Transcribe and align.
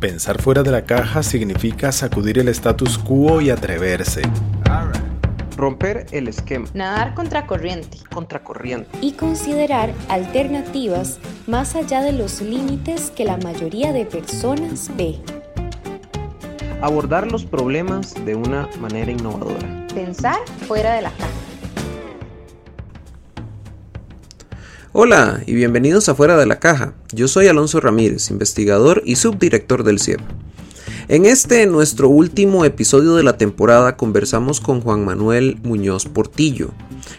Pensar 0.00 0.42
fuera 0.42 0.62
de 0.62 0.70
la 0.70 0.84
caja 0.84 1.22
significa 1.22 1.90
sacudir 1.90 2.38
el 2.38 2.48
status 2.48 2.98
quo 2.98 3.40
y 3.40 3.48
atreverse. 3.48 4.20
Romper 5.56 6.04
el 6.10 6.28
esquema. 6.28 6.68
Nadar 6.74 7.14
contracorriente. 7.14 7.96
Contracorriente. 8.12 8.90
Y 9.00 9.12
considerar 9.12 9.94
alternativas 10.10 11.18
más 11.46 11.74
allá 11.76 12.02
de 12.02 12.12
los 12.12 12.42
límites 12.42 13.10
que 13.10 13.24
la 13.24 13.38
mayoría 13.38 13.94
de 13.94 14.04
personas 14.04 14.90
ve. 14.98 15.18
Abordar 16.82 17.32
los 17.32 17.46
problemas 17.46 18.14
de 18.26 18.34
una 18.34 18.68
manera 18.78 19.10
innovadora. 19.10 19.86
Pensar 19.94 20.40
fuera 20.68 20.92
de 20.92 21.02
la 21.02 21.10
caja. 21.12 21.35
Hola 24.98 25.42
y 25.44 25.52
bienvenidos 25.52 26.08
a 26.08 26.14
Fuera 26.14 26.38
de 26.38 26.46
la 26.46 26.58
Caja. 26.58 26.94
Yo 27.12 27.28
soy 27.28 27.48
Alonso 27.48 27.80
Ramírez, 27.80 28.30
investigador 28.30 29.02
y 29.04 29.16
subdirector 29.16 29.84
del 29.84 30.00
CIEP. 30.00 30.20
En 31.08 31.26
este, 31.26 31.66
nuestro 31.66 32.08
último 32.08 32.64
episodio 32.64 33.14
de 33.14 33.22
la 33.22 33.36
temporada, 33.36 33.98
conversamos 33.98 34.58
con 34.58 34.80
Juan 34.80 35.04
Manuel 35.04 35.58
Muñoz 35.62 36.06
Portillo. 36.06 36.70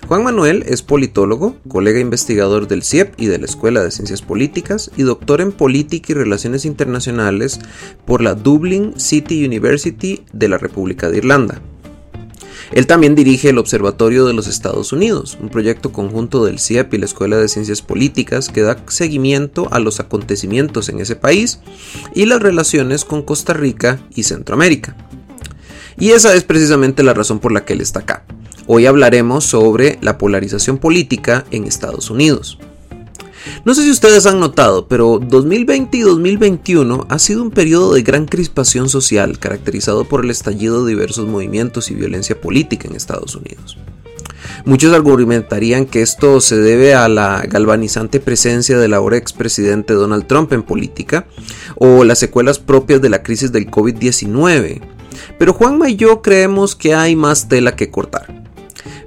Juan 0.08 0.24
Manuel 0.24 0.64
es 0.66 0.82
politólogo, 0.82 1.56
colega 1.68 2.00
investigador 2.00 2.68
del 2.68 2.82
CIEP 2.82 3.14
y 3.16 3.28
de 3.28 3.38
la 3.38 3.46
Escuela 3.46 3.84
de 3.84 3.92
Ciencias 3.92 4.24
Políticas 4.24 4.90
y 4.98 5.04
doctor 5.04 5.40
en 5.40 5.52
Política 5.52 6.14
y 6.14 6.16
Relaciones 6.16 6.66
Internacionales 6.66 7.60
por 8.08 8.24
la 8.24 8.34
Dublin 8.34 9.00
City 9.00 9.46
University 9.46 10.26
de 10.34 10.48
la 10.48 10.58
República 10.58 11.12
de 11.12 11.20
Irlanda. 11.20 11.62
Él 12.72 12.88
también 12.88 13.16
dirige 13.16 13.50
el 13.50 13.58
Observatorio 13.58 14.26
de 14.26 14.34
los 14.34 14.48
Estados 14.48 14.92
Unidos, 14.92 15.38
un 15.42 15.50
proyecto 15.50 15.92
conjunto 15.92 16.44
del 16.44 16.60
CIEP 16.60 16.94
y 16.94 16.98
la 16.98 17.06
Escuela 17.06 17.38
de 17.38 17.48
Ciencias 17.48 17.82
Políticas 17.82 18.50
que 18.50 18.62
da 18.62 18.78
seguimiento 18.88 19.68
a 19.72 19.80
los 19.80 20.00
acontecimientos 20.00 20.90
en 20.90 21.00
ese 21.00 21.16
país 21.16 21.60
y 22.14 22.26
las 22.26 22.42
relaciones 22.42 23.06
con 23.06 23.24
Costa 23.24 23.54
Rica 23.54 24.00
y 24.14 24.24
Centroamérica. 24.24 24.96
Y 25.98 26.12
esa 26.12 26.36
es 26.36 26.44
precisamente 26.44 27.04
la 27.04 27.14
razón 27.14 27.40
por 27.40 27.52
la 27.52 27.66
que 27.66 27.74
él 27.74 27.82
está 27.82 28.00
acá. 28.00 28.26
Hoy 28.68 28.86
hablaremos 28.86 29.46
sobre 29.46 29.98
la 30.02 30.18
polarización 30.18 30.78
política 30.78 31.46
en 31.52 31.64
Estados 31.64 32.10
Unidos. 32.10 32.60
No 33.66 33.74
sé 33.76 33.84
si 33.84 33.92
ustedes 33.92 34.26
han 34.26 34.40
notado, 34.40 34.88
pero 34.88 35.20
2020 35.22 35.98
y 35.98 36.02
2021 36.02 37.08
ha 37.10 37.20
sido 37.20 37.44
un 37.44 37.52
periodo 37.52 37.94
de 37.94 38.02
gran 38.02 38.26
crispación 38.26 38.90
social 38.90 39.40
caracterizado 39.40 40.06
por 40.06 40.24
el 40.24 40.32
estallido 40.32 40.84
de 40.84 40.92
diversos 40.92 41.28
movimientos 41.28 41.92
y 41.92 41.96
violencia 41.96 42.40
política 42.40 42.88
en 42.88 42.96
Estados 42.96 43.36
Unidos. 43.36 43.78
Muchos 44.66 44.94
argumentarían 44.94 45.86
que 45.86 46.02
esto 46.02 46.42
se 46.42 46.58
debe 46.58 46.94
a 46.94 47.08
la 47.08 47.44
galvanizante 47.48 48.20
presencia 48.20 48.78
del 48.78 48.94
ahora 48.94 49.18
expresidente 49.18 49.94
Donald 49.94 50.28
Trump 50.28 50.52
en 50.54 50.64
política 50.64 51.28
o 51.76 52.04
las 52.04 52.20
secuelas 52.20 52.60
propias 52.60 53.02
de 53.02 53.10
la 53.10 53.24
crisis 53.24 53.52
del 53.52 53.70
COVID-19. 53.70 54.82
Pero 55.38 55.54
Juanma 55.54 55.90
y 55.90 55.96
yo 55.96 56.22
creemos 56.22 56.76
que 56.76 56.94
hay 56.94 57.16
más 57.16 57.48
tela 57.48 57.76
que 57.76 57.90
cortar. 57.90 58.37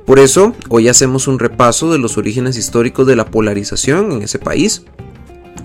Por 0.07 0.19
eso, 0.19 0.55
hoy 0.69 0.89
hacemos 0.89 1.29
un 1.29 1.39
repaso 1.39 1.93
de 1.93 1.99
los 1.99 2.19
orígenes 2.19 2.57
históricos 2.57 3.07
de 3.07 3.17
la 3.17 3.27
polarización 3.27 4.13
en 4.13 4.23
ese 4.23 4.39
país, 4.39 4.83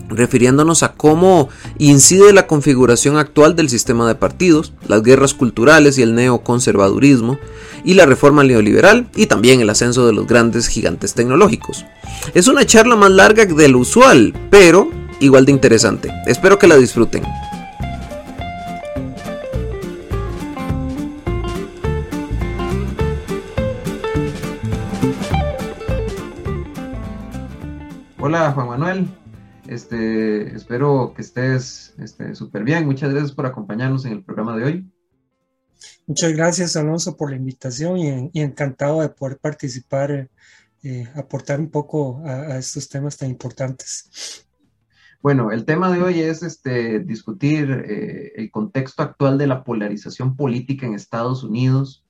refiriéndonos 0.09 0.83
a 0.83 0.93
cómo 0.93 1.49
incide 1.77 2.31
la 2.33 2.47
configuración 2.47 3.17
actual 3.17 3.55
del 3.55 3.69
sistema 3.69 4.07
de 4.07 4.15
partidos, 4.15 4.73
las 4.87 5.03
guerras 5.03 5.33
culturales 5.33 5.97
y 5.97 6.03
el 6.03 6.15
neoconservadurismo, 6.15 7.39
y 7.83 7.93
la 7.93 8.05
reforma 8.05 8.43
neoliberal 8.43 9.07
y 9.15 9.27
también 9.27 9.61
el 9.61 9.69
ascenso 9.69 10.05
de 10.05 10.13
los 10.13 10.27
grandes 10.27 10.67
gigantes 10.67 11.13
tecnológicos. 11.13 11.85
Es 12.33 12.47
una 12.47 12.65
charla 12.65 12.95
más 12.95 13.11
larga 13.11 13.45
de 13.45 13.67
lo 13.67 13.79
usual, 13.79 14.33
pero 14.49 14.89
igual 15.19 15.45
de 15.45 15.51
interesante. 15.51 16.11
Espero 16.25 16.59
que 16.59 16.67
la 16.67 16.77
disfruten. 16.77 17.23
Hola 28.27 28.51
Juan 28.53 28.69
Manuel, 28.69 29.07
este, 29.67 30.55
espero 30.55 31.13
que 31.15 31.21
estés 31.21 31.93
súper 32.33 32.63
bien. 32.63 32.87
Muchas 32.87 33.11
gracias 33.11 33.31
por 33.31 33.45
acompañarnos 33.45 34.03
en 34.05 34.13
el 34.13 34.23
programa 34.23 34.57
de 34.57 34.63
hoy. 34.63 34.91
Muchas 36.07 36.33
gracias 36.33 36.75
Alonso 36.75 37.15
por 37.17 37.29
la 37.29 37.35
invitación 37.35 37.99
y, 37.99 38.41
encantado 38.41 39.01
de 39.01 39.09
poder 39.09 39.37
participar, 39.37 40.27
eh, 40.81 41.07
aportar 41.13 41.59
un 41.59 41.69
poco 41.69 42.23
a, 42.25 42.57
estos 42.57 42.89
temas 42.89 43.15
tan 43.15 43.29
importantes. 43.29 44.47
Bueno, 45.21 45.51
el 45.51 45.63
tema 45.63 45.91
de 45.91 46.01
hoy 46.01 46.21
es 46.21 46.41
este, 46.41 47.01
discutir 47.01 47.69
eh, 47.87 48.31
el 48.37 48.49
contexto 48.49 49.03
actual 49.03 49.37
de 49.37 49.45
la 49.45 49.63
polarización 49.63 50.35
política 50.35 50.87
en 50.87 50.95
Estados 50.95 51.43
Unidos 51.43 52.03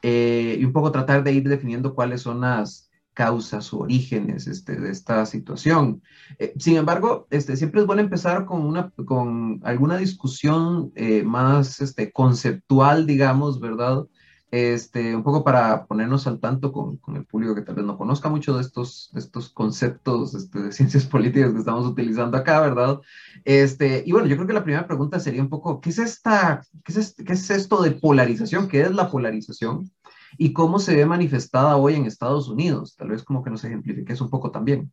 eh, 0.00 0.56
y 0.58 0.64
un 0.64 0.72
poco 0.72 0.90
tratar 0.90 1.22
de 1.22 1.32
ir 1.32 1.46
definiendo 1.46 1.94
cuáles 1.94 2.22
son 2.22 2.40
las, 2.40 2.89
causas 3.20 3.70
o 3.74 3.80
orígenes 3.80 4.46
este, 4.46 4.80
de 4.80 4.90
esta 4.90 5.26
situación. 5.26 6.00
Eh, 6.38 6.54
sin 6.58 6.78
embargo, 6.78 7.26
este, 7.28 7.54
siempre 7.54 7.82
es 7.82 7.86
bueno 7.86 8.00
empezar 8.00 8.46
con, 8.46 8.62
una, 8.62 8.92
con 9.04 9.60
alguna 9.62 9.98
discusión 9.98 10.90
eh, 10.94 11.22
más 11.22 11.82
este, 11.82 12.12
conceptual, 12.12 13.06
digamos, 13.06 13.60
¿verdad? 13.60 14.06
Un 14.52 15.22
poco 15.22 15.44
para 15.44 15.86
ponernos 15.86 16.26
al 16.26 16.40
tanto 16.40 16.72
con, 16.72 16.98
el 17.14 17.24
público 17.26 17.54
que 17.54 17.60
tal 17.60 17.76
vez 17.76 17.84
no 17.84 17.98
conozca 17.98 18.28
mucho 18.30 18.56
de 18.56 18.62
estos, 18.62 19.10
conceptos 19.54 20.50
de 20.50 20.72
ciencias 20.72 21.04
políticas 21.14 21.52
que 21.52 21.58
estamos 21.58 21.86
utilizando 21.86 22.38
acá, 22.38 22.58
¿verdad? 22.60 23.00
Y 23.44 24.10
bueno, 24.12 24.26
yo 24.28 24.36
creo 24.36 24.48
que 24.48 24.54
la 24.54 24.64
primera 24.64 24.86
pregunta 24.86 25.20
sería 25.20 25.42
un 25.42 25.50
poco, 25.50 25.80
¿qué 25.80 25.90
es, 25.90 25.98
esta, 25.98 26.62
qué 26.84 26.98
es, 26.98 27.14
qué 27.14 27.34
es 27.34 27.50
esto 27.50 27.82
de 27.82 27.92
polarización? 27.92 28.66
¿Qué 28.66 28.80
es 28.80 28.92
la 28.92 29.10
polarización? 29.10 29.90
Y 30.38 30.52
cómo 30.52 30.78
se 30.78 30.94
ve 30.94 31.06
manifestada 31.06 31.76
hoy 31.76 31.94
en 31.94 32.06
Estados 32.06 32.48
Unidos. 32.48 32.94
Tal 32.96 33.08
vez 33.08 33.22
como 33.22 33.42
que 33.42 33.50
nos 33.50 33.64
ejemplifiques 33.64 34.20
un 34.20 34.30
poco 34.30 34.50
también. 34.50 34.92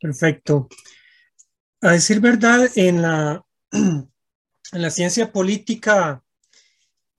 Perfecto. 0.00 0.68
A 1.80 1.92
decir 1.92 2.20
verdad, 2.20 2.68
en 2.74 3.02
la, 3.02 3.44
en 3.72 4.12
la 4.72 4.90
ciencia 4.90 5.32
política 5.32 6.22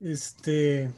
este, 0.00 0.90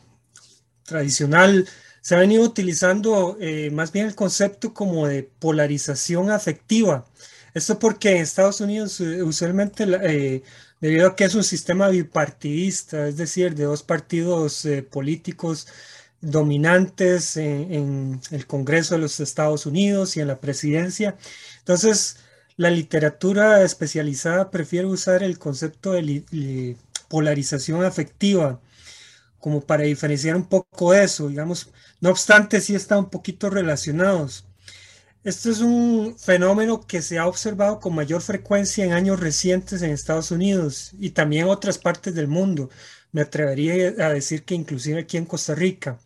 tradicional 0.84 1.66
se 2.00 2.16
ha 2.16 2.18
venido 2.18 2.42
utilizando 2.42 3.36
eh, 3.40 3.70
más 3.70 3.92
bien 3.92 4.06
el 4.06 4.14
concepto 4.14 4.74
como 4.74 5.06
de 5.06 5.22
polarización 5.22 6.30
afectiva. 6.30 7.06
Esto 7.54 7.78
porque 7.78 8.10
en 8.10 8.22
Estados 8.22 8.60
Unidos 8.60 9.00
eh, 9.00 9.22
usualmente, 9.22 9.84
eh, 9.84 10.42
debido 10.80 11.08
a 11.08 11.16
que 11.16 11.24
es 11.24 11.34
un 11.36 11.44
sistema 11.44 11.88
bipartidista, 11.88 13.06
es 13.06 13.16
decir, 13.16 13.54
de 13.54 13.64
dos 13.64 13.84
partidos 13.84 14.66
políticos 14.90 15.68
dominantes 16.22 17.36
en, 17.36 18.20
el 18.30 18.46
Congreso 18.46 18.94
de 18.94 19.02
los 19.02 19.20
Estados 19.20 19.66
Unidos 19.66 20.16
y 20.16 20.20
en 20.20 20.28
la 20.28 20.40
presidencia. 20.40 21.16
Entonces, 21.58 22.18
la 22.56 22.70
literatura 22.70 23.62
especializada 23.62 24.50
prefiere 24.50 24.86
usar 24.86 25.22
el 25.22 25.38
concepto 25.38 25.92
de 25.92 26.76
polarización 27.08 27.84
afectiva 27.84 28.60
como 29.42 29.60
para 29.60 29.82
diferenciar 29.84 30.36
un 30.36 30.46
poco 30.46 30.94
eso, 30.94 31.28
digamos. 31.28 31.68
No 32.00 32.10
obstante, 32.10 32.60
sí 32.60 32.74
están 32.76 33.00
un 33.00 33.10
poquito 33.10 33.50
relacionados. 33.50 34.46
Esto 35.24 35.50
es 35.50 35.60
un 35.60 36.16
fenómeno 36.18 36.86
que 36.86 37.02
se 37.02 37.18
ha 37.18 37.26
observado 37.26 37.80
con 37.80 37.94
mayor 37.94 38.22
frecuencia 38.22 38.84
en 38.84 38.92
años 38.92 39.20
recientes 39.20 39.82
en 39.82 39.90
Estados 39.90 40.30
Unidos 40.30 40.92
y 40.98 41.10
también 41.10 41.44
en 41.44 41.50
otras 41.50 41.78
partes 41.78 42.14
del 42.14 42.28
mundo. 42.28 42.70
Me 43.12 43.22
atrevería 43.22 44.06
a 44.06 44.10
decir 44.10 44.44
que 44.44 44.54
inclusive 44.54 45.00
aquí 45.00 45.16
en 45.16 45.26
Costa 45.26 45.54
Rica. 45.54 45.98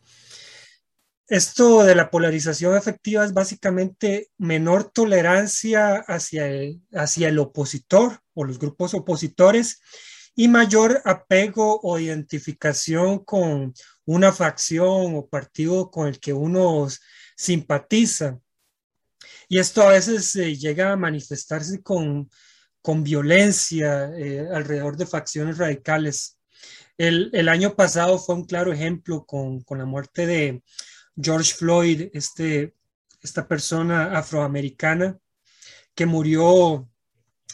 Esto 1.28 1.82
de 1.82 1.96
la 1.96 2.08
polarización 2.08 2.76
efectiva 2.76 3.24
es 3.24 3.32
básicamente 3.32 4.30
menor 4.38 4.92
tolerancia 4.92 5.96
hacia 6.06 6.46
el, 6.46 6.80
hacia 6.92 7.28
el 7.28 7.40
opositor 7.40 8.20
o 8.32 8.44
los 8.44 8.60
grupos 8.60 8.94
opositores 8.94 9.80
y 10.36 10.46
mayor 10.46 11.02
apego 11.04 11.80
o 11.82 11.98
identificación 11.98 13.24
con 13.24 13.74
una 14.04 14.30
facción 14.30 15.16
o 15.16 15.26
partido 15.26 15.90
con 15.90 16.06
el 16.06 16.20
que 16.20 16.32
uno 16.32 16.86
simpatiza. 17.36 18.38
Y 19.48 19.58
esto 19.58 19.82
a 19.82 19.90
veces 19.90 20.32
llega 20.32 20.92
a 20.92 20.96
manifestarse 20.96 21.82
con, 21.82 22.30
con 22.80 23.02
violencia 23.02 24.12
eh, 24.16 24.46
alrededor 24.54 24.96
de 24.96 25.06
facciones 25.06 25.58
radicales. 25.58 26.38
El, 26.96 27.30
el, 27.32 27.48
año 27.48 27.74
pasado 27.74 28.18
fue 28.18 28.36
un 28.36 28.44
claro 28.44 28.72
ejemplo 28.72 29.26
con, 29.26 29.60
con 29.62 29.78
la 29.78 29.84
muerte 29.86 30.26
de, 30.26 30.62
George 31.16 31.54
Floyd, 31.54 32.10
este, 32.12 32.74
esta 33.22 33.46
persona 33.48 34.16
afroamericana 34.16 35.18
que 35.94 36.06
murió 36.06 36.88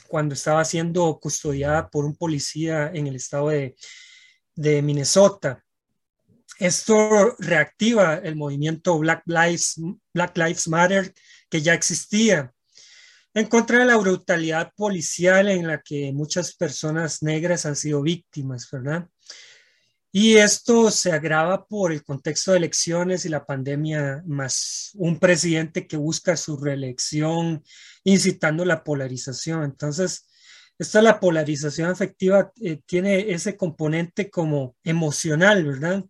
cuando 0.09 0.35
estaba 0.35 0.65
siendo 0.65 1.19
custodiada 1.19 1.89
por 1.89 2.05
un 2.05 2.17
policía 2.17 2.91
en 2.93 3.07
el 3.07 3.17
estado 3.17 3.49
de, 3.49 3.75
Minnesota. 4.83 5.65
Esto 6.59 7.35
reactiva 7.39 8.17
el 8.17 8.37
movimiento 8.37 8.99
Black 8.99 9.23
Lives, 9.25 9.81
Black 10.13 10.37
Lives 10.37 10.69
Matter 10.69 11.15
que 11.49 11.63
ya 11.63 11.73
existía. 11.73 12.53
en 13.35 13.47
contra 13.47 13.79
de 13.79 13.87
la 13.87 13.97
brutalidad 13.97 14.71
policial 14.77 15.49
en 15.49 15.67
la 15.67 15.81
que 15.81 16.13
muchas 16.13 16.55
personas 16.55 17.23
negras 17.23 17.65
han 17.65 17.77
sido 17.77 18.03
víctimas, 18.03 18.69
¿verdad? 18.71 19.09
Y 20.15 20.37
esto 20.37 20.91
se 20.91 21.11
agrava 21.11 21.67
por 21.67 21.91
el 21.91 22.05
contexto 22.05 22.53
de 22.53 22.59
elecciones 22.59 23.25
y 23.25 23.31
la 23.31 23.47
pandemia, 23.47 24.23
más 24.27 24.91
un 24.95 25.19
presidente 25.19 25.87
que 25.87 25.97
busca 25.97 26.37
su 26.37 26.59
reelección, 26.59 27.65
incitando 28.05 28.67
la 28.67 28.85
polarización. 28.85 29.65
Entonces, 29.65 30.29
esta 30.79 31.01
la 31.01 31.19
polarización 31.19 31.89
afectiva 31.89 32.53
eh, 32.61 32.81
tiene 32.85 33.33
ese 33.33 33.57
componente 33.57 34.29
como 34.29 34.77
emocional, 34.85 35.65
¿verdad? 35.65 36.05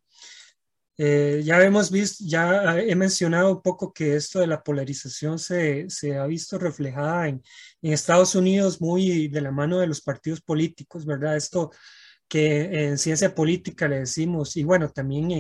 Eh, 0.98 1.42
ya 1.44 1.62
hemos 1.62 1.90
visto, 1.90 2.24
ya 2.26 2.78
he 2.78 2.94
mencionado 2.96 3.52
un 3.52 3.62
poco 3.62 3.92
que 3.92 4.16
esto 4.16 4.40
de 4.40 4.46
la 4.48 4.62
polarización 4.62 5.38
se, 5.38 5.88
se 5.88 6.16
ha 6.16 6.26
visto 6.26 6.58
reflejada 6.58 7.28
en, 7.28 7.42
en, 7.82 7.92
Estados 7.92 8.34
Unidos 8.34 8.80
muy 8.80 9.28
de 9.28 9.40
la 9.40 9.50
mano 9.52 9.78
de 9.78 9.86
los 9.86 10.00
partidos 10.00 10.40
políticos, 10.40 11.06
¿verdad? 11.06 11.36
Esto 11.36 11.70
que 12.28 12.86
en 12.86 12.98
ciencia 12.98 13.34
política 13.34 13.88
le 13.88 14.00
decimos, 14.00 14.56
y 14.56 14.64
bueno, 14.64 14.90
también 14.90 15.30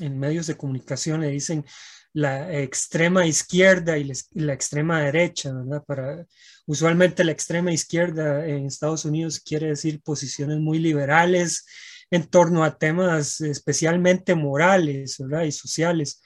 en, 0.00 0.18
medios 0.18 0.48
de 0.48 0.56
comunicación 0.56 1.20
le 1.20 1.30
dicen 1.30 1.64
la 2.12 2.52
extrema 2.60 3.26
izquierda 3.26 3.96
y 3.96 4.10
la 4.32 4.52
extrema 4.52 5.00
derecha, 5.00 5.52
¿verdad? 5.52 5.84
Para, 5.84 6.26
usualmente 6.66 7.24
la 7.24 7.32
extrema 7.32 7.72
izquierda 7.72 8.46
en 8.46 8.66
Estados 8.66 9.04
Unidos 9.04 9.40
quiere 9.40 9.68
decir 9.68 10.00
posiciones 10.02 10.58
muy 10.58 10.78
liberales 10.78 11.64
en 12.10 12.26
torno 12.26 12.64
a 12.64 12.76
temas 12.76 13.40
especialmente 13.40 14.34
morales, 14.34 15.16
¿verdad? 15.18 15.44
Y 15.44 15.52
sociales. 15.52 16.22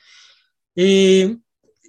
Y 0.74 1.38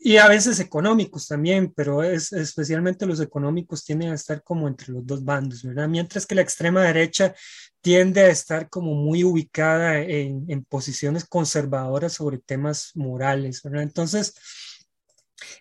y 0.01 0.17
a 0.17 0.27
veces 0.27 0.59
económicos 0.59 1.27
también, 1.27 1.73
pero 1.75 2.03
es, 2.03 2.31
especialmente 2.31 3.05
los 3.05 3.19
económicos 3.19 3.83
tienden 3.83 4.11
a 4.11 4.15
estar 4.15 4.41
como 4.43 4.67
entre 4.67 4.93
los 4.93 5.05
dos 5.05 5.25
bandos, 5.25 5.63
¿verdad? 5.63 5.89
Mientras 5.89 6.25
que 6.25 6.35
la 6.35 6.41
extrema 6.41 6.83
derecha 6.83 7.35
tiende 7.81 8.21
a 8.21 8.29
estar 8.29 8.69
como 8.69 8.93
muy 8.95 9.25
ubicada 9.25 9.99
en, 9.99 10.63
posiciones 10.65 11.25
conservadoras 11.25 12.13
sobre 12.13 12.37
temas 12.37 12.91
morales, 12.95 13.61
¿verdad? 13.61 13.83
Entonces, 13.83 14.35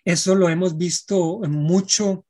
eso 0.05 0.35
lo 0.35 0.49
hemos 0.49 0.77
visto 0.77 1.39
mucho 1.39 2.25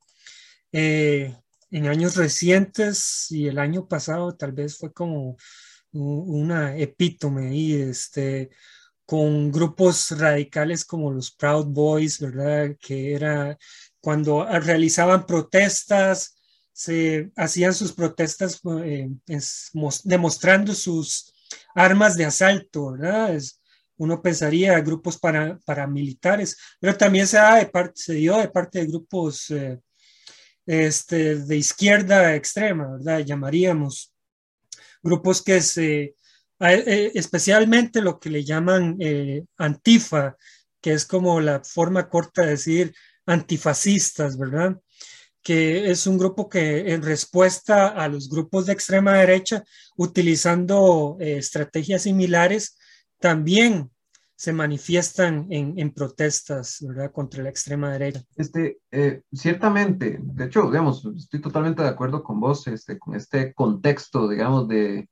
eh, 0.72 1.36
en 1.70 1.88
años 1.88 2.16
recientes 2.16 3.28
y 3.30 3.48
el 3.48 3.60
año 3.60 3.88
pasado 3.88 4.36
tal 4.36 4.52
vez 4.52 4.78
fue 4.78 4.92
como 4.92 5.38
una 5.92 6.76
epítome 6.76 7.56
y 7.56 7.74
este 7.82 8.50
con 9.10 9.52
grupos 9.52 10.12
radicales 10.12 10.86
como 10.86 11.12
los 11.12 11.32
Proud 11.32 11.66
Boys, 11.66 12.20
¿verdad? 12.20 12.78
Que 12.80 13.16
era 13.16 13.58
cuando 14.00 14.46
realizaban 14.46 15.26
protestas, 15.26 16.38
se 16.72 17.32
hacían 17.36 17.74
sus 17.74 17.92
protestas 17.92 18.62
eh, 18.84 19.10
demostrando 20.04 20.76
sus 20.76 21.34
armas 21.74 22.18
de 22.18 22.26
asalto, 22.26 22.92
¿verdad? 22.92 23.36
Uno 23.98 24.22
pensaría 24.22 24.80
grupos 24.82 25.18
para, 25.18 25.58
paramilitares, 25.66 26.56
pero 26.80 26.96
también 26.96 27.26
se, 27.26 27.40
dio 28.14 28.38
de 28.38 28.48
parte 28.50 28.78
de 28.78 28.86
grupos 28.86 29.50
eh, 29.50 29.80
este, 30.68 31.38
de 31.38 31.58
izquierda 31.58 32.36
extrema, 32.36 32.92
¿verdad? 32.92 33.22
Llamaríamos 33.22 34.14
grupos 35.02 35.42
que 35.42 35.62
se 35.62 36.14
especialmente 36.60 38.02
lo 38.02 38.20
que 38.20 38.30
le 38.30 38.44
llaman 38.44 38.98
eh, 39.00 39.46
antifa, 39.58 40.36
que 40.82 40.94
es 40.94 41.06
como 41.06 41.40
la 41.40 41.62
forma 41.64 42.10
corta 42.10 42.44
de 42.44 42.50
decir 42.50 42.94
antifascistas, 43.26 44.38
¿verdad? 44.38 44.78
Que 45.42 45.90
es 45.90 46.06
un 46.06 46.18
grupo 46.18 46.50
que 46.50 46.94
en 46.94 47.02
respuesta 47.02 47.88
a 47.88 48.08
los 48.08 48.30
grupos 48.30 48.66
de 48.66 48.74
extrema 48.74 49.14
derecha, 49.14 49.64
utilizando 49.96 51.18
eh, 51.20 51.38
estrategias 51.38 52.04
similares, 52.04 52.78
también 53.20 53.90
se 54.36 54.54
manifiestan 54.54 55.48
en, 55.50 55.92
protestas, 55.92 56.78
¿verdad? 56.80 57.12
Contra 57.12 57.44
la 57.44 57.50
extrema 57.50 57.92
derecha. 57.92 58.24
Este, 58.38 58.80
ciertamente, 59.34 60.18
de 60.22 60.46
hecho, 60.46 60.64
digamos, 60.68 61.06
estoy 61.18 61.42
totalmente 61.42 61.84
de 61.84 61.90
acuerdo 61.90 62.24
con 62.24 62.40
vos, 62.40 62.66
este, 62.68 62.98
con 62.98 63.16
este 63.16 63.54
contexto, 63.54 64.30
digamos, 64.30 64.70
de, 64.70 65.10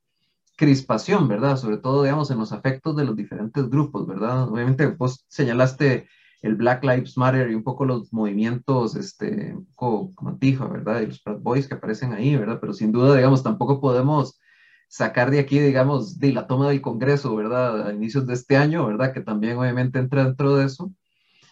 crispación, 0.57 1.27
¿verdad? 1.27 1.56
Sobre 1.56 1.77
todo, 1.77 2.04
digamos, 2.04 2.31
en 2.31 2.39
los 2.39 2.51
afectos 2.51 2.95
de 2.98 3.06
los 3.06 3.15
diferentes 3.15 3.69
grupos, 3.69 4.07
¿verdad? 4.07 4.50
Obviamente, 4.50 4.88
vos 4.88 5.24
señalaste 5.30 6.09
el 6.42 6.56
Black 6.56 6.83
Lives 6.83 7.18
Matter 7.18 7.50
y 7.50 7.56
un 7.56 7.63
poco 7.63 7.86
los 7.86 8.12
movimientos, 8.12 8.95
este, 8.95 9.56
como, 9.75 10.13
Antifa, 10.25 10.68
¿verdad? 10.68 11.01
Y 11.01 11.07
los 11.07 11.21
Proud 11.21 11.42
Boys 11.42 11.68
que 11.68 11.75
aparecen 11.75 12.12
ahí, 12.13 12.36
¿verdad? 12.36 12.57
Pero 12.59 12.74
sin 12.74 12.92
duda, 12.92 13.15
digamos, 13.15 13.44
tampoco 13.44 13.80
podemos 13.80 14.39
sacar 14.88 15.30
de 15.31 15.39
aquí, 15.39 15.59
digamos, 15.59 16.19
de 16.19 16.33
la 16.33 16.48
toma 16.48 16.69
del 16.69 16.81
Congreso, 16.81 17.36
¿verdad? 17.36 17.88
A 17.88 17.94
inicios 17.94 18.25
de 18.25 18.33
este 18.33 18.57
año, 18.57 18.86
¿verdad? 18.88 19.13
Que 19.13 19.21
también 19.21 19.57
obviamente 19.57 20.00
entra 20.00 20.25
dentro 20.25 20.56
de 20.56 20.65
eso. 20.65 20.92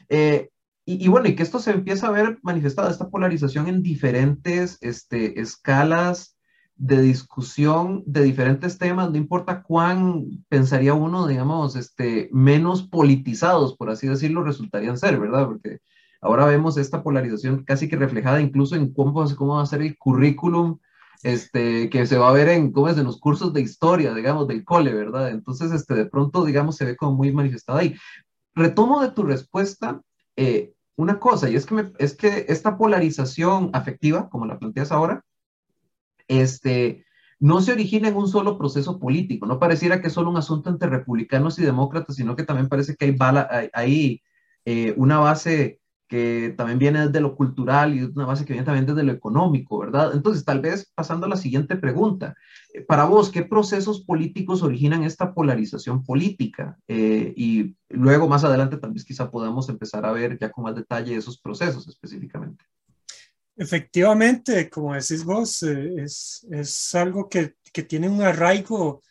Eh, 0.10 0.50
y, 0.84 1.04
y, 1.06 1.08
bueno, 1.10 1.28
y 1.28 1.36
que 1.36 1.44
esto 1.44 1.60
se 1.60 1.72
empieza 1.72 2.08
a 2.08 2.12
ver 2.12 2.40
manifestada, 2.42 2.90
esta 2.90 3.10
polarización 3.10 3.68
en 3.68 3.84
diferentes 3.84 4.78
este, 4.81 5.40
escalas 5.40 6.35
de 6.77 7.01
discusión 7.01 8.04
de 8.06 8.24
diferentes 8.24 8.77
temas, 8.77 9.10
no 9.10 9.18
importa 9.18 9.63
cuán 9.63 10.25
pensaría 10.50 10.94
uno, 10.94 11.27
digamos, 11.27 11.75
este, 11.75 12.30
menos 12.33 12.83
politizados, 12.83 13.77
por 13.77 13.89
así 13.89 14.07
decirlo, 14.07 14.44
resultarían 14.44 14.98
ser, 14.98 15.19
¿verdad? 15.19 15.45
Porque 15.45 15.80
ahora 16.22 16.45
vemos 16.45 16.77
esta 16.77 17.01
polarización 17.01 17.63
casi 17.63 17.88
que 17.88 17.95
reflejada 17.95 18.42
incluso 18.42 18.75
en 18.75 18.94
cómo, 18.94 19.25
cómo 19.36 19.56
va 19.56 19.63
a 19.63 19.68
ser 19.68 19.81
el 19.81 19.98
currículum 19.98 20.80
este, 21.24 21.89
que 21.89 22.06
se 22.06 22.18
va 22.18 22.30
a 22.30 22.33
ver 22.33 22.50
en, 22.50 22.72
¿cómo 22.72 22.89
es? 22.89 22.98
en 22.98 23.06
los 23.06 23.19
cursos 23.19 23.54
de 23.54 23.62
historia, 23.62 24.13
digamos, 24.13 24.48
del 24.48 24.66
cole, 24.66 24.94
¿verdad? 24.94 25.31
Entonces, 25.31 25.72
este, 25.72 25.95
de 25.95 26.06
pronto, 26.06 26.45
digamos, 26.45 26.75
se 26.75 26.86
ve 26.86 26.98
como 26.98 27.16
muy 27.16 27.31
manifestada 27.31 27.80
ahí. 27.80 27.95
Retomo 28.54 29.01
de 29.01 29.12
tu 29.12 29.24
respuesta 29.24 30.01
eh, 30.36 30.74
una 30.98 31.19
cosa, 31.19 31.50
y 31.50 31.56
es 31.56 31.66
que, 31.66 31.92
es 32.00 32.16
que 32.16 32.45
esta 32.48 32.77
polarización 32.77 33.69
afectiva, 33.74 34.30
como 34.30 34.45
la 34.45 34.60
planteas 34.60 34.92
ahora, 34.92 35.24
este, 36.27 37.06
no 37.39 37.62
se 37.62 37.74
origina 37.74 38.07
en 38.07 38.16
un 38.16 38.27
solo 38.27 38.57
proceso 38.57 39.00
político. 39.00 39.45
No 39.45 39.60
pareciera 39.60 40.01
que 40.01 40.07
es 40.07 40.13
solo 40.13 40.30
un 40.30 40.38
asunto 40.38 40.69
entre 40.69 40.89
republicanos 40.89 41.60
y 41.60 41.63
demócratas, 41.63 42.16
sino 42.16 42.36
que 42.36 42.44
también 42.44 42.69
parece 42.69 42.95
que 42.95 43.16
hay, 43.74 44.22
eh, 44.66 44.94
una 44.98 45.19
base 45.19 45.81
que 46.07 46.54
también 46.56 46.77
viene 46.80 47.07
desde 47.07 47.19
lo 47.19 47.36
cultural 47.36 47.95
y 47.95 48.04
una 48.04 48.25
base 48.25 48.45
que 48.45 48.54
viene 48.54 48.66
también 48.66 48.86
desde 48.86 49.04
lo 49.04 49.12
económico, 49.12 49.80
¿verdad? 49.80 50.12
Entonces, 50.13 50.45
tal 50.45 50.62
vez 50.62 50.92
pasando 50.94 51.25
a 51.25 51.30
la 51.30 51.36
siguiente 51.36 51.75
pregunta, 51.77 52.36
eh, 52.74 52.81
para 52.81 53.06
vos, 53.06 53.32
¿qué 53.32 53.44
procesos 53.44 54.01
políticos 54.01 54.62
originan 54.62 55.03
esta 55.03 55.34
polarización 55.34 56.03
política? 56.03 56.77
Eh, 56.88 57.34
y 57.36 57.75
luego, 57.89 58.27
más 58.27 58.44
adelante, 58.44 58.77
tal 58.77 58.91
vez 58.94 59.03
quizá 59.03 59.32
podamos 59.32 59.67
empezar 59.70 60.05
a 60.05 60.12
ver 60.12 60.38
ya 60.39 60.51
con 60.51 60.63
más 60.63 60.75
detalle 60.75 61.15
esos 61.15 61.39
procesos 61.39 61.88
específicamente. 61.88 62.63
Efectivamente, 63.57 64.69
como 64.69 64.93
decís 64.93 65.24
vos, 65.24 65.63
eh, 65.63 65.93
es, 66.00 66.45
es, 66.51 66.93
algo 66.95 67.29
que, 67.29 67.53
que, 67.71 67.83
tiene 67.83 68.09
un 68.09 68.21
arraigo 68.21 69.01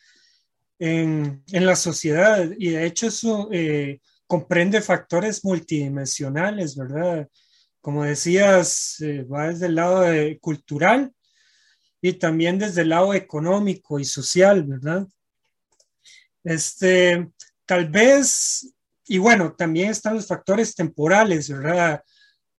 en, 0.77 1.43
en, 1.51 1.65
la 1.65 1.75
sociedad 1.75 2.47
y 2.59 2.69
de 2.69 2.85
hecho 2.85 3.07
eso 3.07 3.49
eh, 3.51 4.01
comprende 4.27 4.81
factores 4.81 5.43
multidimensionales, 5.43 6.75
¿verdad? 6.75 7.27
Como 7.81 8.03
decías, 8.03 8.97
eh, 9.01 9.23
va 9.23 9.47
desde 9.47 9.65
el 9.65 9.75
lado 9.75 10.05
cultural 10.41 11.11
y 11.99 12.13
también 12.13 12.59
desde 12.59 12.81
el 12.81 12.89
lado 12.89 13.15
económico 13.15 13.99
y 13.99 14.05
social, 14.05 14.63
¿verdad? 14.63 15.07
Este, 16.43 17.31
tal 17.65 17.89
vez, 17.89 18.71
y 19.07 19.17
bueno, 19.17 19.55
también 19.55 19.89
están 19.89 20.13
los 20.13 20.27
factores 20.27 20.75
temporales, 20.75 21.49
¿verdad? 21.49 22.03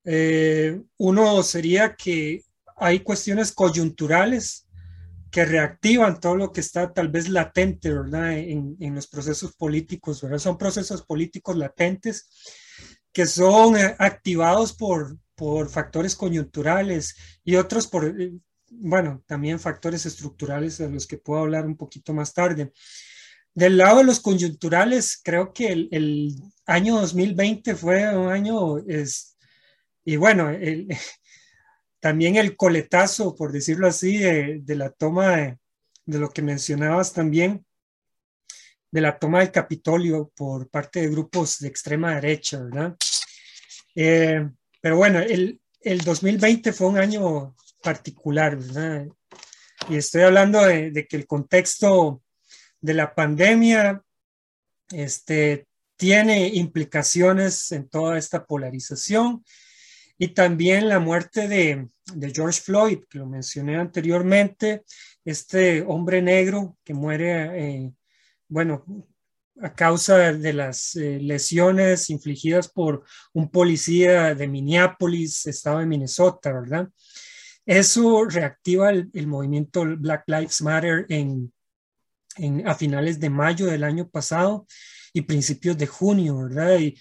Eh, 0.07 0.81
uno 0.99 1.43
sería 1.43 1.95
que 1.95 2.43
hay 2.77 3.01
cuestiones 3.01 3.53
coyunturales 3.53 4.67
que 5.31 5.45
reactivan 5.45 6.21
todo 6.21 6.37
lo 6.37 6.53
que 6.53 6.61
está 6.61 6.93
tal 6.93 7.09
vez 7.09 7.29
latente, 7.29 7.93
¿verdad? 7.93 8.39
En, 8.39 8.77
en 8.81 8.95
los 8.95 9.07
procesos 9.07 9.55
políticos, 9.55 10.23
¿verdad? 10.23 10.39
Son 10.39 10.57
procesos 10.57 11.03
políticos 11.03 11.57
latentes 11.57 12.29
que 13.13 13.27
son 13.27 13.77
eh, 13.77 13.97
activados 13.99 14.75
por, 14.75 15.19
por 15.35 15.71
factores 15.71 16.15
coyunturales 16.15 17.17
y 17.45 17.57
otros 17.57 17.87
por, 17.87 18.21
eh, 18.21 18.33
bueno, 18.71 19.23
también 19.27 19.59
factores 19.59 20.05
estructurales 20.05 20.79
de 20.79 20.91
los 20.91 21.07
que 21.07 21.17
puedo 21.17 21.41
hablar 21.41 21.67
un 21.67 21.79
poquito 21.79 22.13
más 22.13 22.35
tarde. 22.35 22.73
Del 23.55 23.79
lado 23.79 23.99
de 23.99 24.05
los 24.05 24.21
coyunturales, 24.21 25.19
creo 25.23 25.55
que 25.55 25.73
el, 25.73 26.37
año 26.67 27.01
2020 27.01 27.75
fue 27.75 28.15
un 28.15 28.31
año 28.31 28.77
y 30.07 30.17
bueno, 30.17 30.51
también 32.01 32.37
el 32.37 32.57
coletazo, 32.57 33.35
por 33.35 33.53
decirlo 33.53 33.89
así, 33.89 34.17
de, 34.17 34.63
la 34.69 34.91
toma 34.91 35.37
de, 36.07 36.19
lo 36.19 36.31
que 36.31 36.41
mencionabas 36.41 37.13
también, 37.13 37.67
de 38.93 39.01
la 39.01 39.19
toma 39.19 39.41
del 39.41 39.51
Capitolio 39.51 40.33
por 40.35 40.71
parte 40.71 41.01
de 41.01 41.09
grupos 41.09 41.59
de 41.59 41.69
extrema 41.69 42.15
derecha, 42.15 42.63
¿verdad? 42.63 42.97
Eh, 43.97 44.49
pero 44.81 44.97
bueno, 44.97 45.19
el, 45.19 45.61
el 45.81 46.01
2020 46.03 46.73
fue 46.73 46.87
un 46.87 46.99
año 46.99 47.57
particular, 47.83 48.57
¿verdad? 48.57 49.09
Y 49.89 49.97
estoy 49.97 50.23
hablando 50.23 50.65
de, 50.65 51.07
que 51.09 51.17
el 51.17 51.27
contexto 51.27 52.23
de 52.81 52.95
la 52.95 53.13
pandemia 53.13 54.03
este, 54.91 55.67
tiene 55.97 56.47
implicaciones 56.49 57.73
en 57.73 57.89
toda 57.89 58.19
esta 58.19 58.45
polarización 58.45 59.45
y 60.19 60.29
también 60.29 60.89
la 60.89 60.99
muerte 60.99 61.49
de, 61.49 61.89
George 62.33 62.61
Floyd, 62.61 63.01
que 63.11 63.19
lo 63.19 63.27
mencioné 63.27 63.77
anteriormente, 63.77 64.85
este 65.25 65.83
hombre 65.83 66.23
negro 66.23 66.79
que 66.85 66.95
muere, 66.95 67.85
eh, 67.85 67.93
bueno, 68.49 68.85
a 69.61 69.75
causa 69.75 70.33
de 70.33 70.53
las 70.53 70.95
eh, 70.97 71.19
lesiones 71.21 72.11
infligidas 72.11 72.69
por 72.69 73.05
un 73.33 73.51
policía 73.51 74.35
de 74.35 74.47
Minneapolis, 74.47 75.47
estado 75.47 75.79
de 75.79 75.87
Minnesota, 75.87 76.53
¿verdad? 76.53 76.89
Eso 77.65 78.25
reactiva 78.25 78.91
el, 78.91 79.27
movimiento 79.27 79.85
Black 79.99 80.25
Lives 80.29 80.63
Matter 80.63 81.07
en, 81.09 81.53
a 82.65 82.75
finales 82.75 83.19
de 83.19 83.31
mayo 83.31 83.67
del 83.67 83.83
año 83.83 84.09
pasado 84.09 84.67
y 85.13 85.23
principios 85.23 85.77
de 85.77 85.87
junio, 85.87 86.39
¿verdad? 86.45 86.79
Y, 86.79 86.97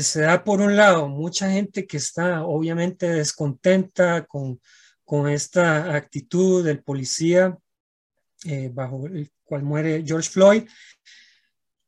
se 0.00 0.22
da 0.22 0.44
por 0.44 0.60
un 0.60 0.76
lado 0.76 1.08
mucha 1.08 1.50
gente 1.50 1.86
que 1.86 1.98
está 1.98 2.44
obviamente 2.44 3.08
descontenta 3.08 4.24
con, 4.26 4.60
con 5.04 5.28
esta 5.28 5.94
actitud 5.94 6.64
del 6.64 6.82
policía 6.82 7.56
eh, 8.44 8.70
bajo 8.72 9.06
el 9.06 9.30
cual 9.44 9.62
muere 9.62 10.04
George 10.06 10.30
Floyd 10.30 10.64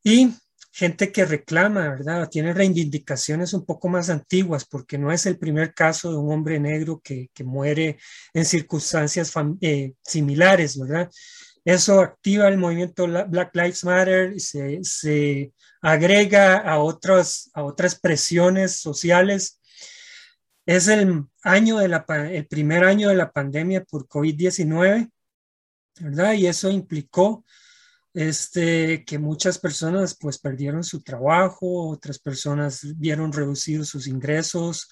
y 0.03 0.33
gente 0.71 1.11
que 1.11 1.25
reclama, 1.25 1.89
¿verdad? 1.89 2.29
Tiene 2.29 2.53
reivindicaciones 2.53 3.53
un 3.53 3.65
poco 3.65 3.89
más 3.89 4.09
antiguas, 4.09 4.65
porque 4.65 4.97
no 4.97 5.11
es 5.11 5.25
el 5.25 5.37
primer 5.37 5.73
caso 5.73 6.11
de 6.11 6.17
un 6.17 6.31
hombre 6.31 6.59
negro 6.59 7.01
que, 7.03 7.29
muere 7.43 7.97
en 8.33 8.45
circunstancias 8.45 9.33
eh, 9.59 9.93
similares, 10.01 10.79
¿verdad? 10.79 11.09
Eso 11.63 11.99
activa 11.99 12.47
el 12.47 12.57
movimiento 12.57 13.05
Black 13.05 13.55
Lives 13.55 13.83
Matter 13.83 14.33
y 14.33 14.39
se, 14.39 15.53
agrega 15.81 16.57
a, 16.57 16.79
otras 16.79 17.49
a 17.53 17.63
otras 17.63 17.95
presiones 17.95 18.79
sociales. 18.79 19.59
Es 20.65 20.87
el, 20.87 21.25
año 21.43 21.77
de 21.77 21.87
la, 21.87 22.05
el 22.31 22.47
primer 22.47 22.83
año 22.83 23.09
de 23.09 23.15
la 23.15 23.31
pandemia 23.31 23.83
por 23.83 24.07
COVID-19, 24.07 25.09
¿verdad? 25.99 26.33
Y 26.33 26.47
eso 26.47 26.69
implicó 26.69 27.45
este, 28.13 29.05
que 29.05 29.19
muchas 29.19 29.57
personas 29.57 30.17
pues 30.19 30.37
perdieron 30.37 30.83
su 30.83 31.01
trabajo, 31.01 31.89
otras 31.89 32.19
personas 32.19 32.81
vieron 32.97 33.31
reducidos 33.31 33.89
sus 33.89 34.07
ingresos, 34.07 34.89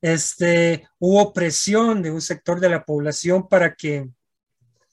este, 0.00 0.86
hubo 0.98 1.32
presión 1.32 2.02
de 2.02 2.10
un 2.10 2.20
sector 2.20 2.60
de 2.60 2.68
la 2.68 2.84
población 2.84 3.48
para 3.48 3.74
que 3.74 4.08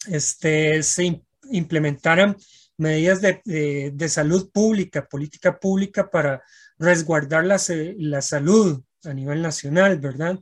este, 0.07 0.83
se 0.83 1.21
implementaran 1.51 2.35
medidas 2.77 3.21
de, 3.21 3.91
de, 3.93 4.09
salud 4.09 4.50
pública, 4.51 5.07
política 5.07 5.59
pública 5.59 6.09
para 6.09 6.43
resguardar 6.77 7.45
la, 7.45 7.62
la 7.97 8.21
salud 8.21 8.83
a 9.05 9.13
nivel 9.13 9.41
nacional, 9.41 10.00
¿verdad? 10.00 10.39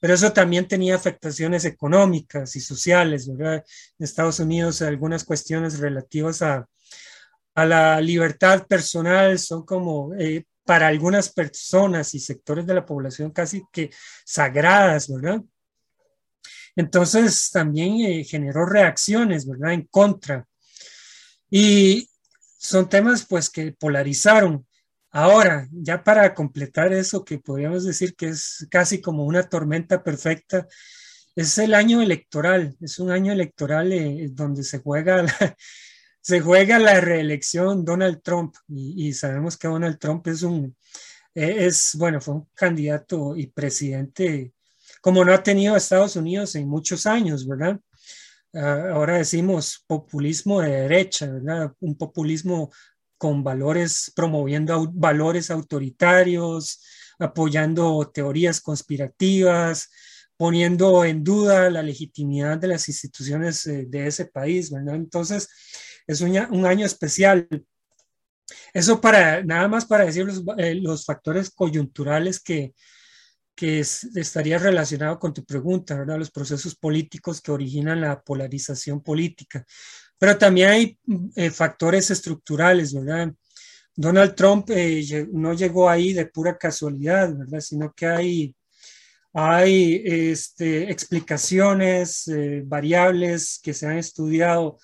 pero 0.00 0.14
eso 0.14 0.32
también 0.32 0.66
tenía 0.66 0.96
afectaciones 0.96 1.64
económicas 1.66 2.56
y 2.56 2.60
sociales, 2.60 3.28
¿verdad? 3.28 3.64
En 3.98 4.04
Estados 4.04 4.40
Unidos 4.40 4.80
algunas 4.80 5.24
cuestiones 5.24 5.78
relativas 5.78 6.40
a, 6.40 6.66
a 7.54 7.66
la 7.66 8.00
libertad 8.00 8.66
personal 8.66 9.38
son 9.38 9.64
como 9.64 10.14
eh, 10.14 10.46
para 10.64 10.86
algunas 10.86 11.30
personas 11.30 12.14
y 12.14 12.20
sectores 12.20 12.66
de 12.66 12.74
la 12.74 12.86
población 12.86 13.30
casi 13.30 13.62
que 13.70 13.90
sagradas, 14.24 15.08
¿verdad? 15.08 15.42
Entonces 16.76 17.50
también 17.50 18.00
eh, 18.00 18.24
generó 18.24 18.66
reacciones, 18.66 19.46
¿verdad? 19.46 19.72
En 19.72 19.86
contra. 19.86 20.46
Y 21.50 22.08
son 22.58 22.88
temas 22.88 23.26
pues 23.26 23.50
que 23.50 23.72
polarizaron 23.72 24.66
Ahora, 25.12 25.66
ya 25.72 26.04
para 26.04 26.34
completar 26.34 26.92
eso 26.92 27.24
que 27.24 27.38
podríamos 27.38 27.84
decir 27.84 28.14
que 28.14 28.28
es 28.28 28.66
casi 28.70 29.00
como 29.00 29.24
una 29.24 29.42
tormenta 29.42 30.04
perfecta, 30.04 30.68
es 31.34 31.58
el 31.58 31.74
año 31.74 32.00
electoral, 32.00 32.76
es 32.80 32.98
un 33.00 33.10
año 33.10 33.32
electoral 33.32 33.92
eh, 33.92 34.28
donde 34.30 34.62
se 34.62 34.78
juega, 34.78 35.22
la, 35.22 35.32
se 36.20 36.40
juega 36.40 36.78
la 36.78 37.00
reelección 37.00 37.84
Donald 37.84 38.22
Trump 38.22 38.54
y, 38.68 39.12
sabemos 39.12 39.56
que 39.56 39.68
Donald 39.68 39.98
Trump 39.98 40.26
es 40.28 40.42
un, 40.42 40.76
e, 41.34 41.66
es, 41.66 41.96
bueno, 41.98 42.20
fue 42.20 42.34
un 42.34 42.48
candidato 42.54 43.36
y 43.36 43.48
presidente 43.48 44.52
como 45.00 45.24
no 45.24 45.32
ha 45.32 45.42
tenido 45.42 45.76
Estados 45.76 46.16
Unidos 46.16 46.54
en 46.54 46.68
muchos 46.68 47.06
años, 47.06 47.46
¿verdad? 47.46 47.80
Ah, 48.52 48.90
ahora 48.92 49.18
decimos 49.18 49.84
populismo 49.86 50.60
de 50.60 50.70
derecha, 50.70 51.26
¿verdad? 51.26 51.72
Un 51.80 51.96
populismo 51.96 52.70
con 53.16 53.44
valores, 53.44 54.12
promoviendo 54.16 54.90
valores 54.92 55.50
autoritarios, 55.50 56.82
apoyando 57.18 58.10
teorías 58.12 58.60
conspirativas, 58.60 59.90
poniendo 60.36 61.04
en 61.04 61.22
duda 61.22 61.68
la 61.70 61.82
legitimidad 61.82 62.58
de 62.58 62.68
las 62.68 62.88
instituciones 62.88 63.66
eh, 63.66 63.84
de 63.86 64.06
ese 64.06 64.24
país, 64.24 64.70
¿verdad? 64.70 64.94
Entonces, 64.94 65.48
es 66.06 66.22
un, 66.22 66.64
año 66.66 66.86
especial. 66.86 67.46
Eso 68.72 69.00
para, 69.00 69.44
nada 69.44 69.68
más 69.68 69.84
para 69.84 70.06
decir 70.06 70.24
los, 70.24 70.42
eh, 70.56 70.82
factores 71.04 71.50
coyunturales 71.50 72.40
que, 72.40 72.72
que 73.60 73.80
estaría 73.80 74.56
relacionado 74.56 75.18
con 75.18 75.34
tu 75.34 75.44
pregunta, 75.44 75.94
¿verdad? 75.94 76.16
Los 76.16 76.30
procesos 76.30 76.74
políticos 76.74 77.42
que 77.42 77.52
originan 77.52 78.00
la 78.00 78.18
polarización 78.22 79.02
política. 79.02 79.66
Pero 80.16 80.38
también 80.38 80.70
hay 80.70 80.98
eh, 81.36 81.50
factores 81.50 82.10
estructurales, 82.10 82.94
¿verdad? 82.94 83.30
Donald 83.94 84.34
Trump 84.34 84.70
eh, 84.70 85.28
no 85.30 85.52
llegó 85.52 85.90
ahí 85.90 86.14
de 86.14 86.24
pura 86.24 86.56
casualidad, 86.56 87.36
¿verdad? 87.36 87.60
Sino 87.60 87.92
que 87.92 88.06
hay, 88.06 88.56
hay 89.34 90.04
este, 90.06 90.90
explicaciones 90.90 92.28
eh, 92.28 92.62
variables 92.64 93.60
que 93.62 93.74
se 93.74 93.86
han 93.86 93.98
estudiado 93.98 94.78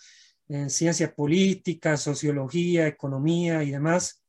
en 0.50 0.68
ciencia 0.68 1.14
política, 1.14 1.96
sociología, 1.96 2.86
economía 2.86 3.62
y 3.62 3.70
demás, 3.70 4.22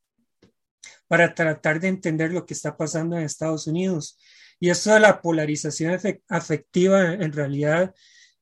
para 1.08 1.34
tratar 1.34 1.80
de 1.80 1.88
entender 1.88 2.32
lo 2.32 2.46
que 2.46 2.54
está 2.54 2.76
pasando 2.76 3.18
en 3.18 3.24
Estados 3.24 3.68
Unidos. 3.68 4.20
Y 4.60 4.70
esto 4.70 4.94
de 4.94 5.00
la 5.00 5.22
polarización 5.22 6.00
afectiva 6.30 7.14
en 7.14 7.32
realidad 7.32 7.94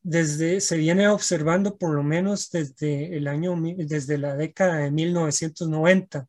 desde, 0.01 0.62
se 0.62 0.77
viene 0.77 1.07
observando 1.07 1.77
por 1.77 1.95
lo 1.95 2.03
menos 2.03 2.51
desde 2.51 3.17
el 3.17 3.27
año, 3.27 3.55
desde 3.77 4.17
la 4.17 4.36
década 4.36 4.77
de 4.77 4.91
1990. 4.91 6.27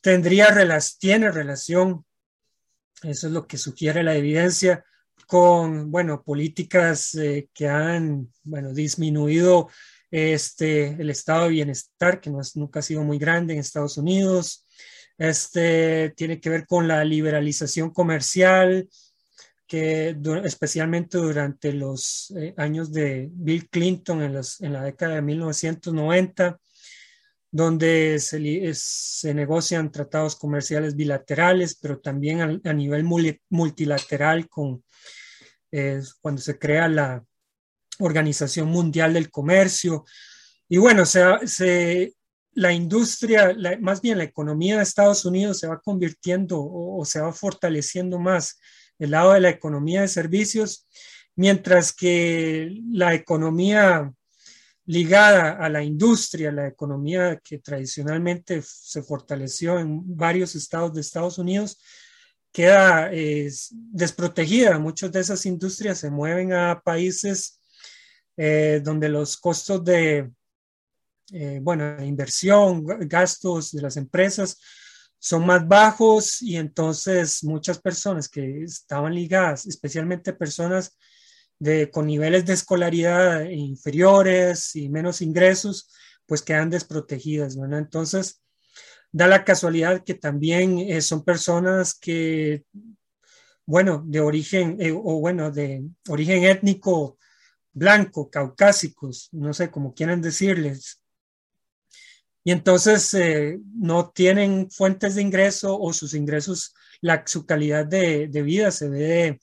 Tendría, 0.00 0.48
tiene 0.98 1.30
relación, 1.30 2.04
eso 3.02 3.26
es 3.28 3.32
lo 3.32 3.46
que 3.46 3.58
sugiere 3.58 4.02
la 4.02 4.16
evidencia, 4.16 4.84
con, 5.26 5.92
bueno, 5.92 6.24
políticas 6.24 7.14
eh, 7.14 7.48
que 7.54 7.68
han, 7.68 8.32
bueno, 8.42 8.74
disminuido 8.74 9.70
este, 10.10 10.88
el 11.00 11.10
estado 11.10 11.44
de 11.44 11.50
bienestar, 11.50 12.20
que 12.20 12.30
no 12.30 12.40
es, 12.40 12.56
nunca 12.56 12.80
ha 12.80 12.82
sido 12.82 13.02
muy 13.02 13.18
grande 13.18 13.54
en 13.54 13.60
Estados 13.60 13.96
Unidos. 13.96 14.66
Este, 15.18 16.12
tiene 16.16 16.40
que 16.40 16.50
ver 16.50 16.66
con 16.66 16.88
la 16.88 17.04
liberalización 17.04 17.90
comercial, 17.90 18.88
que 19.66 20.16
especialmente 20.44 21.18
durante 21.18 21.72
los 21.72 22.32
eh, 22.36 22.54
años 22.56 22.92
de 22.92 23.28
Bill 23.30 23.68
Clinton 23.68 24.22
en, 24.22 24.40
en, 24.60 24.72
la 24.72 24.82
década 24.82 25.16
de 25.16 25.22
1990, 25.22 26.58
donde 27.52 28.18
se, 28.18 28.74
se, 28.74 29.34
negocian 29.34 29.92
tratados 29.92 30.36
comerciales 30.36 30.96
bilaterales, 30.96 31.76
pero 31.80 32.00
también 32.00 32.60
a, 32.64 32.72
nivel 32.72 33.04
multilateral 33.48 34.48
con, 34.48 34.84
eh, 35.70 36.00
cuando 36.20 36.40
se 36.40 36.58
crea 36.58 36.88
la 36.88 37.24
Organización 38.00 38.68
Mundial 38.68 39.14
del 39.14 39.30
Comercio. 39.30 40.04
Y 40.68 40.78
bueno, 40.78 41.06
se, 41.06 41.22
se, 41.46 42.14
la 42.52 42.72
industria, 42.72 43.56
más 43.80 44.00
bien 44.00 44.18
la 44.18 44.24
economía 44.24 44.76
de 44.76 44.82
Estados 44.82 45.24
Unidos 45.24 45.58
se 45.58 45.68
va 45.68 45.80
convirtiendo 45.80 46.60
o 46.60 47.04
se 47.04 47.20
va 47.20 47.32
fortaleciendo 47.32 48.18
más 48.18 48.58
el 48.98 49.12
lado 49.12 49.32
de 49.32 49.40
la 49.40 49.50
economía 49.50 50.02
de 50.02 50.08
servicios, 50.08 50.86
mientras 51.36 51.92
que 51.92 52.76
la 52.92 53.14
economía 53.14 54.12
ligada 54.84 55.52
a 55.52 55.68
la 55.68 55.82
industria, 55.82 56.50
la 56.50 56.66
economía 56.66 57.40
que 57.42 57.58
tradicionalmente 57.58 58.60
se 58.62 59.02
fortaleció 59.02 59.78
en 59.78 60.16
varios 60.16 60.56
estados 60.56 60.92
de 60.92 61.00
Estados 61.00 61.38
Unidos, 61.38 61.80
queda 62.52 63.08
desprotegida. 63.70 64.78
Muchas 64.78 65.12
de 65.12 65.20
esas 65.20 65.46
industrias 65.46 65.98
se 65.98 66.10
mueven 66.10 66.52
a 66.52 66.80
países 66.84 67.59
eh, 68.42 68.80
donde 68.82 69.10
los 69.10 69.36
costos 69.36 69.84
de, 69.84 70.30
eh, 71.30 71.58
bueno, 71.60 72.02
inversión, 72.02 72.86
gastos 73.06 73.70
de 73.72 73.82
las 73.82 73.98
empresas 73.98 74.58
son 75.18 75.44
más 75.44 75.68
bajos 75.68 76.40
y 76.40 76.56
entonces 76.56 77.44
muchas 77.44 77.78
personas 77.78 78.30
que 78.30 78.62
estaban 78.62 79.14
ligadas, 79.14 79.66
especialmente 79.66 80.32
personas 80.32 80.96
de, 81.58 81.90
con 81.90 82.06
niveles 82.06 82.46
de 82.46 82.54
escolaridad 82.54 83.44
inferiores 83.44 84.74
y 84.74 84.88
menos 84.88 85.20
ingresos, 85.20 85.90
pues 86.24 86.40
quedan 86.40 86.70
desprotegidas, 86.70 87.58
¿verdad? 87.58 87.80
Entonces, 87.80 88.40
da 89.12 89.26
la 89.26 89.44
casualidad 89.44 90.02
que 90.02 90.14
también 90.14 90.78
eh, 90.78 91.02
son 91.02 91.26
personas 91.26 91.92
que, 91.92 92.64
bueno, 93.66 94.02
de 94.06 94.20
origen, 94.20 94.78
eh, 94.80 94.92
o 94.92 95.20
bueno, 95.20 95.50
de 95.50 95.84
origen 96.08 96.44
étnico 96.44 97.18
blanco, 97.72 98.30
caucásicos, 98.30 99.28
no 99.32 99.52
sé 99.54 99.70
cómo 99.70 99.94
quieren 99.94 100.20
decirles. 100.20 101.00
Y 102.42 102.52
entonces 102.52 103.12
eh, 103.14 103.58
no 103.74 104.10
tienen 104.10 104.70
fuentes 104.70 105.14
de 105.14 105.22
ingreso 105.22 105.78
o 105.78 105.92
sus 105.92 106.14
ingresos, 106.14 106.74
la, 107.00 107.22
su 107.26 107.46
calidad 107.46 107.86
de, 107.86 108.28
de 108.28 108.42
vida 108.42 108.70
se 108.70 108.88
ve 108.88 109.40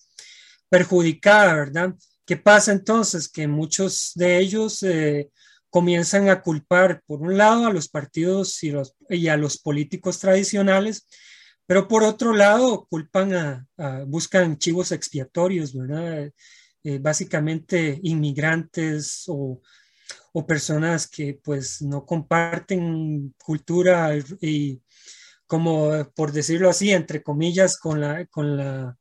perjudicada, 0.70 1.54
¿verdad? 1.54 1.94
¿Qué 2.26 2.38
pasa 2.38 2.72
entonces? 2.72 3.30
Que 3.30 3.48
muchos 3.48 4.12
de 4.16 4.40
ellos 4.40 4.84
eh, 4.84 5.30
comienzan 5.70 6.30
a 6.30 6.42
culpar, 6.42 7.02
por 7.06 7.22
un 7.22 7.38
lado, 7.38 7.68
a 7.68 7.74
los 7.74 7.88
partidos 7.88 8.64
y, 8.64 8.72
los, 8.72 8.96
y 9.10 9.28
a 9.28 9.38
los 9.38 9.58
políticos 9.58 10.20
tradicionales, 10.20 11.08
pero 11.66 11.88
por 11.88 12.04
otro 12.04 12.34
lado, 12.34 12.86
culpan 12.90 13.34
a, 13.34 14.04
buscan 14.06 14.58
chivos 14.58 14.92
expiatorios, 14.92 15.74
¿verdad? 15.74 16.32
Eh, 16.88 17.00
básicamente 17.00 18.00
inmigrantes 18.04 19.26
o, 19.28 19.62
o, 20.32 20.48
personas 20.48 21.06
que 21.06 21.38
pues 21.44 21.82
no 21.82 22.06
comparten 22.06 23.36
cultura 23.44 24.16
y, 24.40 24.82
como 25.46 26.10
por 26.16 26.32
decirlo 26.32 26.70
así, 26.70 26.92
entre 26.92 27.22
comillas, 27.22 27.78
con 27.78 28.00
la, 28.00 28.26
con 28.28 28.56
la 28.56 28.98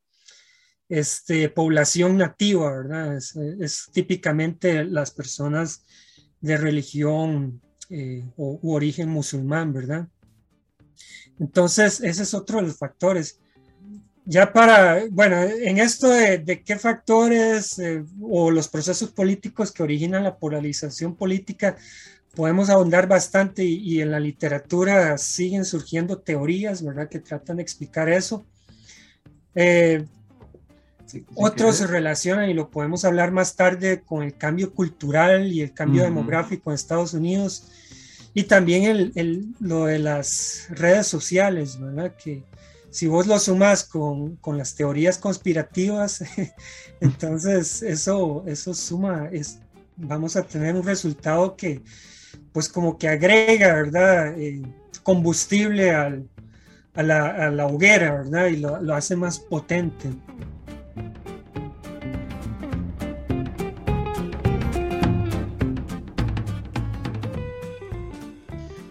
este, 0.89 1.49
población 1.49 2.17
nativa, 2.17 2.77
¿verdad? 2.77 3.17
Es, 3.17 3.89
típicamente 3.93 4.83
las 4.85 5.13
personas 5.13 5.87
de 6.41 6.57
religión 6.57 7.63
eh, 7.89 8.29
o, 8.37 8.59
u 8.61 8.75
origen 8.75 9.11
musulmán, 9.11 9.73
¿verdad? 9.73 10.09
Entonces, 11.39 12.01
ese 12.01 12.25
es 12.25 12.35
otro 12.35 12.61
de 12.61 12.67
los 12.67 12.79
factores. 12.79 13.39
Ya 14.29 14.53
para, 14.53 15.05
bueno, 15.09 15.41
en 15.41 15.79
esto 15.79 16.09
de, 16.09 16.63
qué 16.65 16.77
factores 16.79 17.79
eh, 17.79 18.05
o 18.21 18.51
los 18.51 18.67
procesos 18.67 19.11
políticos 19.11 19.71
que 19.71 19.85
originan 19.85 20.25
la 20.25 20.37
polarización 20.37 21.15
política, 21.15 21.77
podemos 22.35 22.69
ahondar 22.69 23.07
bastante 23.07 23.63
y, 23.63 24.01
en 24.01 24.11
la 24.11 24.19
literatura 24.19 25.17
siguen 25.17 25.65
surgiendo 25.65 26.19
teorías, 26.19 26.83
¿verdad?, 26.83 27.09
que 27.09 27.21
tratan 27.21 27.59
de 27.59 27.63
explicar 27.63 28.09
eso. 28.09 28.45
Eh, 29.55 30.05
otros 31.37 31.77
se 31.77 31.87
relacionan 31.87 32.51
y 32.51 32.55
lo 32.55 32.69
podemos 32.69 33.05
hablar 33.05 33.31
más 33.31 33.55
tarde 33.55 34.03
con 34.05 34.25
el 34.25 34.37
cambio 34.37 34.75
cultural 34.75 35.53
y 35.53 35.63
el 35.63 35.73
cambio 35.73 36.03
demográfico 36.03 36.71
en 36.71 36.75
Estados 36.75 37.15
Unidos 37.15 37.69
y 38.35 38.43
también 38.43 39.13
el, 39.15 39.55
lo 39.61 39.87
de 39.87 40.01
las 40.01 40.67
redes 40.71 41.07
sociales, 41.07 41.79
¿verdad? 41.81 42.17
Que 42.17 42.43
si 42.97 43.07
vos 43.09 43.27
lo 43.27 43.39
sumas 43.39 43.85
con, 43.85 44.37
con 44.37 44.57
las 44.57 44.75
teorías 44.75 45.19
conspirativas, 45.19 46.25
entonces 47.03 47.83
eso, 47.83 48.43
eso 48.47 48.73
suma, 48.73 49.29
es, 49.31 49.59
vamos 49.97 50.35
a 50.35 50.43
tener 50.43 50.75
un 50.75 50.83
resultado 50.83 51.57
que 51.57 51.83
pues 52.53 52.71
como 52.71 52.97
que 52.97 53.07
agrega, 53.07 53.75
¿verdad? 53.75 54.39
Eh, 54.39 54.63
combustible 55.03 55.91
a, 55.91 56.19
la, 56.95 57.27
a, 57.27 57.51
la, 57.51 57.67
hoguera, 57.67 58.15
¿verdad? 58.15 58.47
Y 58.47 58.57
lo 58.57 58.95
hace 58.95 59.15
más 59.15 59.41
potente. 59.41 60.09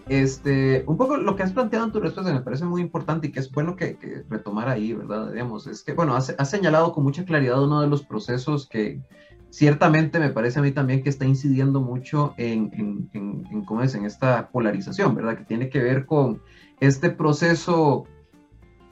Este, 0.08 0.84
un 0.86 0.96
poco 0.96 1.16
lo 1.16 1.34
que 1.34 1.42
has 1.42 1.52
planteado 1.52 1.84
en 1.84 1.92
tu 1.92 1.98
respuesta 1.98 2.32
me 2.32 2.40
parece 2.40 2.64
muy 2.64 2.80
importante 2.80 3.26
y 3.26 3.32
que 3.32 3.40
es 3.40 3.50
bueno 3.50 3.74
que, 3.74 4.24
retomar 4.30 4.68
ahí, 4.68 4.92
¿verdad? 4.92 5.32
Digamos, 5.32 5.66
es 5.66 5.82
que, 5.82 5.94
bueno, 5.94 6.14
has, 6.14 6.32
señalado 6.48 6.92
con 6.92 7.02
mucha 7.02 7.24
claridad 7.24 7.62
uno 7.62 7.80
de 7.80 7.88
los 7.88 8.04
procesos 8.04 8.68
que 8.68 9.00
ciertamente 9.50 10.20
me 10.20 10.30
parece 10.30 10.60
a 10.60 10.62
mí 10.62 10.70
también 10.70 11.02
que 11.02 11.08
está 11.08 11.24
incidiendo 11.24 11.80
mucho 11.80 12.34
en, 12.36 13.08
en, 13.12 13.64
¿cómo 13.64 13.82
es? 13.82 13.96
En 13.96 14.04
esta 14.04 14.48
polarización, 14.50 15.14
¿verdad? 15.16 15.38
Que 15.38 15.44
tiene 15.44 15.68
que 15.70 15.82
ver 15.82 16.06
con 16.06 16.40
este 16.78 17.10
proceso, 17.10 18.04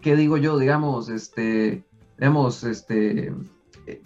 ¿qué 0.00 0.16
digo 0.16 0.37
yo? 0.37 0.59
Digamos, 0.59 1.09
este, 1.11 1.85
digamos, 2.18 2.64
este, 2.64 3.33
eh, 3.87 4.03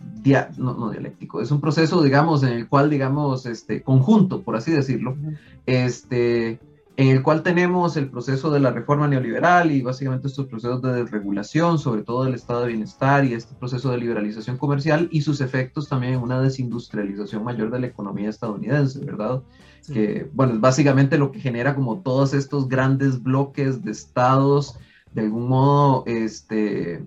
no, 0.59 0.75
no, 0.75 0.91
dialéctico, 0.91 1.41
es 1.41 1.51
un 1.51 1.63
proceso, 1.63 2.03
digamos, 2.03 2.43
en 2.43 2.53
el 2.53 2.69
cual, 2.69 2.91
digamos, 2.91 3.47
este, 3.47 3.83
conjunto, 3.83 4.43
por 4.43 4.57
así 4.57 4.73
decirlo, 4.73 5.17
este, 5.65 6.61
en 6.99 7.07
el 7.07 7.23
cual 7.23 7.45
tenemos 7.45 7.97
el 7.97 8.11
proceso 8.11 8.51
de 8.51 8.59
la 8.59 8.73
reforma 8.73 9.07
neoliberal 9.07 9.71
y 9.71 9.83
básicamente 9.83 10.27
estos 10.27 10.47
procesos 10.47 10.83
de 10.83 10.95
desregulación, 10.95 11.79
sobre 11.79 12.03
todo 12.03 12.25
del 12.25 12.35
estado 12.35 12.63
de 12.63 12.71
bienestar 12.71 13.25
y 13.25 13.35
este 13.35 13.55
proceso 13.55 13.93
de 13.93 13.99
liberalización 13.99 14.59
comercial 14.59 15.09
y 15.13 15.21
sus 15.21 15.41
efectos 15.41 15.89
también 15.89 16.15
en 16.15 16.23
una 16.23 16.41
desindustrialización 16.41 17.45
mayor 17.45 17.71
de 17.71 17.79
la 17.79 17.87
economía 17.87 18.29
estadounidense, 18.29 18.99
¿verdad? 19.05 19.45
Que, 19.87 20.29
bueno, 20.33 20.55
es 20.55 20.61
básicamente 20.61 21.19
lo 21.19 21.31
que 21.31 21.39
genera 21.39 21.77
como 21.77 22.01
todos 22.01 22.35
estos 22.35 22.69
grandes 22.69 23.23
bloques 23.23 23.85
de 23.85 23.93
estados, 23.93 24.77
de 25.15 25.21
algún 25.21 25.47
modo, 25.47 26.03
este, 26.05 27.07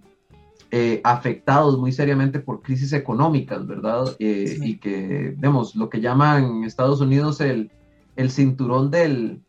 eh, 0.71 1.01
afectados 1.03 1.77
muy 1.77 1.91
seriamente 1.91 2.39
por 2.39 2.61
crisis 2.61 2.93
económicas, 2.93 3.67
¿verdad? 3.67 4.15
Eh, 4.19 4.57
y 4.61 4.77
que, 4.77 5.35
vemos, 5.37 5.75
lo 5.75 5.89
que 5.89 5.99
llaman 5.99 6.45
en 6.45 6.63
Estados 6.63 7.01
Unidos 7.01 7.41
el, 7.41 7.69
el 8.15 8.31
cinturón 8.31 8.89
del 8.89 9.41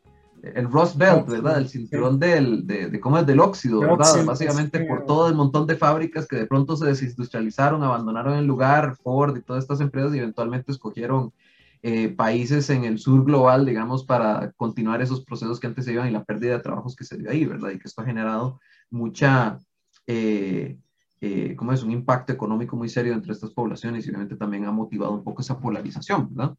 el 0.43 0.71
Rust 0.71 0.97
Belt, 0.97 1.29
¿verdad? 1.29 1.59
El 1.59 1.69
cinturón 1.69 2.19
del, 2.19 2.67
de, 2.67 3.01
¿cómo 3.01 3.19
es? 3.19 3.27
Del 3.27 3.41
óxido, 3.41 3.81
¿verdad? 3.81 4.25
Básicamente 4.25 4.81
por 4.87 5.07
todo 5.07 5.29
el 5.29 5.35
montón 5.35 5.67
de 5.67 5.77
fábricas 5.77 6.27
que 6.27 6.37
de 6.37 6.47
pronto 6.47 6.77
se 6.77 6.87
desindustrializaron, 6.87 7.83
abandonaron 7.83 8.35
el 8.35 8.47
lugar, 8.47 8.97
Ford 8.97 9.37
y 9.37 9.43
todas 9.43 9.63
estas 9.63 9.81
empresas 9.81 10.15
y 10.15 10.19
eventualmente 10.19 10.73
escogieron 10.73 11.33
eh, 11.85 12.09
países 12.09 12.71
en 12.71 12.85
el 12.85 12.99
sur 12.99 13.25
global, 13.25 13.65
digamos, 13.65 14.05
para 14.05 14.53
continuar 14.53 15.01
esos 15.01 15.25
procesos 15.25 15.61
que 15.61 15.69
antes 15.69 15.85
se 15.85 15.93
iban 15.93 16.09
y 16.09 16.13
la 16.13 16.25
pérdida 16.25 16.57
de 16.57 16.63
trabajos 16.63 16.97
que 16.97 17.05
se 17.05 17.19
dio 17.19 17.31
ahí, 17.31 17.45
¿verdad? 17.45 17.71
Y 17.71 17.79
que 17.79 17.89
esto 17.89 18.03
ha 18.03 18.05
generado 18.05 18.61
mucha, 18.91 19.59
eh, 20.07 20.77
eh, 21.21 21.55
¿cómo 21.57 21.73
es? 21.73 21.83
Un 21.83 21.93
impacto 21.93 22.33
económico 22.33 22.77
muy 22.77 22.89
serio 22.89 23.13
entre 23.13 23.33
estas 23.33 23.51
poblaciones 23.51 24.07
y 24.07 24.11
obviamente 24.11 24.37
también 24.37 24.65
ha 24.65 24.73
motivado 24.73 25.13
un 25.13 25.23
poco 25.23 25.43
esa 25.43 25.59
polarización, 25.59 26.35
¿verdad? 26.35 26.57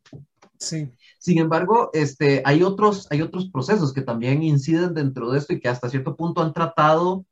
Sí. 0.64 0.90
Sin 1.20 1.38
embargo, 1.40 1.90
este, 1.94 2.42
hay, 2.46 2.64
otros, 2.64 3.08
hay 3.10 3.22
otros 3.22 3.50
procesos 3.50 3.94
que 3.94 4.02
también 4.02 4.44
inciden 4.44 4.94
dentro 4.94 5.32
de 5.32 5.40
esto 5.40 5.54
y 5.54 5.60
que 5.60 5.70
hasta 5.70 5.90
cierto 5.90 6.16
punto 6.16 6.42
han 6.42 6.54
tratado 6.54 7.26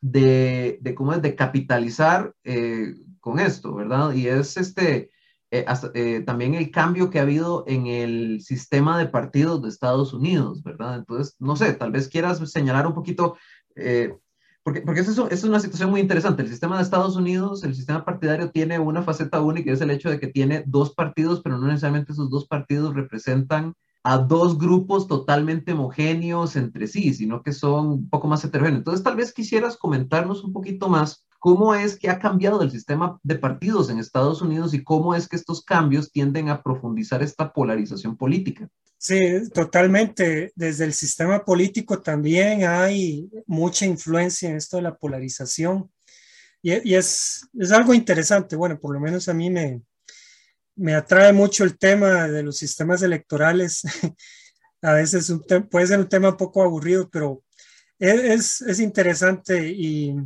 de, 0.00 0.78
de 0.80 0.94
¿cómo 0.94 1.12
es? 1.12 1.22
De 1.22 1.34
capitalizar 1.34 2.34
eh, 2.44 2.94
con 3.20 3.40
esto, 3.40 3.74
¿verdad? 3.74 4.12
Y 4.12 4.28
es 4.28 4.56
este, 4.56 5.10
eh, 5.50 5.64
eh, 5.94 6.22
también 6.24 6.54
el 6.54 6.70
cambio 6.70 7.10
que 7.10 7.18
ha 7.18 7.22
habido 7.22 7.64
en 7.66 7.86
el 7.86 8.40
sistema 8.42 8.98
de 8.98 9.06
partidos 9.06 9.62
de 9.62 9.68
Estados 9.68 10.12
Unidos, 10.12 10.62
¿verdad? 10.62 10.96
Entonces, 10.96 11.36
no 11.38 11.56
sé, 11.56 11.72
tal 11.72 11.92
vez 11.92 12.08
quieras 12.08 12.38
señalar 12.50 12.86
un 12.86 12.94
poquito 12.94 13.36
porque, 14.66 14.80
porque 14.80 15.02
eso, 15.02 15.30
es 15.30 15.44
una 15.44 15.60
situación 15.60 15.90
muy 15.90 16.00
interesante. 16.00 16.42
El 16.42 16.48
sistema 16.48 16.76
de 16.76 16.82
Estados 16.82 17.14
Unidos, 17.14 17.62
el 17.62 17.76
sistema 17.76 18.04
partidario 18.04 18.50
tiene 18.50 18.80
una 18.80 19.00
faceta 19.00 19.40
única 19.40 19.70
es 19.70 19.80
el 19.80 19.92
hecho 19.92 20.10
de 20.10 20.18
que 20.18 20.26
tiene 20.26 20.64
dos 20.66 20.92
partidos, 20.92 21.40
pero 21.40 21.56
no 21.56 21.68
necesariamente 21.68 22.10
esos 22.10 22.30
dos 22.30 22.48
partidos 22.48 22.92
representan 22.92 23.74
a 24.02 24.18
dos 24.18 24.58
grupos 24.58 25.06
totalmente 25.06 25.72
homogéneos 25.72 26.56
entre 26.56 26.88
sí, 26.88 27.14
sino 27.14 27.44
que 27.44 27.52
son 27.52 27.86
un 27.86 28.10
poco 28.10 28.26
más 28.26 28.44
heterogéneos. 28.44 28.80
Entonces, 28.80 29.04
tal 29.04 29.14
vez 29.14 29.32
quisieras 29.32 29.76
comentarnos 29.76 30.42
un 30.42 30.52
poquito 30.52 30.88
más 30.88 31.24
cómo 31.38 31.76
es 31.76 31.96
que 31.96 32.10
ha 32.10 32.18
cambiado 32.18 32.60
el 32.60 32.72
sistema 32.72 33.20
de 33.22 33.36
partidos 33.36 33.88
en 33.88 34.00
Estados 34.00 34.42
Unidos 34.42 34.74
y 34.74 34.82
cómo 34.82 35.14
es 35.14 35.28
que 35.28 35.36
estos 35.36 35.62
cambios 35.62 36.10
tienden 36.10 36.48
a 36.48 36.64
profundizar 36.64 37.22
esta 37.22 37.52
polarización 37.52 38.16
política. 38.16 38.68
Sí, 38.98 39.50
totalmente. 39.50 40.52
Desde 40.54 40.84
el 40.84 40.94
sistema 40.94 41.44
político 41.44 42.02
también 42.02 42.64
hay 42.64 43.30
mucha 43.46 43.86
influencia 43.86 44.48
en 44.48 44.56
esto 44.56 44.76
de 44.78 44.82
la 44.84 44.96
polarización. 44.96 45.90
Y, 46.62 46.94
es, 46.94 47.48
es, 47.58 47.72
algo 47.72 47.94
interesante. 47.94 48.56
Bueno, 48.56 48.80
por 48.80 48.92
lo 48.94 49.00
menos 49.00 49.28
a 49.28 49.34
mí 49.34 49.50
me, 49.50 49.82
me 50.74 50.94
atrae 50.94 51.32
mucho 51.32 51.64
el 51.64 51.78
tema 51.78 52.26
de 52.28 52.42
los 52.42 52.58
sistemas 52.58 53.02
electorales. 53.02 53.82
a 54.82 54.92
veces 54.94 55.32
puede 55.70 55.86
ser 55.86 56.00
un 56.00 56.08
tema 56.08 56.30
un 56.30 56.36
poco 56.36 56.62
aburrido, 56.62 57.08
pero 57.10 57.44
es, 57.98 58.60
es 58.62 58.80
interesante 58.80 59.68
y 59.68 60.16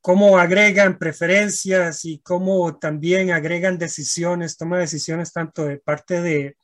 cómo 0.00 0.38
agregan 0.38 0.98
preferencias 0.98 2.04
y 2.04 2.20
cómo 2.20 2.78
también 2.78 3.32
agregan 3.32 3.78
decisiones, 3.78 4.56
toma 4.56 4.78
decisiones 4.78 5.32
tanto 5.32 5.64
de 5.64 5.78
parte 5.78 6.22
de, 6.22 6.56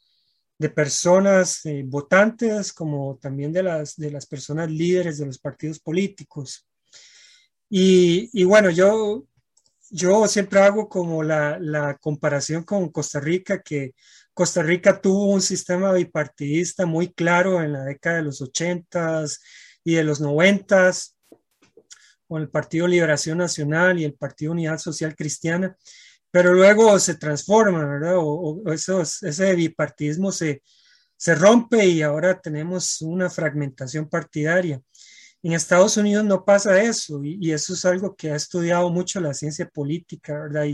de 0.63 0.71
personas 0.71 1.67
eh, 1.67 1.83
votantes 1.85 2.73
como 2.73 3.19
también 3.21 3.53
de 3.53 3.65
las, 3.65 3.97
de 3.97 4.13
las 4.13 4.27
personas 4.27 4.71
líderes 4.71 5.19
de 5.19 5.27
los 5.27 5.39
partidos 5.39 5.81
políticos. 5.81 6.69
Y, 7.69 8.31
y 8.33 8.45
bueno, 8.45 8.71
yo, 8.71 9.25
yo 9.91 10.29
siempre 10.29 10.61
hago 10.61 10.89
como 10.89 11.25
la, 11.25 11.59
la, 11.59 11.97
comparación 11.99 12.63
con 12.63 12.91
Costa 12.91 13.19
Rica, 13.19 13.61
que 13.61 13.93
Costa 14.33 14.63
Rica 14.63 15.01
tuvo 15.01 15.33
un 15.33 15.43
sistema 15.43 15.93
bipartidista 15.93 16.87
muy 16.87 17.13
claro 17.13 17.61
en 17.61 17.73
la 17.73 17.83
década 17.83 18.17
de 18.17 18.23
los 18.23 18.41
80 18.41 19.25
y 19.83 19.95
de 19.95 20.05
los 20.05 20.21
90 20.21 20.93
con 22.29 22.41
el 22.41 22.51
Partido 22.51 22.87
Liberación 22.87 23.39
Nacional 23.39 23.99
y 23.99 24.05
el 24.05 24.15
Partido 24.15 24.53
Unidad 24.53 24.79
Social 24.79 25.17
Cristiana 25.17 25.77
pero 26.33 26.55
luego 26.55 26.99
se 26.99 27.15
transforma, 27.17 27.85
¿verdad? 27.85 28.15
O, 28.17 28.63
ese 28.73 29.55
bipartidismo 29.55 30.33
se, 30.33 30.63
rompe 31.37 31.87
y 31.87 32.03
ahora 32.03 32.41
tenemos 32.41 33.03
una 33.03 33.31
fragmentación 33.31 34.09
partidaria. 34.09 34.81
En 35.43 35.53
Estados 35.53 35.97
Unidos 35.97 36.25
no 36.25 36.45
pasa 36.45 36.83
eso 36.83 37.23
y, 37.23 37.53
eso 37.53 37.75
es 37.75 37.85
algo 37.85 38.17
que 38.17 38.31
ha 38.33 38.37
estudiado 38.37 38.91
mucho 38.91 39.21
la 39.21 39.35
ciencia 39.35 39.69
política, 39.69 40.33
¿verdad? 40.33 40.65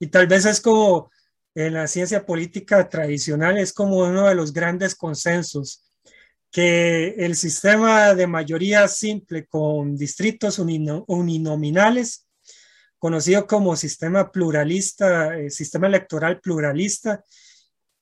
Y, 0.00 0.06
tal 0.08 0.26
vez 0.26 0.46
es 0.46 0.60
como 0.60 1.10
en 1.54 1.74
la 1.74 1.86
ciencia 1.86 2.26
política 2.26 2.88
tradicional, 2.88 3.56
es 3.58 3.72
como 3.72 3.98
uno 3.98 4.26
de 4.28 4.34
los 4.34 4.52
grandes 4.52 4.96
consensos, 4.96 5.84
que 6.50 7.14
el 7.18 7.36
sistema 7.36 8.14
de 8.14 8.26
mayoría 8.26 8.88
simple 8.88 9.46
con 9.46 9.96
distritos 9.96 10.58
uninominales 10.58 12.23
conocido 13.04 13.46
como 13.46 13.76
sistema 13.76 14.32
pluralista, 14.32 15.36
eh, 15.36 15.50
sistema 15.50 15.88
electoral 15.88 16.40
pluralista, 16.40 17.22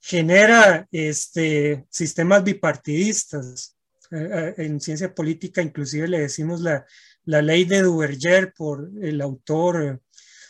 genera 0.01 0.87
este, 0.93 1.87
sistemas 1.91 2.45
bipartidistas. 2.45 3.77
Eh, 4.13 4.29
eh, 4.31 4.55
en 4.59 4.81
ciencia 4.81 5.13
política 5.13 5.61
inclusive 5.61 6.07
le 6.07 6.21
decimos 6.21 6.61
la, 6.61 6.87
la 7.25 7.43
ley 7.43 7.65
de 7.65 7.83
Duverger 7.83 8.55
por 8.55 8.93
el 9.03 9.21
autor 9.21 10.01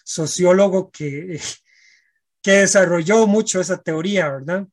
sociólogo 0.04 0.90
que, 0.90 1.40
que 2.42 2.52
desarrolló 2.52 3.26
mucho 3.26 3.58
esa 3.58 3.80
teoría, 3.80 4.32
¿verdad? 4.32 4.68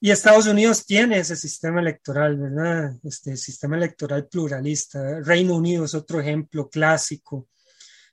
Y 0.00 0.10
Estados 0.10 0.48
Unidos 0.48 0.84
tiene 0.86 1.20
ese 1.20 1.36
sistema 1.36 1.80
electoral, 1.80 2.36
¿verdad? 2.36 2.96
Este 3.04 3.36
sistema 3.36 3.76
electoral 3.76 4.26
pluralista. 4.26 5.20
Reino 5.20 5.54
Unido 5.54 5.84
es 5.84 5.94
otro 5.94 6.18
ejemplo 6.18 6.68
clásico 6.68 7.46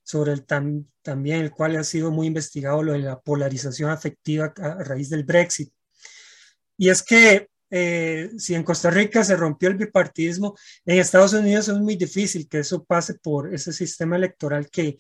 sobre 0.10 0.34
el 0.34 0.44
también 1.04 1.42
el 1.42 1.52
cual 1.52 1.76
ha 1.76 1.84
sido 1.84 2.10
muy 2.10 2.26
investigado 2.26 2.82
lo 2.82 2.94
de 2.94 3.00
la 3.00 3.20
polarización 3.20 3.92
afectiva 3.92 4.52
a, 4.58 4.84
raíz 4.84 5.12
del 5.12 5.24
Brexit. 5.24 5.72
Y 6.76 6.90
es 6.90 7.04
que 7.04 7.50
eh, 7.70 8.32
si 8.36 8.56
en 8.56 8.64
Costa 8.64 8.90
Rica 8.90 9.24
se 9.24 9.36
rompió 9.36 9.70
el 9.70 9.76
bipartidismo, 9.76 10.58
en 10.84 10.98
Estados 10.98 11.34
Unidos 11.34 11.68
es 11.68 11.76
muy 11.76 11.96
difícil 11.96 12.50
que 12.50 12.58
eso 12.58 12.84
pase 12.84 13.20
por 13.22 13.54
ese 13.54 13.72
sistema 13.72 14.16
electoral 14.16 14.68
que 14.72 14.98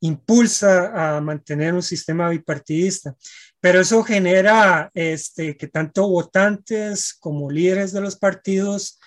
impulsa 0.00 1.16
a 1.16 1.22
mantener 1.22 1.72
un 1.72 1.82
sistema 1.82 2.28
bipartidista. 2.28 3.16
Pero 3.58 3.80
eso 3.80 4.02
genera 4.02 4.90
este, 4.92 5.56
que 5.56 5.68
tanto 5.68 6.06
votantes 6.10 7.14
como 7.14 7.50
líderes 7.50 7.92
de 7.92 8.02
los 8.02 8.16
partidos 8.16 9.00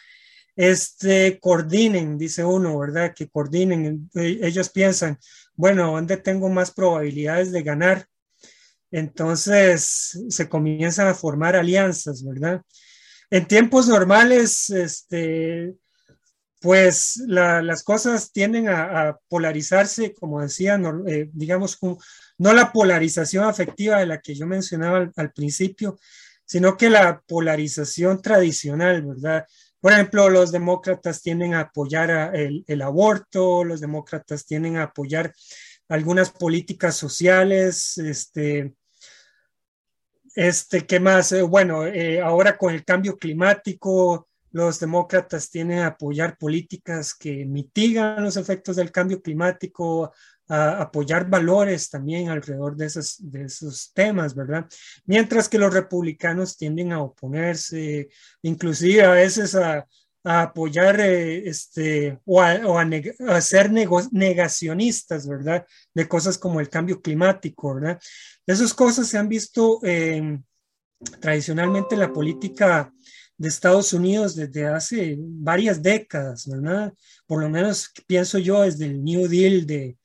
este, 0.56 1.39
coordinen, 1.39 2.18
dice 2.18 2.44
uno, 2.44 2.78
¿verdad? 2.80 3.13
Que 3.13 3.28
coordinen. 3.28 4.10
Eh, 4.15 4.39
ellos 4.41 4.70
piensan, 4.70 5.20
bueno, 5.56 5.91
¿dónde 5.91 6.18
tengo 6.18 6.50
más 6.50 6.72
probabilidades 6.72 7.52
de 7.52 7.63
ganar? 7.63 8.08
Entonces 8.91 10.18
se 10.30 10.50
comienzan 10.50 11.08
a 11.08 11.15
formar 11.15 11.56
alianzas, 11.56 12.24
¿verdad? 12.24 12.62
En 13.30 13.48
tiempos 13.48 13.88
normales, 13.88 14.70
este, 14.70 15.76
pues 16.62 17.18
las 17.28 17.84
cosas 17.84 18.32
tienden 18.32 18.70
a, 18.70 19.18
polarizarse, 19.28 20.13
como 20.13 20.41
decía, 20.41 20.80
eh, 21.08 21.30
digamos, 21.34 21.78
no 22.38 22.54
la 22.54 22.72
polarización 22.72 23.44
afectiva 23.44 24.00
de 24.00 24.06
la 24.06 24.22
que 24.22 24.36
yo 24.36 24.48
mencionaba 24.48 25.12
al 25.15 25.32
principio, 25.32 26.00
sino 26.46 26.78
que 26.78 26.89
la 26.89 27.22
polarización 27.28 28.22
tradicional, 28.22 29.02
¿verdad? 29.04 29.46
Por 29.86 29.93
ejemplo, 29.93 30.30
los 30.32 30.52
demócratas 30.52 31.21
tienden 31.21 31.54
a 31.54 31.60
apoyar 31.60 32.36
el, 32.36 32.82
aborto, 32.82 33.63
los 33.63 33.82
demócratas 33.82 34.43
tienden 34.43 34.78
a 34.78 34.86
apoyar 34.86 35.32
algunas 35.89 36.32
políticas 36.32 36.95
sociales, 36.95 37.95
este, 38.00 38.74
este, 40.34 40.88
¿qué 40.88 41.00
más? 41.00 41.34
Eh, 41.34 41.43
bueno, 41.43 41.86
eh, 41.86 42.19
ahora 42.19 42.58
con 42.58 42.74
el 42.74 42.84
cambio 42.84 43.15
climático, 43.15 44.28
los 44.50 44.80
demócratas 44.80 45.52
tienen 45.52 45.78
a 45.78 45.88
apoyar 45.89 46.36
políticas 46.36 47.13
que 47.13 47.45
mitigan 47.45 48.24
los 48.24 48.38
efectos 48.38 48.78
del 48.78 48.91
cambio 48.91 49.21
climático, 49.21 50.12
a 50.47 50.81
apoyar 50.81 51.29
valores 51.29 51.89
también 51.89 52.29
alrededor 52.29 52.75
de 52.75 52.86
esos, 52.86 53.17
de 53.19 53.45
esos 53.45 53.91
temas, 53.93 54.36
¿verdad? 54.36 54.67
Mientras 55.05 55.49
que 55.49 55.58
los 55.58 55.73
republicanos 55.73 56.58
tienden 56.58 56.93
a 56.93 57.01
oponerse, 57.01 58.10
inclusive 58.41 59.03
a 59.03 59.12
veces 59.12 59.55
a, 59.55 59.86
apoyar 60.27 60.99
eh, 61.01 61.47
este, 61.47 62.19
o 62.25 62.41
a, 62.41 63.41
ser 63.41 63.71
negacionistas, 63.71 65.27
¿verdad? 65.27 65.63
De 65.93 66.08
cosas 66.08 66.39
como 66.39 66.60
el 66.60 66.67
cambio 66.67 66.99
climático, 66.99 67.75
¿verdad? 67.75 67.99
Esas 68.47 68.73
cosas 68.73 69.08
se 69.08 69.19
han 69.19 69.29
visto 69.29 69.79
tradicionalmente 71.19 71.93
en 71.93 72.01
la 72.01 72.12
política 72.12 72.91
de 73.38 73.49
Estados 73.49 73.93
Unidos 73.93 74.36
desde 74.36 74.65
hace 74.67 75.15
varias 75.19 75.81
décadas, 75.81 76.47
¿verdad? 76.47 76.93
Por 77.27 77.41
lo 77.41 77.49
menos 77.49 77.91
pienso 78.08 78.38
yo 78.38 78.62
desde 78.62 78.86
el 78.86 79.03
New 79.03 79.27
Deal 79.27 79.65
de, 79.65 79.97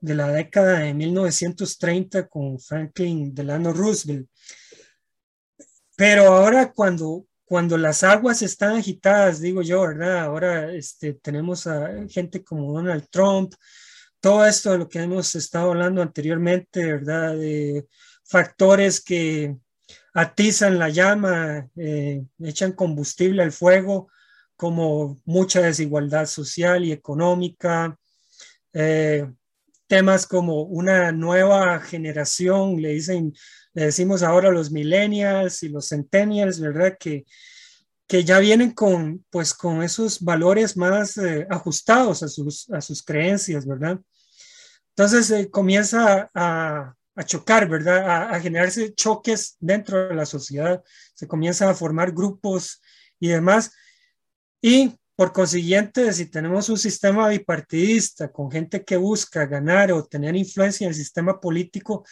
de 0.00 0.14
la 0.14 0.28
década 0.32 0.80
de 0.80 0.94
1930 0.94 2.28
con 2.28 2.58
Franklin 2.58 3.34
Delano 3.34 3.72
Roosevelt. 3.72 4.28
Pero 5.96 6.28
ahora 6.28 6.72
cuando, 6.72 7.26
cuando 7.44 7.76
las 7.76 8.02
aguas 8.02 8.42
están 8.42 8.76
agitadas, 8.76 9.40
digo 9.40 9.62
yo, 9.62 9.82
¿verdad? 9.82 10.20
Ahora 10.20 10.72
este, 10.72 11.14
tenemos 11.14 11.66
a 11.66 11.90
gente 12.08 12.42
como 12.42 12.72
Donald 12.72 13.06
Trump, 13.10 13.52
todo 14.20 14.46
esto 14.46 14.72
de 14.72 14.78
lo 14.78 14.88
que 14.88 15.00
hemos 15.00 15.34
estado 15.34 15.70
hablando 15.70 16.02
anteriormente, 16.02 16.84
¿verdad? 16.84 17.36
De 17.36 17.86
factores 18.24 19.02
que 19.02 19.56
atizan 20.14 20.78
la 20.78 20.88
llama, 20.88 21.68
eh, 21.76 22.22
echan 22.38 22.72
combustible 22.72 23.42
al 23.42 23.52
fuego, 23.52 24.08
como 24.56 25.20
mucha 25.24 25.62
desigualdad 25.62 26.26
social 26.26 26.84
y 26.84 26.92
económica, 26.92 27.98
eh, 28.72 29.26
temas 29.90 30.24
como 30.24 30.62
una 30.62 31.10
nueva 31.10 31.80
generación, 31.80 32.80
le 32.80 32.90
dicen, 32.90 33.34
le 33.74 33.86
decimos 33.86 34.22
ahora 34.22 34.52
los 34.52 34.70
millennials 34.70 35.64
y 35.64 35.68
los 35.68 35.88
centennials, 35.88 36.60
¿verdad? 36.60 36.96
Que, 36.96 37.26
que 38.06 38.22
ya 38.22 38.38
vienen 38.38 38.70
con, 38.70 39.26
pues, 39.30 39.52
con 39.52 39.82
esos 39.82 40.20
valores 40.20 40.76
más 40.76 41.18
eh, 41.18 41.44
ajustados 41.50 42.22
a 42.22 42.28
sus, 42.28 42.70
a 42.70 42.80
sus 42.80 43.02
creencias, 43.02 43.66
¿verdad? 43.66 43.98
Entonces 44.90 45.28
eh, 45.32 45.50
comienza 45.50 46.30
a, 46.34 46.94
chocar, 47.26 47.68
¿verdad? 47.68 48.08
A, 48.08 48.30
a, 48.30 48.40
generarse 48.40 48.94
choques 48.94 49.56
dentro 49.58 50.08
de 50.08 50.14
la 50.14 50.24
sociedad, 50.24 50.84
se 51.14 51.26
comienzan 51.26 51.68
a 51.68 51.74
formar 51.74 52.12
grupos 52.12 52.80
y 53.18 53.28
demás. 53.28 53.72
Y 54.62 54.99
por 55.20 55.34
consiguiente, 55.34 56.14
si 56.14 56.30
tenemos 56.30 56.70
un 56.70 56.78
sistema 56.78 57.28
bipartidista 57.28 58.32
con 58.32 58.50
gente 58.50 58.86
que 58.86 58.96
busca 58.96 59.44
ganar 59.44 59.92
o 59.92 60.06
tener 60.06 60.34
influencia 60.34 60.86
en 60.86 60.92
el 60.92 60.94
sistema 60.94 61.38
político, 61.38 62.06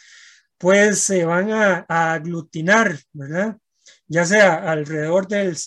pues 0.59 0.99
se 0.99 1.25
van 1.25 1.51
a, 1.51 1.87
aglutinar, 1.87 2.99
¿verdad? 3.11 3.57
Ya 4.05 4.25
sea 4.25 4.57
alrededor 4.71 5.27
del, 5.27 5.57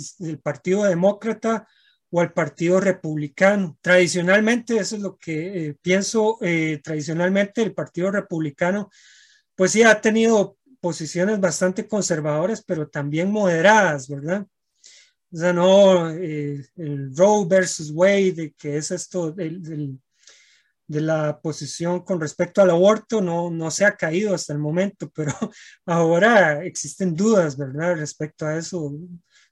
Partido 0.41 0.85
Demócrata 0.85 1.67
o 2.11 2.21
al 2.21 2.33
Partido 2.33 2.79
Republicano. 2.79 3.77
Tradicionalmente, 3.81 4.77
eso 4.77 4.95
es 4.95 5.03
lo 5.03 5.19
que 5.19 5.67
eh, 5.67 5.77
pienso, 5.83 6.39
eh, 6.43 6.81
tradicionalmente 6.81 7.61
el 7.61 7.75
Partido 7.75 8.13
Republicano, 8.13 8.89
pues 9.57 9.73
sí 9.73 9.83
ha 9.83 10.01
tenido 10.01 10.59
posiciones 10.81 11.41
bastante 11.41 11.89
conservadoras, 11.89 12.63
pero 12.65 12.87
también 12.87 13.33
moderadas, 13.33 14.07
¿verdad? 14.07 14.47
O 15.33 15.37
sea, 15.37 15.53
no, 15.53 16.11
eh, 16.11 16.63
el 16.77 17.17
Roe 17.17 17.47
versus 17.49 17.91
Wade, 17.91 18.55
que 18.59 18.77
es 18.77 18.91
esto 18.91 19.33
de 19.33 19.99
la 21.01 21.41
posición 21.41 22.01
con 22.01 22.21
respecto 22.21 22.61
al 22.61 22.69
aborto, 22.69 23.23
no, 23.23 23.51
no 23.51 23.71
se 23.71 23.87
ha 23.87 23.97
caído 23.97 24.35
hasta 24.35 24.53
el 24.53 24.59
momento, 24.59 25.11
pero 25.11 25.33
ahora 25.87 26.63
existen 26.65 27.17
dudas, 27.17 27.57
¿verdad?, 27.57 27.97
respecto 27.97 28.45
a 28.45 28.59
eso, 28.59 28.93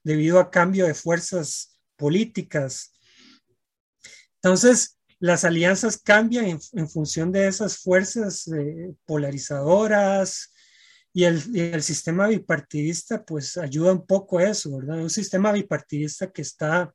debido 0.03 0.39
a 0.39 0.51
cambio 0.51 0.85
de 0.85 0.93
fuerzas 0.93 1.79
políticas. 1.95 2.93
Entonces, 4.35 4.99
las 5.19 5.43
alianzas 5.45 5.97
cambian 5.97 6.59
en, 6.73 6.89
función 6.89 7.31
de 7.31 7.47
esas 7.47 7.77
fuerzas 7.77 8.47
eh, 8.47 8.93
polarizadoras, 9.05 10.51
y 11.13 11.25
el, 11.25 11.83
sistema 11.83 12.27
bipartidista 12.27 13.23
pues 13.23 13.57
ayuda 13.57 13.91
un 13.91 14.05
poco 14.05 14.37
a 14.37 14.49
eso, 14.49 14.77
¿verdad? 14.77 15.01
Un 15.01 15.09
sistema 15.09 15.51
bipartidista 15.51 16.31
que 16.31 16.41
está 16.41 16.93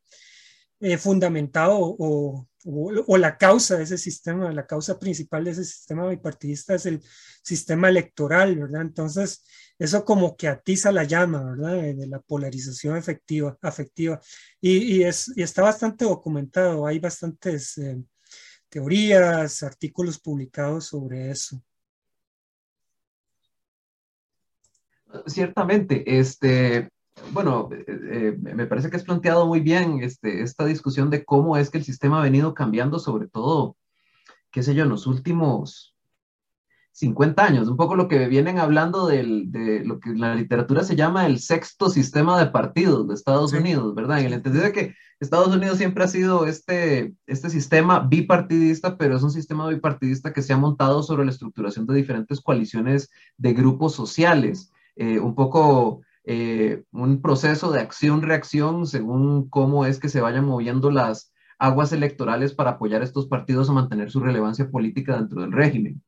eh, 0.81 0.97
fundamentado 0.97 1.79
o, 1.79 2.47
o, 2.65 3.17
la 3.19 3.37
causa 3.37 3.77
de 3.77 3.85
ese 3.85 3.99
sistema, 3.99 4.53
la 4.53 4.67
causa 4.67 4.99
principal 4.99 5.45
de 5.45 5.53
ese 5.53 5.65
sistema 5.65 6.09
bipartidista 6.09 6.75
es 6.75 6.87
el 6.87 7.03
sistema 7.43 7.89
electoral, 7.89 8.57
¿verdad? 8.57 8.83
Entonces, 8.83 9.45
eso 9.79 10.05
como 10.05 10.37
que 10.37 10.49
atiza 10.49 10.91
la 10.91 11.05
llama, 11.05 11.45
¿verdad? 11.45 11.83
De, 11.95 12.07
la 12.07 12.21
polarización 12.21 12.97
efectiva, 12.97 13.57
afectiva. 13.63 14.21
Y, 14.61 14.97
y, 14.97 15.05
es, 15.05 15.33
y 15.37 15.43
está 15.43 15.63
bastante 15.63 16.05
documentado, 16.05 16.87
hay 16.87 16.99
bastantes 16.99 17.79
eh, 17.79 18.03
teorías, 18.69 19.63
artículos 19.63 20.19
publicados 20.19 20.87
sobre 20.87 21.31
eso. 21.31 21.63
Ciertamente, 25.27 26.19
este, 26.19 26.91
bueno, 27.33 27.69
eh, 27.73 27.85
eh, 27.89 28.37
me 28.41 28.67
parece 28.67 28.91
que 28.91 28.97
has 28.97 29.05
planteado 29.05 29.47
muy 29.47 29.61
bien 29.61 30.03
este, 30.03 30.43
esta 30.43 30.65
discusión 30.65 31.11
de 31.11 31.25
cómo 31.25 31.57
es 31.57 31.71
que 31.71 31.79
el 31.79 31.85
sistema 31.85 32.19
ha 32.21 32.25
venido 32.25 32.55
cambiando, 32.55 32.99
sobre 32.99 33.29
todo, 33.29 33.77
qué 34.51 34.63
sé 34.63 34.75
yo, 34.75 34.85
en 34.85 34.91
los 34.91 35.07
últimos 35.07 35.97
50 36.97 37.45
años, 37.45 37.69
un 37.69 37.77
poco 37.77 37.95
lo 37.95 38.09
que 38.09 38.27
vienen 38.27 38.59
hablando 38.59 39.07
del, 39.07 39.53
de 39.53 39.85
lo 39.85 40.01
que 40.01 40.11
en 40.11 40.21
la 40.21 40.35
literatura 40.35 40.83
se 40.83 40.97
llama 40.97 41.27
el 41.27 41.41
sexto 41.41 41.91
sistema 41.91 42.39
de 42.39 42.51
partidos 42.51 43.07
de 43.07 43.13
Estados 43.13 43.53
Unidos, 43.53 43.95
¿verdad? 43.95 44.21
En 44.21 44.27
el 44.27 44.33
entendido 44.33 44.65
de 44.65 44.73
que 44.73 44.95
Estados 45.21 45.55
Unidos 45.55 45.77
siempre 45.77 46.05
ha 46.05 46.09
sido 46.09 46.47
este, 46.47 47.15
este 47.27 47.51
sistema 47.51 48.01
bipartidista, 48.01 48.97
pero 48.97 49.15
es 49.15 49.23
un 49.23 49.31
sistema 49.31 49.69
bipartidista 49.69 50.33
que 50.33 50.41
se 50.41 50.55
ha 50.55 50.57
montado 50.57 51.03
sobre 51.03 51.27
la 51.27 51.33
estructuración 51.33 51.87
de 51.87 51.97
diferentes 51.97 52.41
coaliciones 52.41 53.11
de 53.37 53.53
grupos 53.53 53.95
sociales. 53.95 54.73
Eh, 54.97 55.19
un 55.21 55.35
poco 55.35 56.03
eh, 56.25 56.83
un 56.91 57.23
proceso 57.23 57.71
de 57.71 57.81
acción-reacción 57.81 58.87
según 58.87 59.49
cómo 59.49 59.87
es 59.87 60.01
que 60.01 60.09
se 60.09 60.21
vayan 60.21 60.47
moviendo 60.47 60.91
las 60.91 61.33
aguas 61.59 61.93
electorales 61.93 62.55
para 62.55 62.73
apoyar 62.73 63.03
a 63.03 63.05
estos 63.05 63.29
partidos 63.29 63.71
a 63.71 63.75
mantener 63.75 64.11
su 64.11 64.21
relevancia 64.21 64.69
política 64.71 65.17
dentro 65.17 65.43
del 65.43 65.53
régimen. 65.53 66.03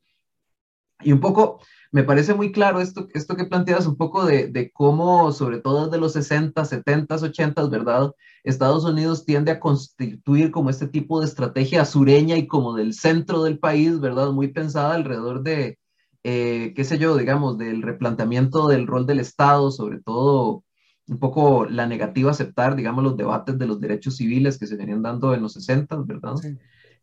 Y 1.01 1.13
un 1.13 1.21
poco, 1.21 1.61
me 1.93 2.03
parece 2.03 2.35
muy 2.35 2.51
claro 2.51 2.81
esto, 2.81 3.07
esto 3.15 3.37
que 3.37 3.45
planteas, 3.45 3.87
un 3.87 3.97
poco 3.97 4.25
de, 4.25 4.49
de 4.49 4.73
cómo, 4.73 5.31
sobre 5.31 5.61
todo 5.61 5.85
desde 5.87 5.99
los 5.99 6.13
60, 6.15 6.65
70, 6.65 7.15
80, 7.15 7.69
¿verdad? 7.69 8.11
Estados 8.43 8.85
Unidos 8.85 9.25
tiende 9.25 9.53
a 9.53 9.61
constituir 9.61 10.51
como 10.51 10.71
este 10.71 10.89
tipo 10.89 11.21
de 11.21 11.27
estrategia 11.27 11.85
sureña 11.85 12.37
y 12.37 12.49
como 12.49 12.75
del 12.75 12.95
centro 12.95 13.45
del 13.45 13.61
país, 13.61 14.01
¿verdad? 14.01 14.33
Muy 14.33 14.49
pensada 14.49 14.95
alrededor 14.95 15.43
de, 15.43 15.79
eh, 16.25 16.73
qué 16.75 16.85
sé 16.85 16.99
yo, 16.99 17.17
digamos, 17.17 17.59
del 17.59 17.83
replanteamiento 17.83 18.69
del 18.69 18.87
rol 18.87 19.07
del 19.07 19.21
Estado, 19.21 19.71
sobre 19.71 20.01
todo 20.01 20.65
un 21.09 21.19
poco 21.19 21.65
la 21.65 21.87
negativa 21.87 22.31
a 22.31 22.33
aceptar, 22.33 22.77
digamos, 22.77 23.03
los 23.03 23.17
debates 23.17 23.59
de 23.59 23.67
los 23.67 23.81
derechos 23.81 24.17
civiles 24.17 24.59
que 24.59 24.67
se 24.67 24.77
venían 24.77 25.03
dando 25.03 25.35
en 25.35 25.43
los 25.43 25.55
60, 25.55 25.97
¿verdad? 26.05 26.35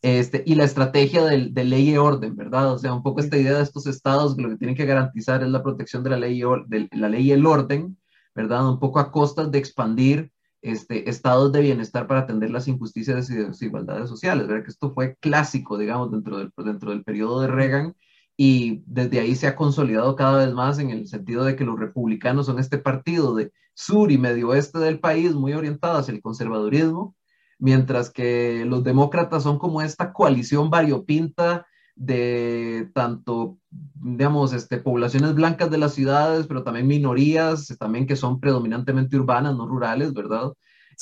Este, 0.02 0.44
y 0.46 0.56
la 0.56 0.66
estrategia 0.66 1.26
del, 1.26 1.54
de 1.54 1.64
ley 1.64 1.90
y 1.92 1.98
orden, 1.98 2.36
¿verdad? 2.36 2.74
O 2.74 2.78
sea, 2.78 2.94
un 2.94 3.02
poco 3.02 3.22
esta 3.22 3.38
idea 3.38 3.58
de 3.58 3.64
estos 3.64 3.88
estados 3.88 4.36
que 4.36 4.44
lo 4.44 4.50
que 4.50 4.58
tienen 4.58 4.76
que 4.76 4.86
garantizar 4.86 5.42
es 5.42 5.50
la 5.50 5.64
protección 5.64 6.04
de 6.04 6.12
la 6.12 6.18
ley, 6.18 6.42
de 6.68 6.88
la 6.92 7.10
ley 7.10 7.24
y 7.24 7.32
el 7.32 7.46
orden, 7.46 7.98
¿verdad? 8.36 8.70
Un 8.70 8.80
poco 8.80 9.00
a 9.00 9.12
costas 9.12 9.52
de 9.52 9.58
expandir 9.58 10.32
este, 10.62 11.10
estados 11.10 11.52
de 11.52 11.62
bienestar 11.62 12.06
para 12.08 12.22
atender 12.22 12.52
las 12.52 12.68
injusticias 12.68 13.30
y 13.30 13.36
desigualdades 13.36 14.10
sociales, 14.10 14.48
¿verdad? 14.48 14.64
Que 14.64 14.72
esto 14.72 14.94
fue 14.94 15.16
clásico, 15.20 15.78
digamos, 15.78 16.12
dentro 16.12 16.38
del, 16.38 16.52
dentro 16.58 16.92
del 16.92 17.04
periodo 17.04 17.42
de 17.42 17.48
Reagan 17.48 17.96
y 18.38 18.84
desde 18.86 19.20
ahí 19.20 19.36
se 19.36 19.48
ha 19.48 19.56
consolidado 19.56 20.16
cada 20.16 20.46
vez 20.46 20.54
más 20.54 20.80
en 20.80 20.90
el 20.90 21.08
sentido 21.08 21.44
de 21.46 21.56
que 21.56 21.64
los 21.64 21.80
republicanos 21.80 22.48
son 22.48 22.60
este 22.60 22.78
partido 22.78 23.34
de 23.36 23.52
sur 23.74 24.12
y 24.12 24.18
medio 24.18 24.50
oeste 24.50 24.80
del 24.80 25.00
país 25.00 25.34
muy 25.34 25.54
orientado 25.54 25.98
hacia 25.98 26.14
el 26.14 26.22
conservadurismo, 26.22 27.16
mientras 27.60 28.10
que 28.10 28.66
los 28.66 28.84
demócratas 28.84 29.44
son 29.44 29.58
como 29.58 29.82
esta 29.82 30.12
coalición 30.12 30.70
variopinta 30.70 31.66
de 31.96 32.90
tanto, 32.94 33.58
digamos, 33.70 34.52
este, 34.52 34.78
poblaciones 34.78 35.34
blancas 35.34 35.72
de 35.72 35.78
las 35.78 35.94
ciudades, 35.94 36.46
pero 36.46 36.64
también 36.64 36.88
minorías, 36.88 37.74
también 37.80 38.06
que 38.06 38.18
son 38.18 38.42
predominantemente 38.42 39.16
urbanas, 39.16 39.56
no 39.56 39.66
rurales, 39.66 40.14
¿verdad? 40.14 40.52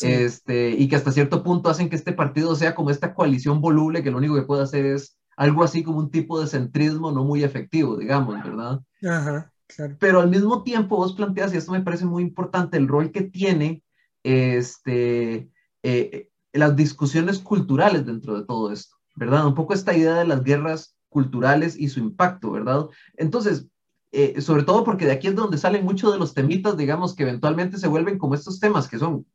Este, 0.01 0.71
y 0.71 0.87
que 0.87 0.95
hasta 0.95 1.11
cierto 1.11 1.43
punto 1.43 1.69
hacen 1.69 1.89
que 1.89 1.95
este 1.95 2.13
partido 2.13 2.55
sea 2.55 2.73
como 2.73 2.89
esta 2.89 3.13
coalición 3.13 3.61
voluble 3.61 4.01
que 4.01 4.11
lo 4.11 4.17
único 4.17 4.35
que 4.35 4.41
puede 4.43 4.63
hacer 4.63 4.85
es 4.85 5.17
algo 5.35 5.63
así 5.63 5.83
como 5.83 5.99
un 5.99 6.11
tipo 6.11 6.39
de 6.39 6.47
centrismo 6.47 7.11
no 7.11 7.23
muy 7.23 7.43
efectivo, 7.43 7.97
digamos, 7.97 8.35
¿verdad? 8.43 8.81
Ajá, 9.03 9.51
claro. 9.67 9.97
Pero 9.99 10.19
al 10.21 10.29
mismo 10.29 10.63
tiempo 10.63 10.97
vos 10.97 11.13
planteas, 11.13 11.53
y 11.53 11.57
esto 11.57 11.71
me 11.71 11.81
parece 11.81 12.05
muy 12.05 12.23
importante, 12.23 12.77
el 12.77 12.87
rol 12.87 13.11
que 13.11 13.21
tiene 13.21 13.83
este, 14.23 15.49
eh, 15.83 16.29
las 16.53 16.75
discusiones 16.75 17.39
culturales 17.39 18.05
dentro 18.05 18.39
de 18.39 18.45
todo 18.45 18.71
esto, 18.71 18.95
¿verdad? 19.15 19.47
Un 19.47 19.55
poco 19.55 19.73
esta 19.73 19.95
idea 19.95 20.15
de 20.15 20.25
las 20.25 20.43
guerras 20.43 20.95
culturales 21.09 21.77
y 21.77 21.89
su 21.89 21.99
impacto, 21.99 22.51
¿verdad? 22.51 22.87
Entonces, 23.17 23.67
eh, 24.11 24.41
sobre 24.41 24.63
todo 24.63 24.83
porque 24.83 25.05
de 25.05 25.11
aquí 25.11 25.27
es 25.27 25.35
donde 25.35 25.57
salen 25.57 25.83
muchos 25.83 26.13
de 26.13 26.19
los 26.19 26.33
temitas, 26.33 26.77
digamos, 26.77 27.15
que 27.15 27.23
eventualmente 27.23 27.77
se 27.77 27.87
vuelven 27.87 28.19
como 28.19 28.35
estos 28.35 28.59
temas 28.59 28.87
que 28.87 28.99
son, 28.99 29.25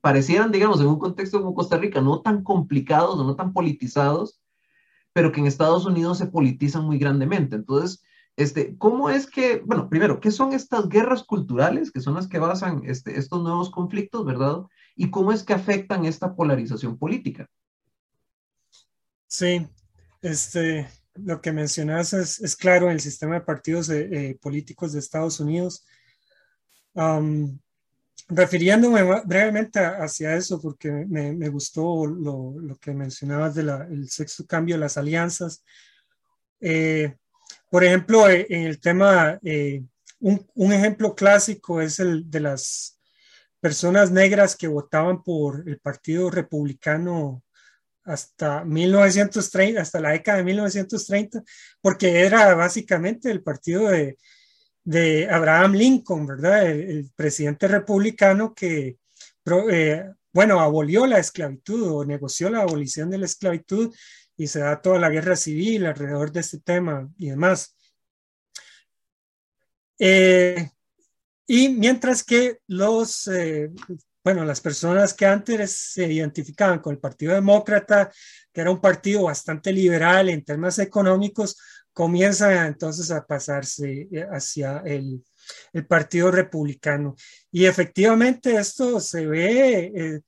parecieran, 0.00 0.52
digamos, 0.52 0.80
en 0.80 0.86
un 0.86 0.98
contexto 0.98 1.40
como 1.40 1.54
Costa 1.54 1.76
Rica, 1.76 2.00
no 2.00 2.20
tan 2.20 2.44
complicados 2.44 3.18
o 3.18 3.24
no 3.24 3.34
tan 3.34 3.52
politizados, 3.52 4.40
pero 5.14 5.32
que 5.32 5.40
en 5.40 5.46
Estados 5.46 5.86
Unidos 5.86 6.18
se 6.18 6.26
politizan 6.26 6.84
muy 6.84 6.98
grandemente. 6.98 7.56
Entonces, 7.56 8.02
este, 8.36 8.76
¿cómo 8.76 9.08
es 9.08 9.30
que, 9.30 9.62
bueno, 9.64 9.88
primero, 9.88 10.20
¿qué 10.20 10.32
son 10.32 10.52
estas 10.52 10.88
guerras 10.88 11.22
culturales, 11.22 11.92
que 11.92 12.00
son 12.00 12.14
las 12.14 12.26
que 12.26 12.40
basan 12.40 12.82
este, 12.84 13.16
estos 13.18 13.42
nuevos 13.42 13.70
conflictos, 13.70 14.26
verdad? 14.26 14.62
¿Y 14.96 15.10
cómo 15.10 15.32
es 15.32 15.44
que 15.44 15.54
afectan 15.54 16.04
esta 16.04 16.34
polarización 16.34 16.98
política? 16.98 17.48
Sí, 19.28 19.66
este, 20.20 20.88
lo 21.14 21.40
que 21.40 21.52
mencionas 21.52 22.12
es, 22.12 22.56
claro 22.56 22.86
en 22.86 22.92
el 22.94 23.00
sistema 23.00 23.36
de 23.36 23.42
partidos 23.42 23.88
eh, 23.90 24.08
eh, 24.10 24.38
políticos 24.42 24.92
de 24.92 24.98
Estados 24.98 25.38
Unidos 25.38 25.86
refiriéndome 28.28 29.02
brevemente 29.24 29.80
hacia 29.80 30.34
eso, 30.36 30.60
porque 30.60 30.90
me, 30.90 31.48
gustó 31.48 32.06
lo, 32.06 32.76
que 32.80 32.92
mencionabas 32.92 33.54
del 33.54 34.08
sexto 34.08 34.46
cambio 34.46 34.76
de 34.76 34.80
las 34.80 34.96
alianzas. 34.96 35.62
Eh, 36.60 37.16
por 37.70 37.84
ejemplo, 37.84 38.28
eh, 38.28 38.46
en 38.48 38.62
el 38.62 38.80
tema, 38.80 39.38
eh, 39.42 39.82
un, 40.20 40.72
ejemplo 40.72 41.14
clásico 41.14 41.80
es 41.80 42.00
el 42.00 42.30
de 42.30 42.40
las 42.40 42.98
personas 43.60 44.10
negras 44.10 44.56
que 44.56 44.68
votaban 44.68 45.22
por 45.22 45.68
el 45.68 45.78
Partido 45.78 46.30
Republicano 46.30 47.42
hasta 48.04 48.64
1930, 48.64 49.80
hasta 49.80 50.00
la 50.00 50.10
década 50.10 50.38
de 50.38 50.44
1930, 50.44 51.42
porque 51.80 52.20
era 52.20 52.54
básicamente 52.54 53.30
el 53.30 53.42
partido 53.42 53.88
de, 53.88 54.18
de 54.84 55.28
Abraham 55.30 55.72
Lincoln, 55.72 56.26
¿verdad? 56.26 56.70
El, 56.70 57.10
presidente 57.16 57.66
republicano 57.66 58.54
que, 58.54 58.98
eh, 59.70 60.04
bueno, 60.32 60.60
abolió 60.60 61.06
la 61.06 61.18
esclavitud 61.18 61.90
o 61.90 62.04
negoció 62.04 62.50
la 62.50 62.60
abolición 62.60 63.10
de 63.10 63.18
la 63.18 63.26
esclavitud 63.26 63.94
y 64.36 64.46
se 64.46 64.60
da 64.60 64.80
toda 64.80 64.98
la 64.98 65.10
guerra 65.10 65.36
civil 65.36 65.86
alrededor 65.86 66.32
de 66.32 66.40
este 66.40 66.60
tema 66.60 67.08
y 67.18 67.30
demás. 67.30 67.76
Eh, 69.98 70.70
y 71.46 71.68
mientras 71.68 72.24
que 72.24 72.58
los, 72.66 73.28
eh, 73.28 73.70
bueno, 74.22 74.44
las 74.44 74.60
personas 74.60 75.14
que 75.14 75.26
antes 75.26 75.72
se 75.92 76.10
identificaban 76.12 76.80
con 76.80 76.94
el 76.94 77.00
Partido 77.00 77.34
Demócrata, 77.34 78.10
que 78.52 78.60
era 78.60 78.70
un 78.70 78.80
partido 78.80 79.24
bastante 79.24 79.72
liberal 79.72 80.30
en 80.30 80.44
temas 80.44 80.78
económicos, 80.78 81.56
comienza 81.94 82.66
entonces 82.66 83.10
a 83.10 83.24
pasarse 83.24 84.08
eh, 84.12 84.26
hacia 84.30 84.78
el, 84.84 85.24
Partido 85.88 86.30
Republicano. 86.30 87.16
Y 87.50 87.66
efectivamente 87.66 88.56
esto 88.56 88.98
se 88.98 89.26
ve, 89.26 89.92
eh, 89.94 90.20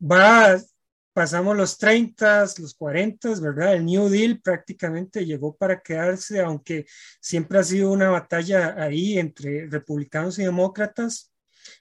va, 0.00 0.56
pasamos 1.12 1.56
los 1.56 1.76
30, 1.76 2.42
los 2.58 2.74
40, 2.74 3.40
¿verdad? 3.40 3.74
El 3.74 3.84
New 3.84 4.08
Deal 4.08 4.40
prácticamente 4.40 5.26
llegó 5.26 5.56
para 5.56 5.80
quedarse, 5.80 6.40
aunque 6.40 6.86
siempre 7.20 7.58
ha 7.58 7.64
sido 7.64 7.90
una 7.90 8.10
batalla 8.10 8.80
ahí 8.80 9.18
entre 9.18 9.66
republicanos 9.66 10.38
y 10.38 10.44
demócratas. 10.44 11.32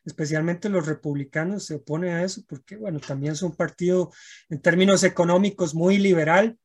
Especialmente 0.03 0.67
los 0.67 0.87
republicanos 0.87 1.65
se 1.65 1.75
oponen 1.75 2.15
a 2.15 2.23
eso 2.23 2.41
porque, 2.47 2.75
bueno, 2.75 2.99
también 2.99 3.33
es 3.33 3.43
un 3.43 3.55
partido 3.55 4.11
en 4.49 4.61
términos 4.61 5.03
económicos 5.03 5.75
muy 5.75 5.99
liberal, 5.99 6.57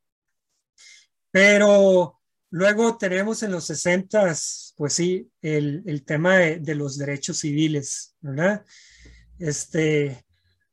pero 1.31 2.19
Luego 2.55 2.97
tenemos 2.97 3.43
en 3.43 3.51
los 3.51 3.65
60, 3.65 4.33
pues 4.77 4.93
sí, 4.93 5.29
el, 5.43 6.05
tema 6.07 6.37
de, 6.37 6.75
los 6.77 6.97
derechos 6.97 7.39
civiles, 7.41 8.15
¿verdad? 8.21 8.65
Este, 9.41 10.25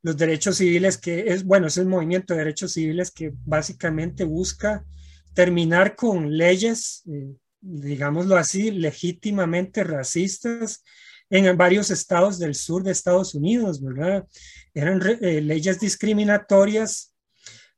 los 0.03 0.15
derechos 0.15 0.57
civiles 0.57 0.99
que 0.99 1.21
es, 1.33 1.43
bueno, 1.43 1.65
es 1.65 1.77
el 1.77 1.87
movimiento 1.87 2.35
de 2.35 2.41
derechos 2.41 2.73
civiles 2.73 3.09
que 3.09 3.33
básicamente 3.33 4.25
busca 4.25 4.85
terminar 5.33 5.95
con 5.95 6.37
leyes, 6.37 7.01
eh, 7.07 7.33
digámoslo 7.61 8.37
así, 8.37 8.69
legítimamente 8.69 9.83
racistas 9.83 10.83
en 11.31 11.57
varios 11.57 11.89
estados 11.89 12.37
del 12.37 12.53
sur 12.53 12.83
de 12.83 12.91
Estados 12.91 13.33
Unidos, 13.33 13.81
¿verdad? 13.81 14.27
Eran 14.75 15.01
eh, 15.19 15.41
leyes 15.41 15.79
discriminatorias 15.79 17.11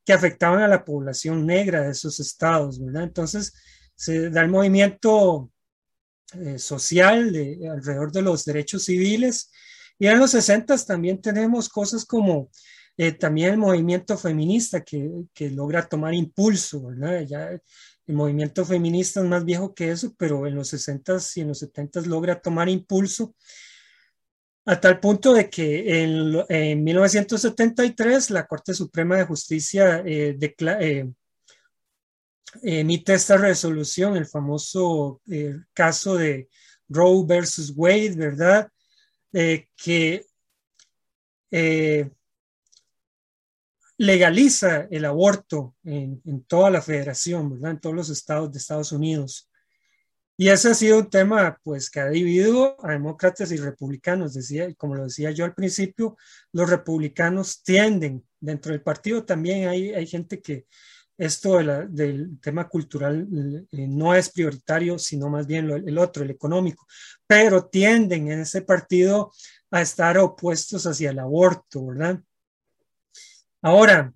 que 0.03 0.11
afectaban 0.11 0.61
a 0.61 0.67
la 0.67 0.83
población 0.83 1.45
negra 1.45 1.83
de 1.83 1.91
esos 1.91 2.19
estados, 2.19 2.83
¿verdad? 2.83 3.03
Entonces, 3.03 3.53
se 4.03 4.29
da 4.29 4.41
el 4.41 4.49
movimiento 4.49 5.51
eh, 6.33 6.59
social 6.59 7.31
de, 7.31 7.69
alrededor 7.69 8.11
de 8.11 8.21
los 8.21 8.43
derechos 8.43 8.85
civiles. 8.85 9.51
Y 9.97 10.07
en 10.07 10.19
los 10.19 10.31
60 10.31 10.75
también 10.85 11.21
tenemos 11.21 11.69
cosas 11.69 12.03
como 12.05 12.49
eh, 12.97 13.13
también 13.13 13.51
el 13.51 13.57
movimiento 13.57 14.17
feminista 14.17 14.81
que, 14.81 15.09
que, 15.33 15.49
logra 15.49 15.87
tomar 15.87 16.13
impulso. 16.13 16.89
Ya 17.27 17.51
el 17.51 18.15
movimiento 18.15 18.65
feminista 18.65 19.21
es 19.21 19.27
más 19.27 19.45
viejo 19.45 19.73
que 19.73 19.91
eso, 19.91 20.13
pero 20.17 20.47
en 20.47 20.55
los 20.55 20.67
60 20.69 21.17
y 21.35 21.41
en 21.41 21.47
los 21.49 21.59
70 21.59 22.01
logra 22.01 22.41
tomar 22.41 22.67
impulso 22.67 23.33
a 24.65 24.79
tal 24.79 24.99
punto 24.99 25.33
de 25.33 25.49
que 25.49 26.03
en, 26.03 26.43
en 26.49 26.83
1973 26.83 28.31
la 28.31 28.47
Corte 28.47 28.73
Suprema 28.73 29.17
de 29.17 29.25
Justicia 29.25 30.01
eh, 30.05 30.37
eh, 30.39 31.09
emite 32.61 33.13
esta 33.13 33.37
resolución, 33.37 34.15
el 34.15 34.25
famoso 34.25 35.21
eh, 35.29 35.55
caso 35.73 36.15
de 36.15 36.49
Roe 36.87 37.25
versus 37.25 37.73
Wade, 37.75 38.15
¿verdad? 38.15 38.69
que 39.75 40.27
legaliza 43.97 44.87
el 44.91 45.05
aborto 45.05 45.75
en, 45.83 46.21
en, 46.25 46.43
toda 46.43 46.69
la 46.69 46.83
federación, 46.83 47.49
¿verdad? 47.49 47.71
En 47.71 47.79
todos 47.79 47.95
los 47.95 48.09
estados 48.09 48.51
de 48.51 48.59
Estados 48.59 48.91
Unidos. 48.91 49.49
Y 50.35 50.49
ese 50.49 50.69
ha 50.69 50.73
sido 50.73 50.99
un 50.99 51.09
tema 51.09 51.59
pues 51.63 51.91
que 51.91 51.99
ha 51.99 52.09
dividido 52.09 52.75
a 52.83 52.91
demócratas 52.91 53.51
y 53.51 53.57
republicanos. 53.57 54.33
Decía, 54.33 54.73
como 54.75 54.95
lo 54.95 55.03
decía 55.03 55.29
yo 55.31 55.45
al 55.45 55.53
principio, 55.53 56.17
los 56.51 56.69
republicanos 56.69 57.61
tienden, 57.61 58.25
dentro 58.39 58.71
del 58.71 58.81
partido 58.81 59.23
también 59.25 59.67
hay, 59.67 59.93
hay 59.93 60.07
gente 60.07 60.41
que 60.41 60.65
esto 61.17 61.57
del 61.89 62.39
tema 62.39 62.67
cultural 62.67 63.27
eh, 63.71 63.87
no 63.87 64.15
es 64.15 64.29
prioritario, 64.29 64.97
sino 64.97 65.29
más 65.29 65.45
bien 65.45 65.69
el 65.69 65.97
otro, 65.97 66.23
el 66.23 66.31
económico, 66.31 66.85
pero 67.27 67.65
tienden 67.65 68.31
en 68.31 68.41
ese 68.41 68.61
partido 68.61 69.31
a 69.71 69.81
estar 69.81 70.17
opuestos 70.17 70.85
hacia 70.85 71.11
el 71.11 71.19
aborto, 71.19 71.87
¿verdad? 71.87 72.19
Ahora, 73.61 74.13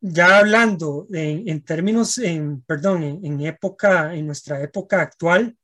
ya 0.00 0.38
hablando 0.38 1.06
en, 1.12 1.62
términos, 1.62 2.18
en, 2.18 2.60
perdón, 2.62 3.02
en, 3.02 3.40
época, 3.40 4.14
en 4.14 4.26
nuestra 4.26 4.60
época 4.60 5.00
actual, 5.00 5.56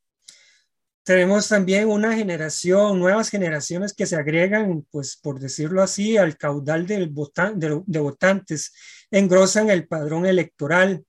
tenemos 1.11 1.49
también 1.49 1.89
una 1.89 2.15
generación, 2.15 3.01
nuevas 3.01 3.31
generaciones 3.31 3.93
que 3.93 4.07
se 4.07 4.15
agregan, 4.15 4.87
pues 4.93 5.17
por 5.17 5.41
decirlo 5.41 5.83
así, 5.83 6.17
al 6.17 6.37
caudal 6.37 6.87
del 6.87 7.13
de, 7.57 7.83
de, 7.85 7.99
votantes, 7.99 8.73
engrosan 9.11 9.71
el 9.71 9.89
padrón 9.89 10.25
electoral. 10.25 11.05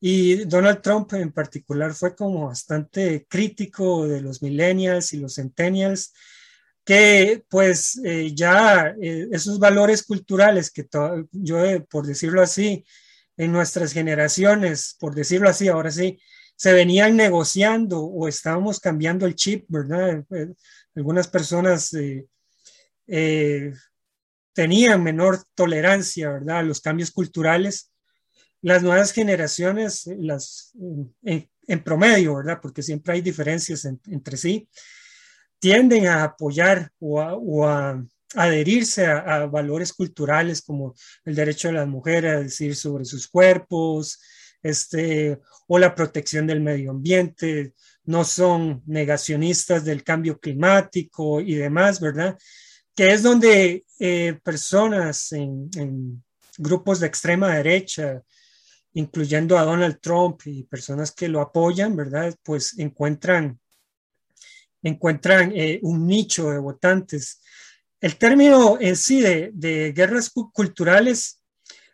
Y 0.00 0.44
Donald 0.46 0.80
Trump 0.80 1.12
en 1.12 1.30
particular 1.30 1.94
fue 1.94 2.16
como 2.16 2.48
bastante 2.48 3.28
crítico 3.28 4.08
de 4.08 4.22
los 4.22 4.42
millennials 4.42 5.12
y 5.12 5.18
los 5.18 5.36
centennials, 5.36 6.12
que 6.84 7.44
pues 7.48 8.00
eh, 8.04 8.34
ya 8.34 8.92
eh, 9.00 9.28
esos 9.30 9.60
valores 9.60 10.02
culturales 10.02 10.72
que 10.72 10.84
yo, 11.30 11.64
eh, 11.64 11.78
por 11.88 12.08
decirlo 12.08 12.42
así, 12.42 12.84
en 13.36 13.52
nuestras 13.52 13.92
generaciones, 13.92 14.96
por 14.98 15.14
decirlo 15.14 15.48
así, 15.48 15.68
ahora 15.68 15.92
sí, 15.92 16.18
se 16.58 16.72
venían 16.72 17.16
negociando 17.16 18.00
o 18.02 18.26
estábamos 18.26 18.80
cambiando 18.80 19.26
el 19.26 19.36
chip, 19.36 19.64
¿verdad? 19.68 20.24
algunas 20.94 21.28
personas 21.28 21.96
tenían 24.52 25.02
menor 25.02 25.42
tolerancia, 25.54 26.30
¿verdad? 26.30 26.58
A 26.58 26.62
los 26.64 26.80
cambios 26.80 27.12
culturales. 27.12 27.92
Las 28.60 28.82
nuevas 28.82 29.12
generaciones, 29.12 30.06
las, 30.18 30.72
en, 31.22 31.84
promedio, 31.84 32.34
¿verdad? 32.34 32.58
Porque 32.60 32.82
siempre 32.82 33.14
hay 33.14 33.20
diferencias 33.20 33.84
entre 33.84 34.36
sí 34.36 34.68
tienden 35.58 36.06
a 36.06 36.24
apoyar 36.24 36.90
o 37.00 37.66
a, 37.66 38.04
adherirse 38.34 39.06
a, 39.06 39.46
valores 39.46 39.92
culturales 39.92 40.62
como 40.62 40.94
el 41.24 41.34
derecho 41.34 41.68
de 41.68 41.74
las 41.74 41.88
mujeres 41.88 42.32
a 42.32 42.40
decir 42.40 42.76
sobre 42.76 43.04
sus 43.04 43.26
cuerpos, 43.26 44.20
este, 44.62 45.40
o 45.66 45.78
la 45.78 45.94
protección 45.94 46.46
del 46.46 46.60
medio 46.60 46.90
ambiente, 46.90 47.74
no 48.04 48.24
son 48.24 48.82
negacionistas 48.86 49.84
del 49.84 50.02
cambio 50.02 50.38
climático 50.38 51.40
y 51.40 51.54
demás, 51.54 52.00
¿verdad? 52.00 52.38
Que 52.94 53.12
es 53.12 53.22
donde 53.22 53.84
eh, 54.00 54.38
personas 54.42 55.32
en, 55.32 56.22
grupos 56.56 57.00
de 57.00 57.06
extrema 57.06 57.54
derecha, 57.54 58.20
incluyendo 58.94 59.56
a 59.56 59.62
Donald 59.62 60.00
Trump 60.00 60.40
y 60.46 60.64
personas 60.64 61.12
que 61.12 61.28
lo 61.28 61.40
apoyan, 61.40 61.94
¿verdad? 61.94 62.34
Pues 62.42 62.76
encuentran 62.78 63.58
encuentran 64.82 65.52
eh, 65.54 65.80
un 65.82 66.06
nicho 66.06 66.50
de 66.50 66.58
votantes. 66.58 67.40
El 68.00 68.16
término 68.16 68.78
en 68.80 68.96
sí 68.96 69.20
de, 69.20 69.92
guerras 69.94 70.30
culturales 70.30 71.37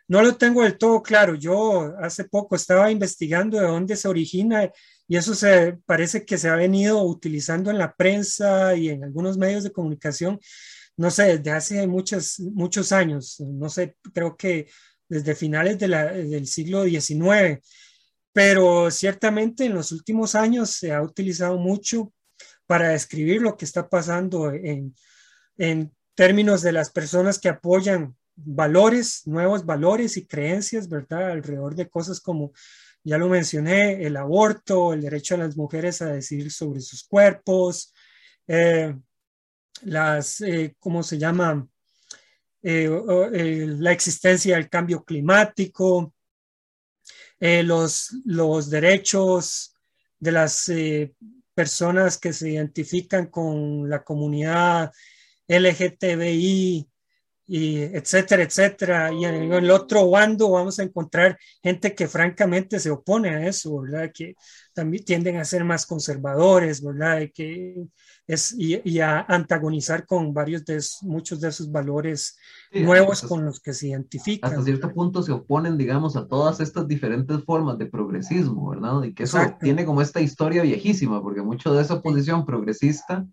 no 0.07 0.21
lo 0.21 0.35
tengo 0.37 0.63
del 0.63 0.77
todo 0.77 1.01
claro. 1.01 1.35
Yo 1.35 1.95
hace 1.99 2.25
poco 2.25 2.55
estaba 2.55 2.91
investigando 2.91 3.59
de 3.59 3.67
dónde 3.67 3.95
se 3.95 4.07
origina 4.07 4.69
y 5.07 5.17
eso 5.17 5.33
se 5.35 5.77
parece 5.85 6.25
que 6.25 6.37
se 6.37 6.49
ha 6.49 6.55
venido 6.55 7.03
utilizando 7.03 7.71
en 7.71 7.77
la 7.77 7.93
prensa 7.95 8.75
y 8.75 8.89
en 8.89 9.03
algunos 9.03 9.37
medios 9.37 9.63
de 9.63 9.71
comunicación, 9.71 10.39
no 10.97 11.11
sé, 11.11 11.37
desde 11.37 11.51
hace 11.51 11.87
muchos, 11.87 12.39
muchos 12.39 12.91
años, 12.91 13.39
no 13.39 13.69
sé, 13.69 13.97
creo 14.13 14.35
que 14.37 14.67
desde 15.07 15.35
finales 15.35 15.77
del 15.77 16.47
siglo 16.47 16.83
XIX, 16.85 17.61
pero 18.33 18.89
ciertamente 18.91 19.65
en 19.65 19.75
los 19.75 19.91
últimos 19.91 20.35
años 20.35 20.71
se 20.71 20.91
ha 20.93 21.01
utilizado 21.01 21.57
mucho 21.57 22.11
para 22.65 22.89
describir 22.89 23.41
lo 23.41 23.57
que 23.57 23.65
está 23.65 23.87
pasando 23.87 24.51
en, 24.51 24.95
en 25.57 25.95
términos 26.15 26.61
de 26.63 26.71
las 26.71 26.89
personas 26.89 27.37
que 27.39 27.49
apoyan 27.49 28.15
valores, 28.35 29.25
nuevos 29.25 29.65
valores 29.65 30.17
y 30.17 30.25
creencias, 30.25 30.89
¿verdad? 30.89 31.31
Alrededor 31.31 31.75
de 31.75 31.89
cosas 31.89 32.19
como, 32.19 32.51
ya 33.03 33.17
lo 33.17 33.29
mencioné, 33.29 34.03
el 34.05 34.17
aborto, 34.17 34.93
el 34.93 35.01
derecho 35.01 35.35
a 35.35 35.39
las 35.39 35.55
mujeres 35.55 36.01
a 36.01 36.07
decidir 36.07 36.51
sobre 36.51 36.81
sus 36.81 37.03
cuerpos, 37.03 37.93
eh, 38.47 38.95
las, 39.83 40.41
eh, 40.41 40.75
¿cómo 40.79 41.03
se 41.03 41.17
llama? 41.17 41.67
Eh, 42.61 42.89
la 43.77 43.91
existencia 43.91 44.55
del 44.55 44.69
cambio 44.69 45.03
climático, 45.03 46.13
los, 47.39 48.15
los 48.25 48.69
derechos 48.71 49.75
de 50.17 50.31
las 50.31 50.71
personas 51.53 52.17
que 52.17 52.33
se 52.33 52.49
identifican 52.49 53.27
con 53.27 53.87
la 53.87 54.03
comunidad 54.03 54.91
LGTBI, 55.47 56.89
y 57.47 57.77
etcétera, 57.77 58.43
etcétera. 58.43 59.13
Y 59.13 59.25
en 59.25 59.53
el 59.53 59.71
otro 59.71 60.09
bando 60.09 60.51
vamos 60.51 60.79
a 60.79 60.83
encontrar 60.83 61.37
gente 61.61 61.93
que 61.93 62.07
francamente 62.07 62.79
se 62.79 62.89
opone 62.89 63.29
a 63.29 63.47
eso, 63.47 63.81
¿verdad? 63.81 64.11
Que 64.13 64.35
también 64.73 65.05
tienden 65.05 65.37
a 65.37 65.45
ser 65.45 65.63
más 65.63 65.85
conservadores, 65.85 66.83
¿verdad? 66.83 67.21
Y, 67.21 67.31
que 67.31 67.85
es, 68.27 68.55
y, 68.57 68.99
a 68.99 69.21
antagonizar 69.21 70.05
con 70.05 70.33
varios 70.33 70.65
de 70.65 70.83
muchos 71.03 71.39
de 71.39 71.49
esos 71.49 71.71
valores 71.71 72.37
nuevos 72.71 73.21
con 73.21 73.45
los 73.45 73.59
que 73.59 73.73
se 73.73 73.89
identifican. 73.89 74.49
Hasta 74.49 74.63
cierto 74.63 74.91
punto 74.91 75.21
se 75.21 75.31
oponen, 75.31 75.77
digamos, 75.77 76.15
a 76.15 76.27
todas 76.27 76.59
estas 76.59 76.87
diferentes 76.87 77.43
formas 77.43 77.77
de 77.77 77.85
progresismo, 77.85 78.69
¿verdad? 78.69 79.03
Y 79.03 79.13
que 79.13 79.23
eso 79.23 79.37
tiene 79.59 79.85
como 79.85 80.01
esta 80.01 80.19
historia 80.19 80.63
viejísima, 80.63 81.21
porque 81.21 81.41
mucho 81.41 81.73
de 81.73 81.83
esa 81.83 81.95
oposición 81.95 82.45
progresista 82.45 83.25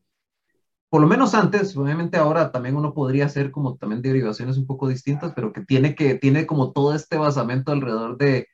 por 0.92 1.00
lo 1.00 1.06
menos 1.06 1.32
antes, 1.32 1.74
obviamente 1.74 2.18
ahora 2.18 2.52
también 2.52 2.76
uno 2.76 2.92
podría 2.92 3.24
hacer 3.24 3.50
como 3.50 3.76
también 3.76 4.02
derivaciones 4.02 4.58
un 4.58 4.66
poco 4.66 4.88
distintas, 4.88 5.32
pero 5.34 5.50
que 5.50 5.62
tiene, 5.62 5.94
que, 5.94 6.16
tiene 6.16 6.44
como 6.44 6.72
todo 6.72 6.94
este 6.94 7.16
basamento 7.16 7.72
alrededor 7.72 8.18
de, 8.18 8.48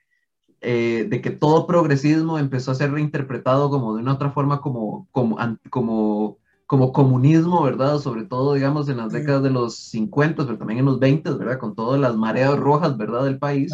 eh, 0.60 1.08
de 1.10 1.20
que 1.20 1.30
todo 1.30 1.66
progresismo 1.66 2.38
empezó 2.38 2.70
a 2.70 2.76
ser 2.76 2.92
reinterpretado 2.92 3.70
como 3.70 3.96
de 3.96 4.02
una 4.02 4.12
otra 4.12 4.30
forma 4.30 4.60
como, 4.60 5.08
como, 5.10 5.36
como, 5.68 6.38
como 6.66 6.92
comunismo, 6.92 7.60
¿verdad? 7.64 7.98
Sobre 7.98 8.22
todo, 8.22 8.54
digamos, 8.54 8.88
en 8.88 8.98
las 8.98 9.10
décadas 9.10 9.42
de 9.42 9.50
los 9.50 9.74
50, 9.74 10.46
pero 10.46 10.58
también 10.58 10.78
en 10.78 10.84
los 10.84 11.00
20, 11.00 11.32
¿verdad? 11.32 11.58
Con 11.58 11.74
todas 11.74 12.00
las 12.00 12.14
mareas 12.14 12.56
rojas, 12.56 12.96
¿verdad? 12.96 13.24
Del 13.24 13.40
país. 13.40 13.72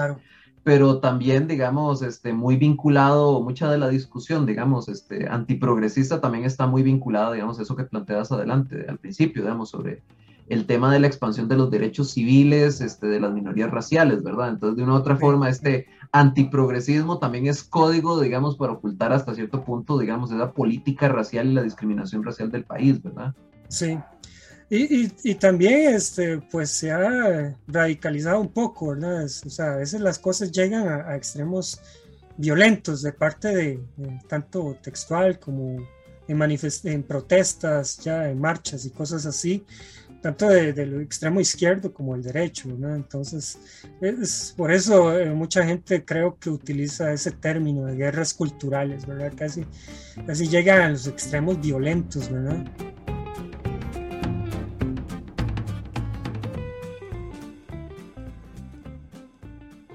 Pero 0.64 0.98
también, 0.98 1.46
digamos, 1.46 2.00
este, 2.00 2.32
muy 2.32 2.56
vinculado, 2.56 3.42
mucha 3.42 3.70
de 3.70 3.76
la 3.76 3.88
discusión, 3.88 4.46
digamos, 4.46 4.88
este, 4.88 5.28
antiprogresista 5.28 6.22
también 6.22 6.44
está 6.44 6.66
muy 6.66 6.82
vinculada, 6.82 7.32
digamos, 7.32 7.60
eso 7.60 7.76
que 7.76 7.84
planteas 7.84 8.32
adelante, 8.32 8.86
al 8.88 8.98
principio, 8.98 9.42
digamos, 9.42 9.68
sobre 9.68 10.02
el 10.48 10.66
tema 10.66 10.92
de 10.92 11.00
la 11.00 11.06
expansión 11.06 11.48
de 11.48 11.56
los 11.56 11.70
derechos 11.70 12.10
civiles, 12.10 12.80
este, 12.80 13.06
de 13.06 13.20
las 13.20 13.32
minorías 13.32 13.70
raciales, 13.70 14.22
¿verdad? 14.22 14.48
Entonces, 14.48 14.78
de 14.78 14.82
una 14.84 14.94
u 14.94 14.96
otra 14.96 15.16
forma, 15.16 15.50
este 15.50 15.86
antiprogresismo 16.12 17.18
también 17.18 17.46
es 17.46 17.62
código, 17.62 18.20
digamos, 18.20 18.56
para 18.56 18.72
ocultar 18.72 19.12
hasta 19.12 19.34
cierto 19.34 19.64
punto, 19.64 19.98
digamos, 19.98 20.32
esa 20.32 20.52
política 20.52 21.08
racial 21.08 21.48
y 21.48 21.54
la 21.54 21.62
discriminación 21.62 22.22
racial 22.22 22.50
del 22.50 22.64
país, 22.64 23.02
¿verdad? 23.02 23.34
Sí. 23.68 23.98
Y, 24.76 25.12
y, 25.22 25.34
también, 25.36 25.94
este, 25.94 26.38
pues, 26.38 26.70
se 26.70 26.90
ha 26.90 27.56
radicalizado 27.68 28.40
un 28.40 28.52
poco, 28.52 28.88
¿verdad? 28.88 29.24
o 29.24 29.28
sea, 29.28 29.74
a 29.74 29.76
veces 29.76 30.00
las 30.00 30.18
cosas 30.18 30.50
llegan 30.50 30.88
a, 30.88 31.14
extremos 31.14 31.80
violentos 32.36 33.02
de 33.02 33.12
parte 33.12 33.54
de, 33.54 33.80
tanto 34.26 34.76
textual 34.82 35.38
como 35.38 35.76
en, 36.26 36.58
en 36.84 37.02
protestas, 37.04 37.98
ya 37.98 38.28
en 38.28 38.40
marchas 38.40 38.84
y 38.84 38.90
cosas 38.90 39.26
así 39.26 39.64
tanto 40.24 40.48
del 40.48 41.02
extremo 41.02 41.38
izquierdo 41.38 41.92
como 41.92 42.14
el 42.14 42.22
derecho, 42.22 42.70
¿no? 42.70 42.94
Entonces, 42.94 43.58
es, 44.00 44.54
por 44.56 44.72
eso 44.72 45.18
eh, 45.18 45.30
mucha 45.34 45.62
gente 45.66 46.02
creo 46.02 46.38
que 46.38 46.48
utiliza 46.48 47.12
ese 47.12 47.30
término 47.30 47.84
de 47.84 47.94
guerras 47.94 48.32
culturales, 48.32 49.04
¿verdad? 49.04 49.34
Casi, 49.36 49.66
casi 50.26 50.48
llegan 50.48 50.80
a 50.80 50.88
los 50.88 51.06
extremos 51.06 51.60
violentos, 51.60 52.30
¿verdad? 52.32 52.64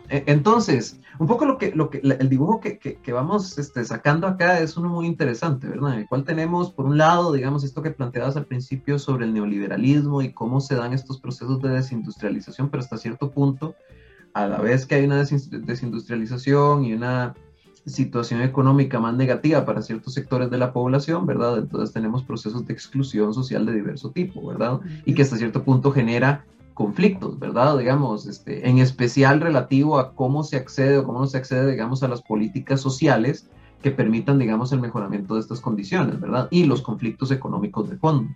Entonces, 0.10 1.00
un 1.20 1.28
poco 1.28 1.46
lo 1.46 1.58
que, 1.58 1.72
lo 1.72 1.90
que 1.90 2.00
el 2.00 2.30
dibujo 2.30 2.60
que, 2.60 2.80
que, 2.80 3.14
vamos 3.14 3.58
este, 3.58 3.84
sacando 3.86 4.26
acá 4.28 4.60
es 4.60 4.78
uno 4.78 4.90
muy 4.90 5.06
interesante, 5.06 5.68
¿verdad? 5.68 5.94
En 5.94 6.00
el 6.00 6.08
cual 6.08 6.24
tenemos, 6.24 6.72
por 6.72 6.86
un 6.86 6.98
lado, 6.98 7.32
digamos, 7.34 7.64
esto 7.64 7.82
que 7.82 7.92
planteabas 7.92 8.36
al 8.36 8.46
principio 8.46 8.98
sobre 9.00 9.26
el 9.26 9.34
neoliberalismo 9.34 10.22
y 10.22 10.34
cómo 10.34 10.62
se 10.62 10.76
dan 10.76 10.94
estos 10.94 11.20
procesos 11.20 11.62
de 11.62 11.70
desindustrialización, 11.70 12.70
pero 12.70 12.82
hasta 12.82 12.98
cierto 12.98 13.32
punto, 13.32 13.76
a 14.34 14.48
la 14.48 14.60
vez 14.60 14.86
que 14.86 14.96
hay 14.96 15.06
una 15.06 15.24
desindustrialización 15.24 16.86
y 16.86 16.94
una 16.94 17.36
situación 17.86 18.42
económica 18.42 19.00
más 19.00 19.16
negativa 19.16 19.66
para 19.66 19.82
ciertos 19.82 20.14
sectores 20.14 20.50
de 20.50 20.58
la 20.58 20.74
población, 20.74 21.26
¿verdad? 21.26 21.58
Entonces 21.58 21.94
tenemos 21.94 22.24
procesos 22.24 22.66
de 22.66 22.74
exclusión 22.74 23.34
social 23.34 23.66
de 23.66 23.74
diverso 23.74 24.12
tipo, 24.12 24.46
¿verdad? 24.48 24.80
Y 25.06 25.14
que 25.14 25.24
hasta 25.24 25.38
cierto 25.38 25.64
punto 25.64 25.92
genera 25.92 26.46
conflictos, 26.80 27.38
¿verdad? 27.38 27.78
Digamos, 27.78 28.26
este, 28.26 28.70
en 28.70 28.78
especial 28.78 29.42
relativo 29.42 30.00
a 30.00 30.16
cómo 30.16 30.46
se 30.46 30.56
accede 30.56 30.98
o 30.98 31.04
cómo 31.04 31.20
no 31.20 31.28
se 31.28 31.38
accede, 31.38 31.70
digamos, 31.70 32.04
a 32.04 32.08
las 32.08 32.22
políticas 32.22 32.80
sociales 32.80 33.50
que 33.82 33.92
permitan, 33.92 34.40
digamos, 34.40 34.72
el 34.72 34.80
mejoramiento 34.80 35.36
de 35.36 35.42
estas 35.42 35.60
condiciones, 35.60 36.22
¿verdad? 36.22 36.48
Y 36.52 36.64
los 36.64 36.82
conflictos 36.82 37.32
económicos 37.32 37.90
de 37.90 37.98
fondo. 37.98 38.30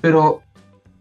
Pero 0.00 0.42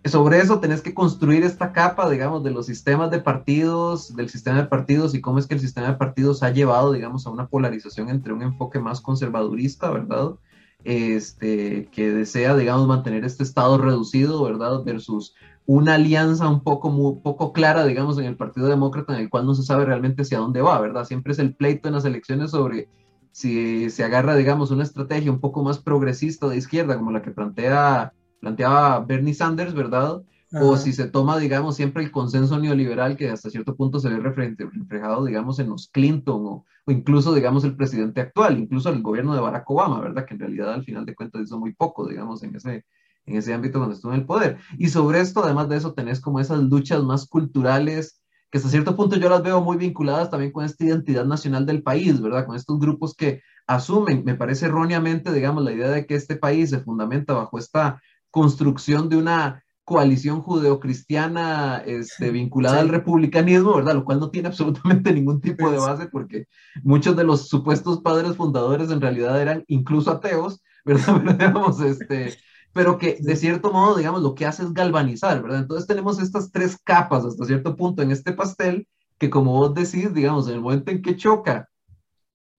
sobre 0.06 0.38
eso 0.38 0.60
tenés 0.60 0.84
que 0.84 0.94
construir 0.94 1.44
esta 1.44 1.74
capa, 1.74 2.08
digamos, 2.12 2.44
de 2.44 2.52
los 2.52 2.68
sistemas 2.68 3.10
de 3.10 3.22
partidos, 3.22 4.16
del 4.16 4.30
sistema 4.30 4.58
de 4.58 4.68
partidos 4.68 5.16
y 5.16 5.20
cómo 5.20 5.40
es 5.40 5.48
que 5.48 5.56
el 5.56 5.60
sistema 5.60 5.88
de 5.88 5.96
partidos 5.96 6.44
ha 6.44 6.52
llevado, 6.52 6.92
digamos, 6.92 7.26
a 7.26 7.32
una 7.32 7.48
polarización 7.48 8.10
entre 8.10 8.34
un 8.34 8.44
enfoque 8.44 8.78
más 8.78 9.02
conservadurista, 9.02 9.90
¿verdad? 9.90 10.36
Este, 10.84 11.90
que 11.92 12.12
desea, 12.12 12.56
digamos, 12.56 12.88
mantener 12.88 13.26
este 13.26 13.42
estado 13.42 13.80
reducido, 13.80 14.44
¿verdad? 14.44 14.84
Versus 14.84 15.34
una 15.68 15.96
alianza 15.96 16.48
un 16.48 16.62
poco, 16.64 16.90
muy, 16.90 17.20
poco 17.22 17.52
clara, 17.52 17.86
digamos, 17.86 18.18
en 18.18 18.26
el 18.26 18.38
Partido 18.38 18.68
Demócrata, 18.68 19.14
en 19.14 19.20
el 19.20 19.30
cual 19.30 19.46
no 19.46 19.54
se 19.54 19.64
sabe 19.64 19.84
realmente 19.84 20.22
hacia 20.22 20.40
dónde 20.40 20.62
va, 20.62 20.80
¿verdad? 20.80 21.04
Siempre 21.04 21.34
es 21.34 21.40
el 21.40 21.56
pleito 21.56 21.90
en 21.90 21.96
las 21.96 22.06
elecciones 22.06 22.52
sobre 22.52 22.88
si 23.32 23.90
se 23.90 24.06
agarra, 24.06 24.38
digamos, 24.38 24.72
una 24.72 24.84
estrategia 24.84 25.30
un 25.30 25.42
poco 25.42 25.64
más 25.64 25.78
progresista 25.80 26.48
de 26.48 26.56
izquierda, 26.56 26.96
como 26.96 27.12
la 27.12 27.22
que 27.22 27.32
plantea, 27.32 28.14
planteaba 28.40 29.02
Bernie 29.02 29.34
Sanders, 29.34 29.74
¿verdad? 29.74 30.24
O 30.54 30.78
si 30.78 30.94
se 30.94 31.10
toma, 31.10 31.38
digamos, 31.38 31.76
siempre 31.76 32.02
el 32.02 32.12
consenso 32.12 32.58
neoliberal 32.58 33.18
que 33.18 33.30
hasta 33.30 33.50
cierto 33.50 33.76
punto 33.76 34.00
se 34.00 34.08
ve 34.08 34.20
reflejado, 34.22 35.26
digamos, 35.26 35.60
en 35.60 35.68
los 35.68 35.90
Clinton 35.90 36.46
o, 36.46 36.66
o, 36.86 36.92
incluso, 36.92 37.36
digamos, 37.36 37.66
el 37.66 37.76
presidente 37.76 38.22
actual, 38.22 38.58
incluso 38.58 38.90
el 38.90 39.02
gobierno 39.02 39.36
de 39.36 39.42
Barack 39.42 39.70
Obama, 39.70 40.00
¿verdad? 40.00 40.26
Que 40.26 40.36
en 40.36 40.40
realidad 40.40 40.74
al 40.74 40.86
final 40.86 41.06
de 41.06 41.14
cuentas 41.14 41.42
hizo 41.42 41.60
muy 41.60 41.74
poco, 41.74 42.08
digamos, 42.08 42.42
en 42.44 42.56
ese, 42.56 42.86
en 43.28 43.36
ese 43.38 43.54
ámbito 43.54 43.80
cuando 43.80 43.96
estuvo 43.96 44.14
en 44.14 44.22
el 44.22 44.26
poder. 44.26 44.58
Y 44.80 44.90
sobre 44.90 45.20
esto, 45.20 45.44
además 45.44 45.70
de 45.70 45.78
eso, 45.78 45.94
tenés 45.94 46.20
como 46.20 46.40
esas 46.40 46.60
luchas 46.64 47.04
más 47.04 47.28
culturales 47.28 48.22
que 48.50 48.58
hasta 48.58 48.70
cierto 48.70 48.96
punto 48.96 49.18
yo 49.18 49.30
las 49.30 49.44
veo 49.44 49.62
muy 49.62 49.78
vinculadas 49.78 50.30
también 50.30 50.52
con 50.52 50.64
esta 50.64 50.86
identidad 50.86 51.26
nacional 51.26 51.66
del 51.66 51.84
país, 51.84 52.22
¿verdad? 52.22 52.46
Con 52.46 52.56
estos 52.56 52.80
grupos 52.80 53.14
que 53.14 53.42
asumen, 53.68 54.24
me 54.24 54.36
parece 54.36 54.68
erróneamente, 54.68 55.34
digamos, 55.34 55.64
la 55.64 55.74
idea 55.74 55.90
de 55.90 56.06
que 56.06 56.16
este 56.16 56.38
país 56.38 56.70
se 56.70 56.80
fundamenta 56.80 57.34
bajo 57.34 57.58
esta 57.58 58.02
construcción 58.32 59.10
de 59.10 59.18
una 59.18 59.64
coalición 59.84 60.42
judeocristiana 60.42 61.82
este, 61.86 62.32
vinculada 62.32 62.80
al 62.80 62.90
republicanismo, 62.90 63.76
¿verdad? 63.76 63.96
Lo 63.96 64.06
cual 64.06 64.20
no 64.20 64.30
tiene 64.30 64.48
absolutamente 64.50 65.14
ningún 65.14 65.42
tipo 65.42 65.70
de 65.70 65.80
base 65.80 66.08
porque 66.08 66.48
muchos 66.84 67.16
de 67.18 67.26
los 67.26 67.50
supuestos 67.50 68.02
padres 68.02 68.36
fundadores 68.38 68.92
en 68.92 69.02
realidad 69.02 69.42
eran 69.42 69.64
incluso 69.68 70.12
ateos, 70.12 70.62
¿verdad? 70.86 71.22
Pero 71.22 71.34
digamos, 71.34 71.82
este, 71.82 72.38
pero 72.78 73.00
que 73.00 73.18
de 73.20 73.36
cierto 73.36 73.72
modo, 73.72 73.96
digamos, 73.96 74.22
lo 74.22 74.36
que 74.36 74.46
hace 74.46 74.62
es 74.62 74.72
galvanizar, 74.72 75.42
¿verdad? 75.42 75.62
Entonces 75.62 75.88
tenemos 75.88 76.20
estas 76.22 76.52
tres 76.52 76.78
capas 76.84 77.26
hasta 77.26 77.44
cierto 77.44 77.76
punto 77.76 78.04
en 78.04 78.12
este 78.12 78.34
pastel 78.34 78.88
que 79.18 79.32
como 79.32 79.54
vos 79.54 79.74
decís, 79.74 80.14
digamos, 80.14 80.48
en 80.48 80.54
el 80.54 80.62
momento 80.62 80.92
en 80.92 81.02
que 81.02 81.16
choca, 81.16 81.70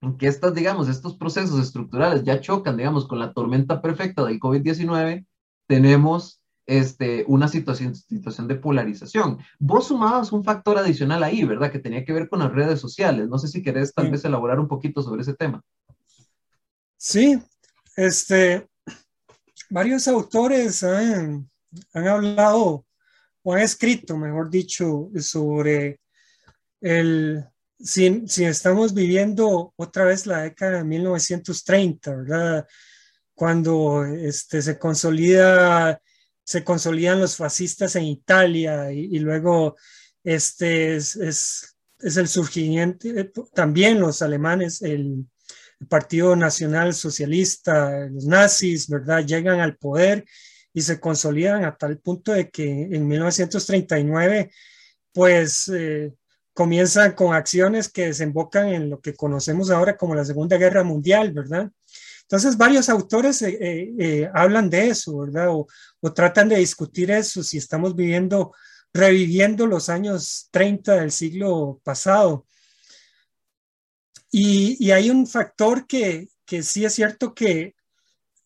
en 0.00 0.18
que 0.18 0.26
estas, 0.26 0.52
digamos, 0.54 0.88
estos 0.88 1.16
procesos 1.16 1.60
estructurales 1.60 2.24
ya 2.24 2.40
chocan, 2.40 2.76
digamos, 2.76 3.06
con 3.06 3.20
la 3.20 3.32
tormenta 3.32 3.80
perfecta 3.80 4.24
del 4.24 4.40
COVID-19, 4.40 5.24
tenemos 5.68 6.42
este, 6.66 7.24
una 7.28 7.46
situación, 7.46 7.94
situación 7.94 8.48
de 8.48 8.56
polarización. 8.56 9.38
Vos 9.60 9.86
sumabas 9.86 10.32
un 10.32 10.42
factor 10.42 10.78
adicional 10.78 11.22
ahí, 11.22 11.44
¿verdad? 11.44 11.70
Que 11.70 11.78
tenía 11.78 12.04
que 12.04 12.12
ver 12.12 12.28
con 12.28 12.40
las 12.40 12.50
redes 12.50 12.80
sociales. 12.80 13.28
No 13.28 13.38
sé 13.38 13.46
si 13.46 13.62
querés 13.62 13.94
tal 13.94 14.10
vez 14.10 14.24
elaborar 14.24 14.58
un 14.58 14.66
poquito 14.66 15.00
sobre 15.00 15.22
ese 15.22 15.34
tema. 15.34 15.62
Sí, 16.96 17.40
este, 17.94 18.66
varios 19.70 20.08
autores 20.08 20.82
han, 20.82 21.50
hablado 21.92 22.86
o 23.42 23.52
han 23.52 23.60
escrito, 23.60 24.16
mejor 24.16 24.50
dicho, 24.50 25.10
sobre 25.20 26.00
el, 26.80 27.44
si, 27.78 28.26
si, 28.26 28.44
estamos 28.44 28.94
viviendo 28.94 29.72
otra 29.76 30.04
vez 30.04 30.26
la 30.26 30.42
década 30.42 30.78
de 30.78 30.84
1930, 30.84 32.16
¿verdad? 32.16 32.66
Cuando 33.34 34.04
este, 34.04 34.62
se 34.62 34.78
consolida, 34.78 36.00
se 36.44 36.64
consolidan 36.64 37.20
los 37.20 37.36
fascistas 37.36 37.94
en 37.96 38.04
Italia 38.04 38.90
y, 38.92 39.18
luego 39.18 39.76
este 40.24 40.96
es, 40.96 41.16
es, 41.16 41.76
es, 42.00 42.16
el 42.16 42.28
surgimiento, 42.28 43.08
también 43.54 44.00
los 44.00 44.22
alemanes, 44.22 44.82
el, 44.82 45.26
el 45.80 45.86
Partido 45.86 46.34
Nacional 46.36 46.94
Socialista, 46.94 48.06
los 48.10 48.24
nazis, 48.24 48.88
¿verdad? 48.88 49.24
Llegan 49.24 49.60
al 49.60 49.76
poder 49.76 50.24
y 50.72 50.82
se 50.82 51.00
consolidan 51.00 51.64
a 51.64 51.76
tal 51.76 51.98
punto 51.98 52.32
de 52.32 52.50
que 52.50 52.68
en 52.68 53.06
1939, 53.06 54.50
pues 55.12 55.68
eh, 55.68 56.12
comienzan 56.52 57.12
con 57.12 57.34
acciones 57.34 57.88
que 57.88 58.06
desembocan 58.06 58.68
en 58.68 58.90
lo 58.90 59.00
que 59.00 59.14
conocemos 59.14 59.70
ahora 59.70 59.96
como 59.96 60.14
la 60.14 60.24
Segunda 60.24 60.56
Guerra 60.56 60.82
Mundial, 60.82 61.32
¿verdad? 61.32 61.70
Entonces, 62.22 62.58
varios 62.58 62.88
autores 62.88 63.40
eh, 63.42 63.94
eh, 63.98 64.30
hablan 64.34 64.68
de 64.68 64.88
eso, 64.88 65.18
¿verdad? 65.18 65.48
O, 65.50 65.66
o, 66.00 66.12
tratan 66.12 66.48
de 66.48 66.56
discutir 66.56 67.10
eso, 67.10 67.42
si 67.42 67.58
estamos 67.58 67.94
viviendo, 67.94 68.52
reviviendo 68.92 69.66
los 69.66 69.88
años 69.88 70.48
30 70.50 70.96
del 70.96 71.10
siglo 71.10 71.80
pasado. 71.84 72.44
Y, 74.30 74.90
hay 74.90 75.10
un 75.10 75.26
factor 75.26 75.86
que, 75.86 76.28
que, 76.44 76.62
sí 76.62 76.84
es 76.84 76.94
cierto 76.94 77.34
que 77.34 77.74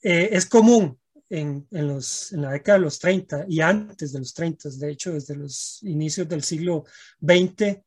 eh, 0.03 0.29
es 0.33 0.47
común 0.47 0.99
en, 1.29 1.67
en, 1.71 1.89
los, 1.89 2.33
en, 2.33 2.43
la 2.43 2.53
década 2.53 2.79
de 2.79 2.85
los 2.85 2.99
30 2.99 3.47
y 3.49 3.61
antes 3.61 4.13
de 4.13 4.19
los 4.21 4.33
30, 4.33 4.69
de 4.71 4.91
hecho 4.91 5.13
desde 5.13 5.37
los 5.37 5.83
inicios 5.83 6.29
del 6.29 6.43
siglo 6.43 6.85
XX, 7.21 7.83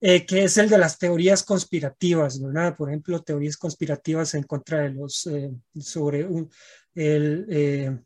eh, 0.00 0.26
que 0.26 0.44
es 0.44 0.58
el 0.58 0.68
de 0.68 0.78
las 0.78 0.98
teorías 0.98 1.42
conspirativas, 1.42 2.40
¿verdad? 2.40 2.76
Por 2.76 2.88
ejemplo, 2.88 3.22
teorías 3.22 3.56
conspirativas 3.56 4.34
en 4.34 4.44
contra 4.44 4.82
de 4.82 4.90
los, 4.90 5.26
eh, 5.26 5.50
sobre 5.80 6.24
un, 6.24 6.50
el, 6.94 8.04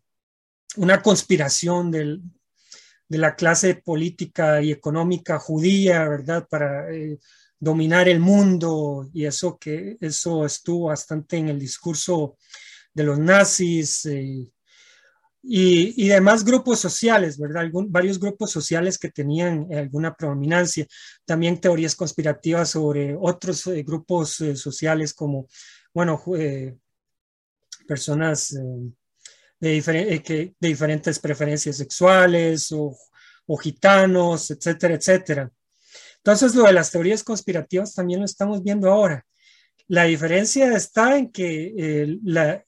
una 0.76 1.02
conspiración 1.02 1.90
del, 1.90 2.22
de 3.08 3.18
la 3.18 3.36
clase 3.36 3.74
política 3.74 4.62
y 4.62 4.72
económica 4.72 5.38
judía, 5.38 6.08
¿verdad? 6.08 6.46
Para 6.48 6.86
dominar 7.62 8.08
el 8.08 8.18
mundo 8.18 9.08
y 9.14 9.24
eso 9.24 9.56
que 9.56 9.96
eso 10.00 10.44
estuvo 10.44 10.86
bastante 10.86 11.36
en 11.36 11.48
el 11.48 11.60
discurso 11.60 12.36
de 12.92 13.04
los 13.04 13.20
nazis. 13.20 14.04
Eh, 14.06 14.50
y, 15.44 16.08
demás 16.08 16.44
grupos 16.44 16.80
sociales, 16.80 17.38
¿verdad? 17.38 17.68
varios 17.88 18.18
grupos 18.18 18.50
sociales 18.50 18.98
que 18.98 19.10
tenían 19.10 19.68
alguna 19.72 20.14
predominancia. 20.14 20.86
También 21.24 21.60
teorías 21.60 21.94
conspirativas 21.94 22.70
sobre 22.70 23.16
otros 23.20 23.66
eh, 23.68 23.82
grupos 23.84 24.40
eh, 24.40 24.56
sociales 24.56 25.14
como, 25.14 25.46
bueno, 25.94 26.20
eh, 26.36 26.76
personas 27.86 28.56
de, 29.60 30.52
diferentes 30.60 31.18
preferencias 31.20 31.76
sexuales 31.76 32.72
o, 32.72 32.96
o 33.46 33.56
gitanos, 33.56 34.50
etcétera, 34.50 34.94
etcétera. 34.94 35.52
Entonces, 36.24 36.54
lo 36.54 36.64
de 36.64 36.72
las 36.72 36.90
teorías 36.90 37.24
conspirativas 37.24 37.94
también 37.94 38.20
lo 38.20 38.26
estamos 38.26 38.62
viendo 38.62 38.90
ahora. 38.90 39.24
La 39.88 40.04
diferencia 40.04 40.74
está 40.74 41.18
en 41.18 41.30
que 41.30 42.18
la, 42.22 42.62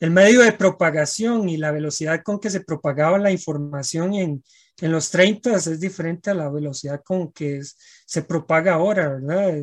el 0.00 0.10
medio 0.10 0.40
de 0.40 0.52
propagación 0.52 1.48
y 1.48 1.56
la 1.56 1.72
velocidad 1.72 2.22
con 2.22 2.40
que 2.40 2.50
se 2.50 2.60
propagaba 2.60 3.18
la 3.18 3.30
información 3.30 4.14
en, 4.14 4.44
en 4.80 4.92
los 4.92 5.10
30 5.10 5.56
es 5.56 5.80
diferente 5.80 6.30
a 6.30 6.34
la 6.34 6.48
velocidad 6.48 7.02
con 7.04 7.32
que 7.32 7.60
se 8.06 8.22
propaga 8.22 8.74
ahora, 8.74 9.08
¿verdad? 9.08 9.58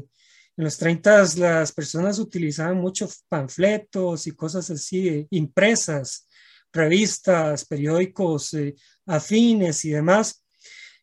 En 0.58 0.64
los 0.64 0.78
30 0.78 1.26
las 1.38 1.72
personas 1.72 2.20
utilizaban 2.20 2.78
muchos 2.78 3.24
panfletos 3.28 4.28
y 4.28 4.32
cosas 4.32 4.70
así, 4.70 5.08
eh, 5.08 5.28
impresas, 5.32 6.28
revistas, 6.72 7.66
periódicos 7.66 8.54
eh, 8.54 8.76
afines 9.06 9.84
y 9.86 9.92
demás. 9.92 10.45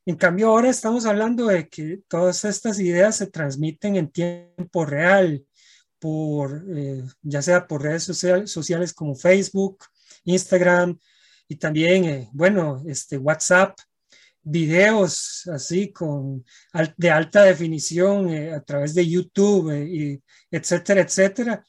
En 0.05 0.17
cambio, 0.17 0.49
ahora 0.49 0.69
estamos 0.69 1.07
hablando 1.07 1.47
de 1.47 1.69
que 1.69 2.01
todas 2.09 2.45
estas 2.45 2.81
ideas 2.81 3.17
se 3.17 3.29
transmiten 3.29 3.95
en 3.95 4.11
tiempo 4.11 4.85
real, 4.85 5.47
por, 6.01 6.65
eh, 6.77 7.05
ya 7.23 7.41
sea 7.41 7.69
por 7.69 7.83
redes 7.83 8.03
sociales 8.03 8.93
como 8.93 9.15
Facebook, 9.15 9.85
Instagram 10.25 10.99
y 11.47 11.57
también, 11.57 12.05
eh, 12.07 12.29
bueno, 12.33 12.83
este, 12.89 13.17
WhatsApp, 13.17 13.79
videos 14.43 15.49
así 15.53 15.93
con 15.93 16.45
de 16.97 17.11
alta 17.11 17.45
definición 17.45 18.29
eh, 18.29 18.53
a 18.53 18.61
través 18.61 18.95
de 18.95 19.09
YouTube, 19.09 19.73
y 19.73 20.21
etcétera, 20.51 21.03
etcétera, 21.03 21.65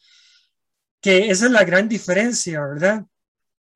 que 0.99 1.29
esa 1.29 1.45
es 1.45 1.51
la 1.51 1.63
gran 1.63 1.88
diferencia, 1.88 2.61
¿verdad? 2.65 3.05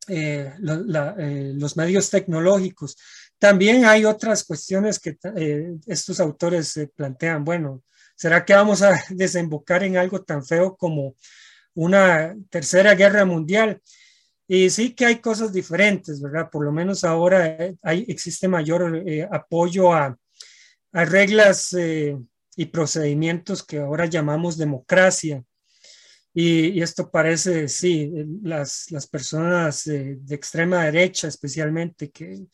los 0.10 1.76
medios 1.76 2.10
tecnológicos. 2.10 2.96
También 3.40 3.86
hay 3.86 4.06
otras 4.06 4.44
cuestiones 4.44 5.00
que 5.00 5.18
estos 5.86 6.20
autores 6.20 6.80
plantean, 6.96 7.44
bueno, 7.44 7.84
¿Será 8.18 8.44
que 8.44 8.54
vamos 8.54 8.82
a 8.82 9.00
desembocar 9.12 9.84
en 9.84 9.96
algo 9.96 10.24
tan 10.24 10.44
feo 10.44 10.76
como 10.76 11.16
una 11.76 12.36
tercera 12.50 12.96
guerra 12.96 13.26
mundial? 13.26 13.80
Y 14.48 14.70
sí 14.72 14.96
que 14.96 15.06
hay 15.06 15.20
cosas 15.20 15.54
diferentes, 15.54 16.20
¿verdad? 16.20 16.50
Por 16.50 16.66
lo 16.66 16.72
menos 16.72 17.04
ahora 17.04 17.46
eh, 17.46 17.78
hay, 17.84 18.06
existe 18.08 18.48
mayor 18.48 19.04
eh, 19.08 19.28
apoyo 19.32 19.94
a, 19.94 20.18
reglas 20.94 21.74
eh, 21.74 22.18
y 22.56 22.66
procedimientos 22.66 23.62
que 23.62 23.78
ahora 23.78 24.08
llamamos 24.08 24.58
democracia. 24.58 25.44
Y, 26.34 26.82
esto 26.82 27.12
parece, 27.12 27.68
sí, 27.68 28.12
las, 28.42 28.90
las 28.92 29.08
personas 29.08 29.86
de 29.86 30.20
extrema 30.30 30.86
derecha 30.86 31.28
especialmente 31.28 32.10
que 32.10 32.46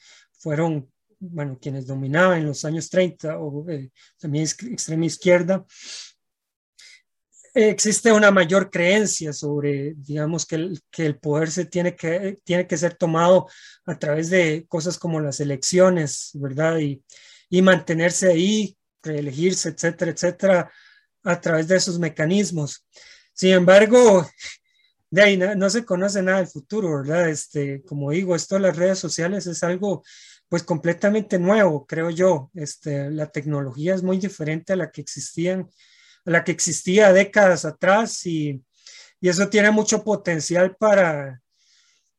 fueron 0.43 0.91
bueno, 1.19 1.57
quienes 1.59 1.87
dominaban 1.87 2.39
en 2.39 2.47
los 2.47 2.65
años 2.65 2.89
30 2.89 3.39
o 3.39 3.69
eh, 3.69 3.91
también 4.19 4.43
extrema 4.43 5.05
izquierda, 5.05 5.65
existe 7.53 8.11
una 8.11 8.31
mayor 8.31 8.69
creencia 8.69 9.31
sobre, 9.31 9.93
digamos, 9.95 10.45
que 10.45 10.55
el, 10.55 10.81
que 10.89 11.05
el 11.05 11.19
poder 11.19 11.51
se 11.51 11.65
tiene 11.65 11.95
que, 11.95 12.39
tiene 12.43 12.67
que 12.67 12.77
ser 12.77 12.95
tomado 12.95 13.47
a 13.85 13.97
través 13.97 14.29
de 14.29 14.65
cosas 14.67 14.97
como 14.97 15.19
las 15.19 15.39
elecciones, 15.39 16.31
¿verdad? 16.33 16.79
Y, 16.79 17.03
y 17.49 17.61
mantenerse 17.61 18.31
ahí, 18.31 18.75
reelegirse, 19.03 19.69
etcétera, 19.69 20.11
etcétera, 20.11 20.71
a 21.23 21.39
través 21.39 21.67
de 21.67 21.77
esos 21.77 21.99
mecanismos. 21.99 22.85
Sin 23.33 23.51
embargo, 23.51 24.27
de 25.11 25.21
ahí 25.21 25.37
no, 25.37 25.53
no, 25.53 25.69
se 25.69 25.85
conoce 25.85 26.23
nada 26.23 26.39
del 26.39 26.47
futuro, 26.47 26.97
¿verdad? 27.01 27.29
Este, 27.29 27.83
como 27.83 28.09
digo, 28.09 28.35
esto 28.35 28.55
de 28.55 28.61
las 28.61 28.75
redes 28.75 28.97
sociales 28.97 29.45
es 29.45 29.61
algo 29.61 30.03
pues 30.53 30.61
completamente 30.61 31.39
nuevo, 31.39 31.87
creo 31.87 32.11
yo. 32.11 32.51
Este, 32.53 33.09
la 33.09 33.25
tecnología 33.25 33.95
es 33.95 34.03
muy 34.03 34.19
diferente 34.19 34.73
a 34.73 34.75
la 34.75 34.91
que 34.91 35.01
existían, 35.01 35.67
a 36.25 36.29
la 36.29 36.43
que 36.43 36.51
existía 36.51 37.11
décadas 37.11 37.65
atrás 37.65 38.23
y, 38.27 38.63
eso 39.19 39.49
tiene 39.49 39.71
mucho 39.71 40.03
potencial 40.03 40.75
para, 40.75 41.41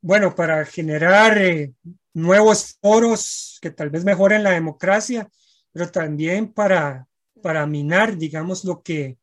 bueno, 0.00 0.34
para 0.34 0.64
generar 0.64 1.38
eh, 1.38 1.74
nuevos 2.12 2.76
foros 2.82 3.60
que 3.62 3.70
tal 3.70 3.90
vez 3.90 4.04
mejoren 4.04 4.42
la 4.42 4.50
democracia, 4.50 5.28
pero 5.70 5.88
también 5.92 6.52
para, 6.52 7.06
para 7.40 7.64
minar, 7.68 8.16
digamos, 8.16 8.64
lo 8.64 8.82
que 8.82 9.16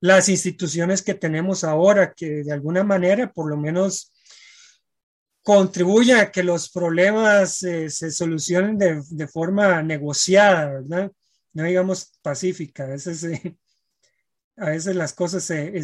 las 0.00 0.28
instituciones 0.28 1.00
que 1.00 1.14
tenemos 1.14 1.64
ahora, 1.64 2.12
que 2.12 2.44
de 2.44 2.52
alguna 2.52 2.84
manera, 2.84 3.32
por 3.32 3.48
lo 3.48 3.56
menos 3.56 4.11
contribuye 5.42 6.14
a 6.14 6.30
que 6.30 6.42
los 6.42 6.70
problemas 6.70 7.62
eh, 7.62 7.90
se 7.90 8.10
solucionen 8.10 8.78
de, 8.78 9.28
forma 9.28 9.82
negociada, 9.82 10.80
¿verdad? 10.80 11.12
No 11.52 11.64
digamos 11.64 12.12
pacífica. 12.22 12.84
A 12.84 12.88
veces, 12.88 13.24
eh, 13.24 13.56
a 14.56 14.70
veces 14.70 14.94
las 14.94 15.12
cosas 15.12 15.42
se, 15.42 15.82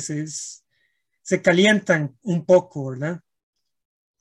se, 1.23 1.43
calientan 1.43 2.17
un 2.23 2.45
poco, 2.45 2.91
¿verdad? 2.91 3.21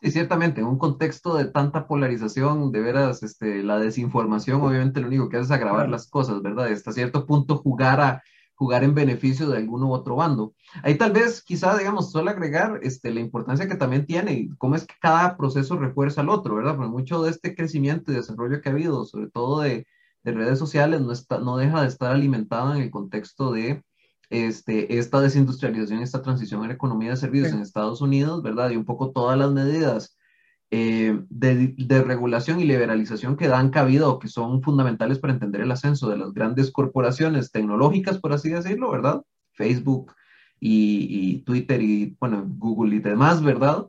Sí, 0.02 0.12
ciertamente, 0.12 0.62
en 0.62 0.68
un 0.68 0.78
contexto 0.78 1.36
de 1.36 1.46
tanta 1.46 1.88
polarización, 1.88 2.72
de 2.72 2.82
veras, 2.82 3.24
este, 3.24 3.64
la 3.64 3.80
desinformación 3.80 4.62
obviamente 4.62 5.02
lo 5.02 5.08
único 5.08 5.30
que 5.30 5.38
hace 5.38 5.46
es 5.46 5.52
agravar 5.52 5.90
las 5.90 6.08
cosas, 6.08 6.42
¿verdad? 6.42 6.68
Hasta 6.68 6.92
cierto 6.92 7.26
punto 7.26 7.58
jugar 7.58 8.02
a, 8.02 8.24
jugar 8.58 8.84
en 8.84 8.95
beneficio 8.95 9.47
de 9.47 9.58
alguno 9.58 9.88
u 9.88 9.93
otro 9.93 10.16
bando. 10.16 10.53
Ahí 10.84 10.97
tal 10.97 11.12
vez, 11.14 11.43
quizá, 11.43 11.78
digamos, 11.78 12.12
solo 12.12 12.32
agregar 12.32 12.80
este, 12.82 13.14
la 13.14 13.20
importancia 13.20 13.68
que 13.68 13.76
también 13.76 14.05
tiene 14.05 14.34
y 14.34 14.49
cómo 14.58 14.76
es 14.76 14.86
que 14.86 14.95
cada 14.99 15.38
proceso 15.38 15.78
refuerza 15.78 16.22
al 16.22 16.30
otro, 16.30 16.55
¿verdad? 16.55 16.76
Porque 16.76 16.89
mucho 16.89 17.22
de 17.22 17.30
este 17.30 17.55
crecimiento 17.55 18.12
y 18.12 18.16
desarrollo 18.16 18.60
que 18.60 18.70
ha 18.70 18.72
habido, 18.72 19.05
sobre 19.05 19.30
todo 19.30 19.62
de, 19.62 19.86
de 20.24 20.32
redes 20.32 20.58
sociales, 20.58 21.01
no, 21.01 21.12
está, 21.12 21.38
no 21.38 21.58
deja 21.58 21.82
de 21.82 21.88
estar 21.88 22.12
alimentado 22.12 22.74
en 22.76 22.82
el 22.82 22.89
contexto 22.89 23.51
de 23.51 23.84
este, 24.32 24.97
esta 24.97 25.22
desindustrialización, 25.22 26.01
esta 26.01 26.24
transición 26.24 26.64
en 26.64 26.70
la 26.70 26.74
economía 26.74 27.12
de 27.12 27.18
servicios 27.18 27.53
en 27.53 27.62
Estados 27.62 28.01
Unidos, 28.01 28.41
¿verdad? 28.41 28.72
Y 28.72 28.76
un 28.76 28.86
poco 28.86 29.12
todas 29.12 29.38
las 29.38 29.51
medidas 29.51 30.16
eh, 30.70 31.18
de, 31.30 32.03
regulación 32.03 32.59
y 32.59 32.65
liberalización 32.65 33.38
que 33.38 33.47
dan 33.47 33.70
cabida 33.70 34.09
o 34.09 34.20
que 34.20 34.28
son 34.28 34.61
fundamentales 34.61 35.18
para 35.18 35.32
entender 35.32 35.61
el 35.61 35.72
ascenso 35.72 36.09
de 36.09 36.18
las 36.18 36.34
grandes 36.34 36.72
corporaciones 36.72 37.51
tecnológicas, 37.51 38.20
por 38.20 38.34
así 38.34 38.49
decirlo, 38.49 38.91
¿verdad? 38.91 39.22
Facebook 39.53 40.13
y, 40.59 41.39
Twitter 41.45 41.82
y, 41.82 42.18
bueno, 42.20 42.43
Google 42.45 42.97
y 42.97 42.99
demás, 42.99 43.41
¿verdad? 43.41 43.88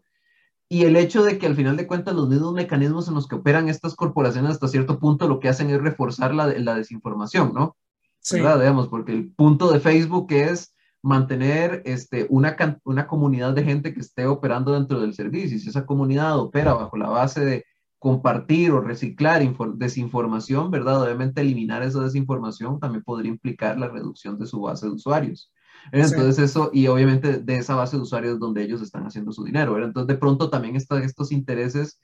Y 0.68 0.84
el 0.84 0.96
hecho 0.96 1.24
de 1.24 1.38
que 1.38 1.46
al 1.46 1.56
final 1.56 1.76
de 1.76 1.86
cuentas 1.86 2.14
los 2.14 2.28
mismos 2.28 2.52
mecanismos 2.52 3.08
en 3.08 3.14
los 3.14 3.26
que 3.26 3.36
operan 3.36 3.68
estas 3.68 3.96
corporaciones 3.96 4.52
hasta 4.52 4.68
cierto 4.68 5.00
punto 5.00 5.26
lo 5.26 5.40
que 5.40 5.48
hacen 5.48 5.70
es 5.70 5.80
reforzar 5.80 6.32
la, 6.32 6.46
la 6.46 6.76
desinformación, 6.76 7.52
¿no? 7.54 7.76
Sí. 8.20 8.36
¿Verdad? 8.36 8.60
Digamos, 8.60 8.88
porque 8.88 9.12
el 9.12 9.32
punto 9.32 9.72
de 9.72 9.80
Facebook 9.80 10.28
es 10.30 10.74
mantener 11.02 11.82
este, 11.84 12.26
una, 12.28 12.56
una 12.84 13.06
comunidad 13.06 13.54
de 13.54 13.64
gente 13.64 13.94
que 13.94 14.00
esté 14.00 14.26
operando 14.26 14.72
dentro 14.72 15.00
del 15.00 15.14
servicio. 15.14 15.56
Y 15.56 15.60
si 15.60 15.68
esa 15.68 15.86
comunidad 15.86 16.38
opera 16.38 16.74
bajo 16.74 16.96
la 16.96 17.08
base 17.08 17.44
de 17.44 17.64
compartir 17.98 18.70
o 18.70 18.80
reciclar 18.80 19.42
desinformación, 19.74 20.70
¿verdad? 20.70 21.02
Obviamente 21.02 21.40
eliminar 21.40 21.82
esa 21.82 22.00
desinformación 22.00 22.78
también 22.78 23.02
podría 23.02 23.30
implicar 23.30 23.78
la 23.78 23.88
reducción 23.88 24.38
de 24.38 24.46
su 24.46 24.60
base 24.60 24.86
de 24.86 24.92
usuarios. 24.92 25.52
Entonces 25.92 26.38
eso, 26.38 26.70
y 26.72 26.86
obviamente 26.86 27.38
de 27.38 27.56
esa 27.56 27.74
base 27.74 27.96
de 27.96 28.02
usuarios 28.02 28.38
donde 28.38 28.62
ellos 28.62 28.82
están 28.82 29.06
haciendo 29.06 29.32
su 29.32 29.44
dinero. 29.44 29.72
¿verdad? 29.72 29.88
Entonces 29.88 30.08
de 30.08 30.20
pronto 30.20 30.50
también 30.50 30.76
están 30.76 31.02
estos 31.02 31.32
intereses 31.32 32.00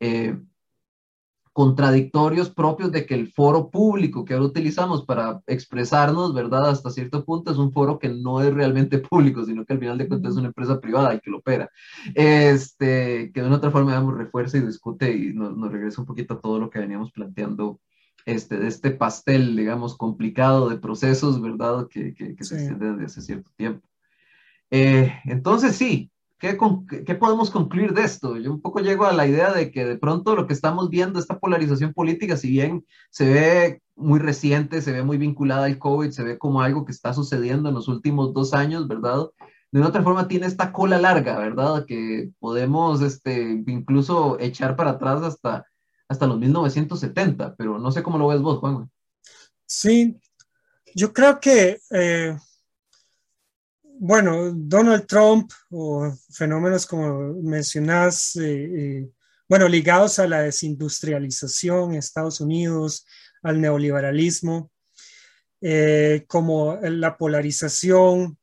eh, 0.00 0.36
contradictorios 1.52 2.48
propios 2.50 2.90
de 2.92 3.04
que 3.04 3.14
el 3.14 3.30
foro 3.30 3.70
público 3.70 4.24
que 4.24 4.34
ahora 4.34 4.46
utilizamos 4.46 5.04
para 5.04 5.42
expresarnos, 5.46 6.32
¿verdad? 6.32 6.70
Hasta 6.70 6.90
cierto 6.90 7.24
punto 7.24 7.52
es 7.52 7.58
un 7.58 7.72
foro 7.72 7.98
que 7.98 8.08
no 8.08 8.40
es 8.40 8.52
realmente 8.52 8.98
público, 9.10 9.44
sino 9.44 9.64
que 9.64 9.74
al 9.74 9.78
final 9.78 9.98
de 9.98 10.08
cuentas 10.08 10.32
es 10.32 10.38
una 10.38 10.48
empresa 10.48 10.80
privada 10.80 11.14
y 11.14 11.20
que 11.20 11.30
lo 11.30 11.38
opera. 11.38 11.70
Este, 12.14 13.30
que 13.32 13.40
de 13.40 13.46
una 13.46 13.56
otra 13.56 13.70
forma, 13.70 13.92
digamos, 13.92 14.16
refuerza 14.16 14.56
y 14.58 14.60
discute 14.62 15.14
y 15.14 15.34
nos, 15.34 15.56
nos 15.56 15.70
regresa 15.70 16.00
un 16.00 16.06
poquito 16.06 16.34
a 16.34 16.40
todo 16.40 16.58
lo 16.58 16.70
que 16.70 16.78
veníamos 16.78 17.12
planteando 17.12 17.80
este, 18.24 18.58
de 18.58 18.68
este 18.68 18.90
pastel, 18.90 19.56
digamos, 19.56 19.96
complicado 19.96 20.68
de 20.68 20.76
procesos, 20.76 21.40
¿verdad? 21.40 21.88
Que, 21.88 22.14
que, 22.14 22.36
se 22.44 22.54
extiende 22.54 22.92
desde 22.92 23.04
hace 23.04 23.20
cierto 23.20 23.50
tiempo. 23.56 23.86
Eh, 24.70 25.12
entonces, 25.24 25.76
sí, 25.76 26.10
¿Qué, 26.42 27.14
podemos 27.14 27.52
concluir 27.52 27.94
de 27.94 28.02
esto? 28.02 28.36
Yo 28.36 28.50
un 28.50 28.60
poco 28.60 28.80
llego 28.80 29.04
a 29.04 29.12
la 29.12 29.28
idea 29.28 29.52
de 29.52 29.70
que 29.70 29.84
de 29.84 29.96
pronto 29.96 30.34
lo 30.34 30.48
que 30.48 30.52
estamos 30.52 30.90
viendo, 30.90 31.20
esta 31.20 31.38
polarización 31.38 31.92
política, 31.94 32.36
si 32.36 32.50
bien 32.50 32.84
se 33.10 33.32
ve 33.32 33.82
muy 33.94 34.18
reciente, 34.18 34.82
se 34.82 34.90
ve 34.90 35.04
muy 35.04 35.18
vinculada 35.18 35.66
al 35.66 35.78
COVID, 35.78 36.10
se 36.10 36.24
ve 36.24 36.38
como 36.38 36.60
algo 36.60 36.84
que 36.84 36.90
está 36.90 37.14
sucediendo 37.14 37.68
en 37.68 37.76
los 37.76 37.86
últimos 37.86 38.34
dos 38.34 38.54
años, 38.54 38.88
¿verdad? 38.88 39.28
de 39.70 39.78
una 39.78 39.88
otra 39.88 40.02
forma 40.02 40.26
tiene 40.26 40.46
esta 40.46 40.72
cola 40.72 40.98
larga, 40.98 41.38
¿verdad? 41.38 41.86
Que 41.86 42.30
podemos 42.40 43.00
este, 43.02 43.62
incluso 43.66 44.36
echar 44.38 44.74
para 44.74 44.90
atrás 44.90 45.22
hasta, 45.22 45.64
hasta 46.08 46.26
los 46.26 46.40
1970, 46.40 47.54
pero 47.56 47.78
no 47.78 47.92
sé 47.92 48.02
cómo 48.02 48.18
lo 48.18 48.26
ves 48.26 48.40
vos, 48.40 48.58
Juan. 48.58 48.90
Sí, 49.64 50.20
yo 50.94 51.12
creo 51.12 51.38
que, 51.38 51.78
eh, 51.90 52.36
bueno, 54.04 54.50
Donald 54.52 55.06
Trump 55.06 55.52
o 55.70 56.12
fenómenos 56.32 56.86
como 56.86 57.34
mencionás, 57.40 58.34
eh, 58.34 58.64
eh, 58.64 59.10
bueno, 59.48 59.68
ligados 59.68 60.18
a 60.18 60.26
la 60.26 60.42
desindustrialización 60.42 61.92
en 61.92 61.98
Estados 61.98 62.40
Unidos, 62.40 63.06
al 63.42 63.60
neoliberalismo, 63.60 64.72
como 66.26 66.76
la 66.82 67.16
polarización, 67.16 68.36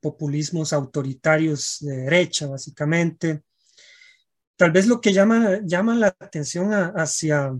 populismos 0.00 0.74
autoritarios 0.74 1.78
de 1.80 1.96
derecha, 1.96 2.46
básicamente. 2.46 3.42
Tal 4.56 4.72
vez 4.72 4.86
lo 4.86 5.00
que 5.00 5.14
llama, 5.14 5.60
llama 5.64 5.94
la 5.94 6.08
atención 6.08 6.72
hacia 6.72 7.54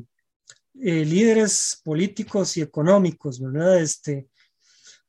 eh, 0.82 1.04
líderes 1.04 1.78
políticos 1.84 2.56
y 2.56 2.62
económicos, 2.62 3.38
¿verdad? 3.38 3.82
Este, 3.82 4.29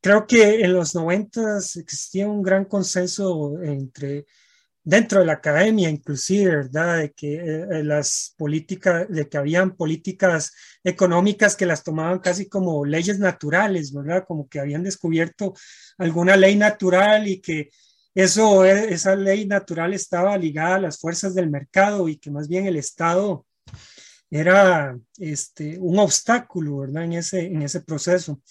creo 0.02 0.28
que 0.28 0.62
en 0.62 0.74
los 0.74 0.96
noventas 0.96 1.76
existía 1.78 2.28
un 2.28 2.42
gran 2.42 2.66
consenso 2.66 3.62
entre 3.64 4.26
dentro 4.84 5.20
de 5.20 5.26
la 5.28 5.34
academia 5.34 5.90
inclusive, 5.90 6.56
¿verdad? 6.56 6.98
De 7.00 7.12
que 7.14 7.36
eh, 7.36 7.68
eh, 7.72 7.84
las 7.84 8.34
políticas, 8.38 9.08
de 9.10 9.30
que 9.30 9.38
habían 9.38 9.76
políticas 9.76 10.54
económicas 10.84 11.56
que 11.56 11.66
las 11.66 11.84
tomaban 11.84 12.20
casi 12.20 12.50
como 12.50 12.84
leyes 12.86 13.20
naturales, 13.20 13.94
¿verdad? 13.94 14.26
Como 14.28 14.50
que 14.50 14.60
habían 14.60 14.84
descubierto 14.84 15.54
alguna 15.98 16.36
ley 16.36 16.56
natural 16.56 17.28
y 17.28 17.40
que 17.42 17.70
eso, 18.16 18.66
esa 18.66 19.16
ley 19.16 19.46
natural 19.46 19.94
estaba 19.94 20.38
ligada 20.38 20.76
a 20.76 20.82
las 20.82 21.00
fuerzas 21.00 21.34
del 21.36 21.50
mercado 21.50 22.10
y 22.10 22.18
que 22.18 22.32
más 22.32 22.48
bien 22.48 22.66
el 22.66 22.76
Estado 22.76 23.46
era 24.30 24.98
este, 25.18 25.78
un 25.80 26.00
obstáculo, 26.00 26.80
¿verdad? 26.80 27.04
En 27.04 27.14
ese, 27.14 27.46
en 27.46 27.62
ese 27.62 27.82
proceso. 27.82 28.42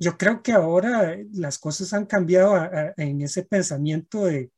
Yo 0.00 0.16
creo 0.16 0.42
que 0.42 0.52
ahora 0.52 1.14
las 1.34 1.58
cosas 1.58 1.92
han 1.92 2.06
cambiado 2.06 2.56
en 2.96 3.20
ese 3.20 3.42
pensamiento 3.42 4.24
de 4.24 4.50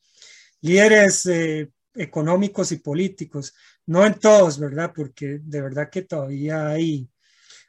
líderes 0.61 1.26
eh, 1.26 1.68
económicos 1.95 2.70
y 2.70 2.76
políticos, 2.76 3.53
no 3.86 4.07
en 4.07 4.14
todos, 4.14 4.61
¿verdad? 4.61 4.93
Porque 4.95 5.40
de 5.43 5.61
verdad 5.61 5.90
que 5.90 6.03
todavía 6.03 6.68
hay, 6.68 7.11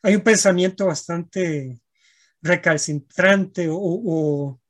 hay 0.03 0.15
un 0.15 0.21
pensamiento 0.21 0.85
bastante 0.85 1.81
recalcitrante 2.43 3.67
o, 3.67 3.75
o, 3.75 4.61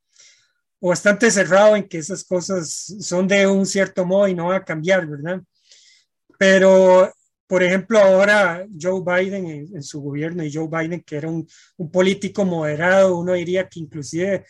o 0.79 0.87
bastante 0.87 1.29
cerrado 1.29 1.75
en 1.75 1.89
que 1.89 1.97
esas 1.97 2.23
cosas 2.23 2.69
son 3.01 3.27
de 3.27 3.45
un 3.45 3.65
cierto 3.65 4.05
modo 4.05 4.29
y 4.29 4.33
no 4.33 4.47
van 4.47 4.61
a 4.61 4.65
cambiar, 4.65 5.05
¿verdad? 5.05 5.41
Pero 6.39 7.13
por 7.53 7.61
ejemplo, 7.61 7.99
ahora 7.99 8.65
Joe 8.81 9.03
Biden 9.05 9.45
en, 9.75 9.83
su 9.83 10.01
gobierno 10.01 10.43
y 10.43 10.51
Joe 10.51 10.67
Biden, 10.67 11.03
que 11.03 11.17
era 11.17 11.29
un, 11.29 11.47
político 11.91 12.45
moderado, 12.45 13.15
uno 13.15 13.33
diría 13.33 13.69
que 13.69 13.79
inclusive 13.79 14.43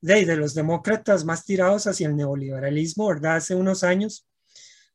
de, 0.00 0.24
de, 0.26 0.36
los 0.36 0.54
demócratas 0.54 1.24
más 1.24 1.44
tirados 1.44 1.86
hacia 1.86 2.08
el 2.08 2.16
neoliberalismo, 2.16 3.06
¿verdad? 3.06 3.36
Hace 3.36 3.54
unos 3.54 3.84
años. 3.84 4.26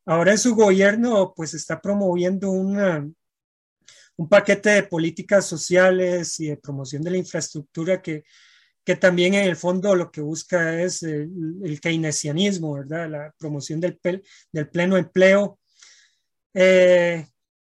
Ahora 0.05 0.33
en 0.33 0.39
su 0.39 0.55
gobierno, 0.55 1.33
pues 1.33 1.53
está 1.53 1.79
promoviendo 1.79 2.51
una, 2.51 3.09
un 4.17 4.27
paquete 4.27 4.71
de 4.71 4.83
políticas 4.83 5.45
sociales 5.45 6.37
y 6.41 6.47
de 6.47 6.57
promoción 6.57 7.01
de 7.01 7.11
la 7.11 7.17
infraestructura 7.17 8.01
que, 8.01 8.25
que 8.83 8.97
también 8.97 9.35
en 9.35 9.45
el 9.45 9.55
fondo 9.55 9.95
lo 9.95 10.11
que 10.11 10.19
busca 10.19 10.81
es 10.81 11.01
el, 11.03 11.79
keynesianismo, 11.81 12.73
¿verdad? 12.73 13.09
La 13.09 13.33
promoción 13.39 13.79
del, 13.79 13.97
del 14.51 14.69
pleno 14.69 14.97
empleo. 14.97 15.61
Eh, 16.53 17.25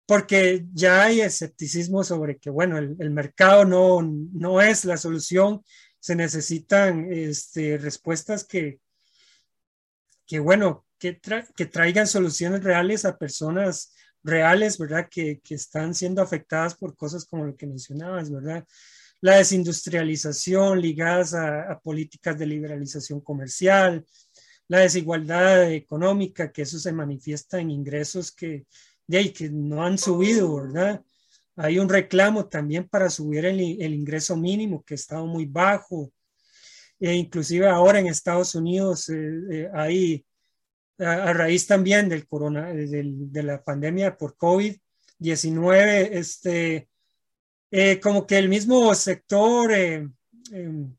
porque 0.09 0.65
ya 0.73 1.03
hay 1.03 1.21
escepticismo 1.21 2.03
sobre 2.03 2.39
que, 2.39 2.49
bueno, 2.49 2.79
el, 2.79 3.11
mercado 3.11 3.63
no, 3.63 4.01
no, 4.01 4.59
es 4.59 4.83
la 4.83 4.97
solución, 4.97 5.63
se 5.99 6.15
necesitan 6.15 7.13
este, 7.13 7.77
respuestas 7.77 8.43
que, 8.43 8.79
que 10.25 10.39
bueno, 10.39 10.87
que, 10.97 11.13
traigan 11.13 12.07
soluciones 12.07 12.63
reales 12.63 13.05
a 13.05 13.19
personas 13.19 13.93
reales, 14.23 14.79
¿verdad? 14.79 15.07
Que, 15.11 15.41
que, 15.43 15.53
están 15.53 15.93
siendo 15.93 16.23
afectadas 16.23 16.73
por 16.73 16.97
cosas 16.97 17.25
como 17.25 17.45
lo 17.45 17.55
que 17.55 17.67
mencionabas, 17.67 18.31
¿verdad? 18.31 18.65
La 19.21 19.35
desindustrialización 19.35 20.81
ligadas 20.81 21.35
a 21.35 21.79
políticas 21.83 22.35
de 22.39 22.47
liberalización 22.47 23.21
comercial, 23.21 24.03
la 24.67 24.79
desigualdad 24.79 25.71
económica, 25.71 26.51
que 26.51 26.63
eso 26.63 26.79
se 26.79 26.93
manifiesta 26.93 27.59
en 27.59 27.69
ingresos 27.69 28.31
que, 28.31 28.65
de 29.09 29.33
que 29.33 29.49
no 29.49 29.83
han 29.83 29.97
subido, 29.97 30.55
¿verdad? 30.55 31.03
Hay 31.55 31.79
un 31.79 31.89
reclamo 31.89 32.47
también 32.47 32.87
para 32.87 33.09
subir 33.09 33.43
el, 33.45 33.59
ingreso 33.59 34.37
mínimo 34.37 34.83
que 34.83 34.93
ha 34.93 34.95
estado 34.95 35.25
muy 35.25 35.45
bajo. 35.45 36.11
E 36.99 37.15
inclusive 37.15 37.67
ahora 37.67 37.99
en 37.99 38.07
Estados 38.07 38.53
Unidos 38.53 39.09
eh, 39.09 39.31
eh, 39.51 39.69
hay, 39.73 40.25
a, 40.99 41.33
raíz 41.33 41.65
también 41.65 42.07
del 42.07 42.27
corona, 42.27 42.71
de 42.71 43.43
la 43.43 43.63
pandemia 43.63 44.15
por 44.15 44.37
COVID-19, 44.37 46.09
este, 46.11 46.87
eh, 47.71 47.99
como 47.99 48.27
que 48.27 48.37
el 48.37 48.47
mismo 48.47 48.93
sector, 48.93 49.71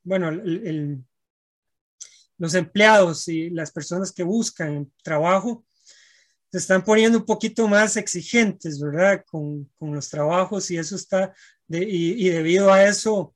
bueno, 0.03 0.33
los 2.39 2.55
empleados 2.55 3.29
y 3.29 3.51
las 3.51 3.71
personas 3.71 4.11
que 4.11 4.25
buscan 4.25 4.91
trabajo, 5.05 5.65
se 6.51 6.59
están 6.59 6.83
poniendo 6.83 7.19
un 7.19 7.25
poquito 7.25 7.69
más 7.69 7.97
exigentes, 7.97 8.81
¿verdad? 8.81 9.25
Con, 9.31 9.71
con 9.79 9.95
los 9.95 10.09
trabajos 10.09 10.71
y 10.71 10.79
eso 10.79 10.97
está, 10.97 11.33
y, 11.69 12.29
debido 12.29 12.73
a 12.73 12.85
eso 12.85 13.35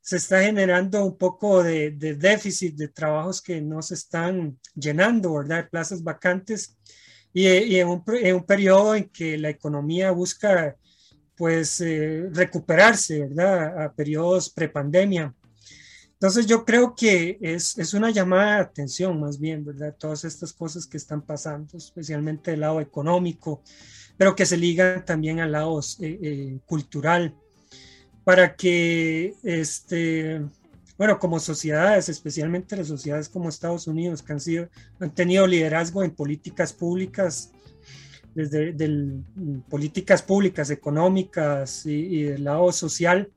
se 0.00 0.16
está 0.16 0.42
generando 0.42 1.04
un 1.04 1.16
poco 1.16 1.62
de, 1.62 1.92
de, 1.92 2.14
déficit 2.14 2.74
de 2.76 2.88
trabajos 2.88 3.40
que 3.40 3.60
no 3.60 3.82
se 3.82 3.94
están 3.94 4.58
llenando, 4.74 5.34
¿verdad? 5.34 5.68
Plazas 5.70 6.02
vacantes 6.02 6.76
y, 7.32 7.48
y 7.48 7.80
en, 7.80 7.88
un, 7.88 8.04
en, 8.20 8.36
un, 8.36 8.44
periodo 8.44 8.94
en 8.94 9.08
que 9.08 9.38
la 9.38 9.48
economía 9.48 10.10
busca 10.10 10.76
pues 11.36 11.80
eh, 11.80 12.28
recuperarse, 12.32 13.20
¿verdad? 13.20 13.84
A 13.84 13.92
periodos 13.92 14.50
prepandemia. 14.50 15.34
Entonces 16.22 16.46
yo 16.46 16.64
creo 16.64 16.94
que 16.94 17.36
es, 17.40 17.76
es, 17.76 17.94
una 17.94 18.12
llamada 18.12 18.54
de 18.54 18.60
atención 18.60 19.18
más 19.18 19.40
bien, 19.40 19.64
¿verdad? 19.64 19.96
Todas 19.98 20.24
estas 20.24 20.52
cosas 20.52 20.86
que 20.86 20.96
están 20.96 21.20
pasando, 21.20 21.76
especialmente 21.76 22.52
del 22.52 22.60
lado 22.60 22.80
económico, 22.80 23.60
pero 24.16 24.36
que 24.36 24.46
se 24.46 24.56
ligan 24.56 25.04
también 25.04 25.40
al 25.40 25.50
lado 25.50 25.80
eh, 25.80 26.18
eh, 26.22 26.58
cultural, 26.64 27.34
para 28.22 28.54
que, 28.54 29.34
este, 29.42 30.42
bueno, 30.96 31.18
como 31.18 31.40
sociedades, 31.40 32.08
especialmente 32.08 32.76
las 32.76 32.86
sociedades 32.86 33.28
como 33.28 33.48
Estados 33.48 33.88
Unidos, 33.88 34.22
que 34.22 34.32
han, 34.32 34.40
sido, 34.40 34.68
han 35.00 35.12
tenido 35.12 35.44
liderazgo 35.48 36.04
en 36.04 36.12
políticas 36.12 36.72
públicas, 36.72 37.50
desde 38.32 38.72
del, 38.72 39.24
políticas 39.68 40.22
públicas, 40.22 40.70
económicas 40.70 41.84
y, 41.84 41.90
y 41.90 42.22
del 42.22 42.44
lado 42.44 42.70
social, 42.70 43.28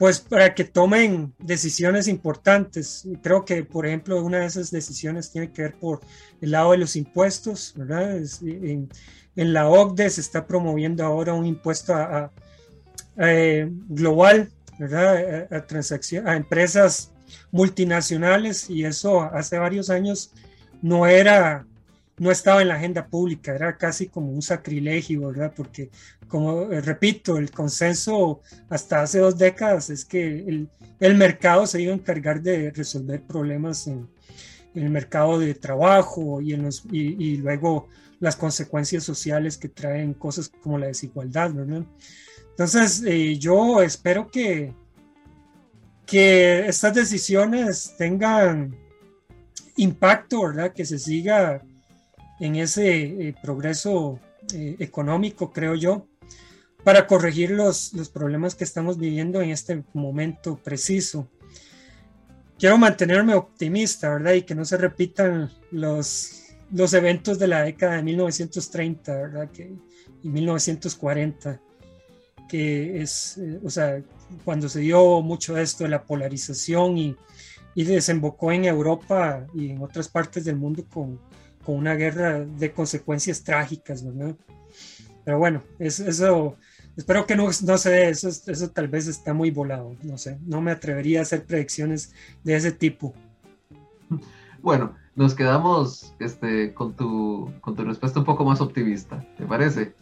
pues 0.00 0.18
para 0.18 0.54
que 0.54 0.64
tomen 0.64 1.34
decisiones 1.38 2.08
importantes. 2.08 3.06
Creo 3.22 3.44
que, 3.44 3.64
por 3.64 3.86
ejemplo, 3.86 4.24
una 4.24 4.38
de 4.38 4.46
esas 4.46 4.70
decisiones 4.70 5.30
tiene 5.30 5.52
que 5.52 5.60
ver 5.60 5.74
por 5.74 6.00
el 6.40 6.52
lado 6.52 6.70
de 6.70 6.78
los 6.78 6.96
impuestos, 6.96 7.74
¿verdad? 7.76 8.16
En, 8.40 8.88
la 9.34 9.68
OCDE 9.68 10.08
se 10.08 10.22
está 10.22 10.46
promoviendo 10.46 11.04
ahora 11.04 11.34
un 11.34 11.44
impuesto 11.44 11.92
a, 11.92 12.32
eh, 13.18 13.68
global, 13.90 14.50
¿verdad? 14.78 15.46
A, 15.50 16.30
a 16.30 16.36
empresas 16.36 17.12
multinacionales 17.50 18.70
y 18.70 18.86
eso 18.86 19.20
hace 19.20 19.58
varios 19.58 19.90
años 19.90 20.32
no 20.80 21.06
era 21.06 21.66
no 22.20 22.30
estaba 22.30 22.60
en 22.60 22.68
la 22.68 22.74
agenda 22.74 23.06
pública, 23.06 23.54
era 23.54 23.78
casi 23.78 24.08
como 24.08 24.30
un 24.30 24.42
sacrilegio, 24.42 25.28
¿verdad? 25.28 25.54
Porque, 25.56 25.88
como 26.28 26.70
eh, 26.70 26.82
repito, 26.82 27.38
el 27.38 27.50
consenso 27.50 28.42
hasta 28.68 29.00
hace 29.00 29.20
dos 29.20 29.38
décadas 29.38 29.88
es 29.88 30.04
que 30.04 30.68
el, 31.00 31.14
mercado 31.16 31.66
se 31.66 31.80
iba 31.80 31.92
a 31.92 31.96
encargar 31.96 32.42
de 32.42 32.72
resolver 32.72 33.22
problemas 33.22 33.86
en, 33.86 34.06
el 34.74 34.90
mercado 34.90 35.38
de 35.38 35.54
trabajo 35.54 36.42
y, 36.42 36.52
en 36.52 36.64
los, 36.64 36.84
y, 36.92 37.38
luego 37.38 37.88
las 38.20 38.36
consecuencias 38.36 39.02
sociales 39.02 39.56
que 39.56 39.70
traen 39.70 40.12
cosas 40.12 40.52
como 40.62 40.78
la 40.78 40.88
desigualdad, 40.88 41.54
¿verdad? 41.54 41.86
Entonces, 42.50 43.02
eh, 43.06 43.38
yo 43.38 43.80
espero 43.80 44.28
que, 44.28 44.74
que 46.04 46.66
estas 46.68 46.94
decisiones 46.94 47.94
tengan 47.96 48.76
impacto, 49.76 50.42
¿verdad? 50.42 50.74
Que 50.74 50.84
se 50.84 50.98
siga 50.98 51.62
en 52.40 52.56
ese 52.56 53.02
eh, 53.02 53.34
progreso 53.40 54.18
eh, 54.54 54.76
económico, 54.78 55.52
creo 55.52 55.74
yo, 55.74 56.06
para 56.82 57.06
corregir 57.06 57.50
los, 57.50 57.92
los, 57.92 58.08
problemas 58.08 58.54
que 58.54 58.64
estamos 58.64 58.98
viviendo 58.98 59.42
en 59.42 59.50
este 59.50 59.84
momento 59.92 60.56
preciso. 60.56 61.28
quiero 62.58 62.78
mantenerme 62.78 63.34
optimista, 63.34 64.08
¿verdad? 64.08 64.32
Y 64.32 64.42
que 64.42 64.54
no 64.54 64.64
se 64.64 64.78
repitan 64.78 65.50
los, 65.70 66.42
los 66.72 66.94
eventos 66.94 67.38
de 67.38 67.48
la 67.48 67.62
década 67.62 67.96
de 67.96 68.02
1930, 68.02 69.14
¿verdad? 69.14 69.50
Que, 69.50 69.70
y 70.22 70.28
1940, 70.30 71.60
que 72.48 73.02
es, 73.02 73.36
eh, 73.36 73.60
o 73.62 73.68
sea, 73.68 74.02
cuando 74.44 74.68
se 74.70 74.80
dio 74.80 75.20
mucho 75.20 75.58
esto 75.58 75.84
de 75.84 75.90
la 75.90 76.04
polarización 76.04 76.96
y, 76.96 77.16
y 77.74 77.84
desembocó 77.84 78.52
en 78.52 78.64
Europa 78.64 79.46
y 79.54 79.70
en 79.70 79.82
otras 79.82 80.08
partes 80.08 80.44
del 80.46 80.56
mundo 80.56 80.84
con, 80.88 81.20
con 81.64 81.76
una 81.76 81.94
guerra 81.94 82.40
de 82.40 82.72
consecuencias 82.72 83.42
trágicas, 83.42 84.04
¿verdad? 84.04 84.36
Pero 85.24 85.38
bueno, 85.38 85.62
eso, 85.78 86.56
espero 86.96 87.26
que 87.26 87.36
no, 87.36 87.44
no 87.44 87.78
se 87.78 87.90
dé, 87.90 88.08
eso, 88.08 88.28
eso 88.28 88.70
tal 88.70 88.88
vez 88.88 89.06
está 89.06 89.34
muy 89.34 89.50
volado, 89.50 89.94
no 90.02 90.18
sé, 90.18 90.38
no 90.46 90.60
me 90.60 90.72
atrevería 90.72 91.20
a 91.20 91.22
hacer 91.22 91.44
predicciones 91.44 92.12
de 92.44 92.56
ese 92.56 92.72
tipo. 92.72 93.14
Bueno, 94.62 94.94
nos 95.16 95.34
quedamos 95.34 96.14
este, 96.18 96.74
con, 96.74 96.92
tu, 96.92 97.50
con 97.62 97.74
tu 97.74 97.82
respuesta 97.82 98.18
un 98.18 98.26
poco 98.26 98.44
más 98.44 98.60
optimista, 98.60 99.24
¿te 99.38 99.46
parece? 99.46 99.94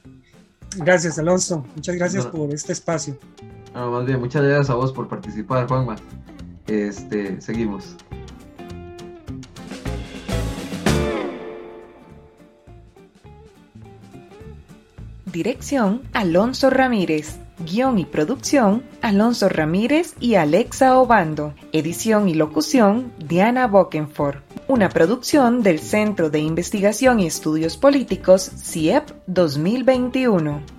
Gracias, 0.77 1.19
Alonso. 1.19 1.65
Muchas 1.75 1.97
gracias 1.97 2.27
por 2.27 2.53
este 2.53 2.73
espacio. 2.73 3.17
No, 3.75 3.91
más 3.91 4.05
bien, 4.07 4.21
muchas 4.21 4.43
gracias 4.43 4.71
a 4.71 4.75
vos 4.75 4.93
por 4.93 5.09
participar, 5.09 5.67
Juanma. 5.69 5.97
Este, 6.67 7.41
seguimos. 7.41 7.97
Dirección 15.33 16.03
Alonso 16.14 16.70
Ramírez. 16.70 17.39
Guión 17.59 17.99
y 17.99 18.07
producción 18.07 18.83
Alonso 19.03 19.49
Ramírez 19.51 20.14
y 20.20 20.37
Alexa 20.37 20.99
Obando. 20.99 21.55
Edición 21.72 22.29
y 22.31 22.35
locución 22.35 23.12
Diana 23.18 23.66
Bokenford. 23.66 24.39
Una 24.68 24.89
producción 24.89 25.62
del 25.62 25.81
Centro 25.81 26.31
de 26.31 26.39
Investigación 26.39 27.20
y 27.20 27.26
Estudios 27.26 27.76
Políticos 27.76 28.51
CIEP 28.57 29.11
2021. 29.26 30.78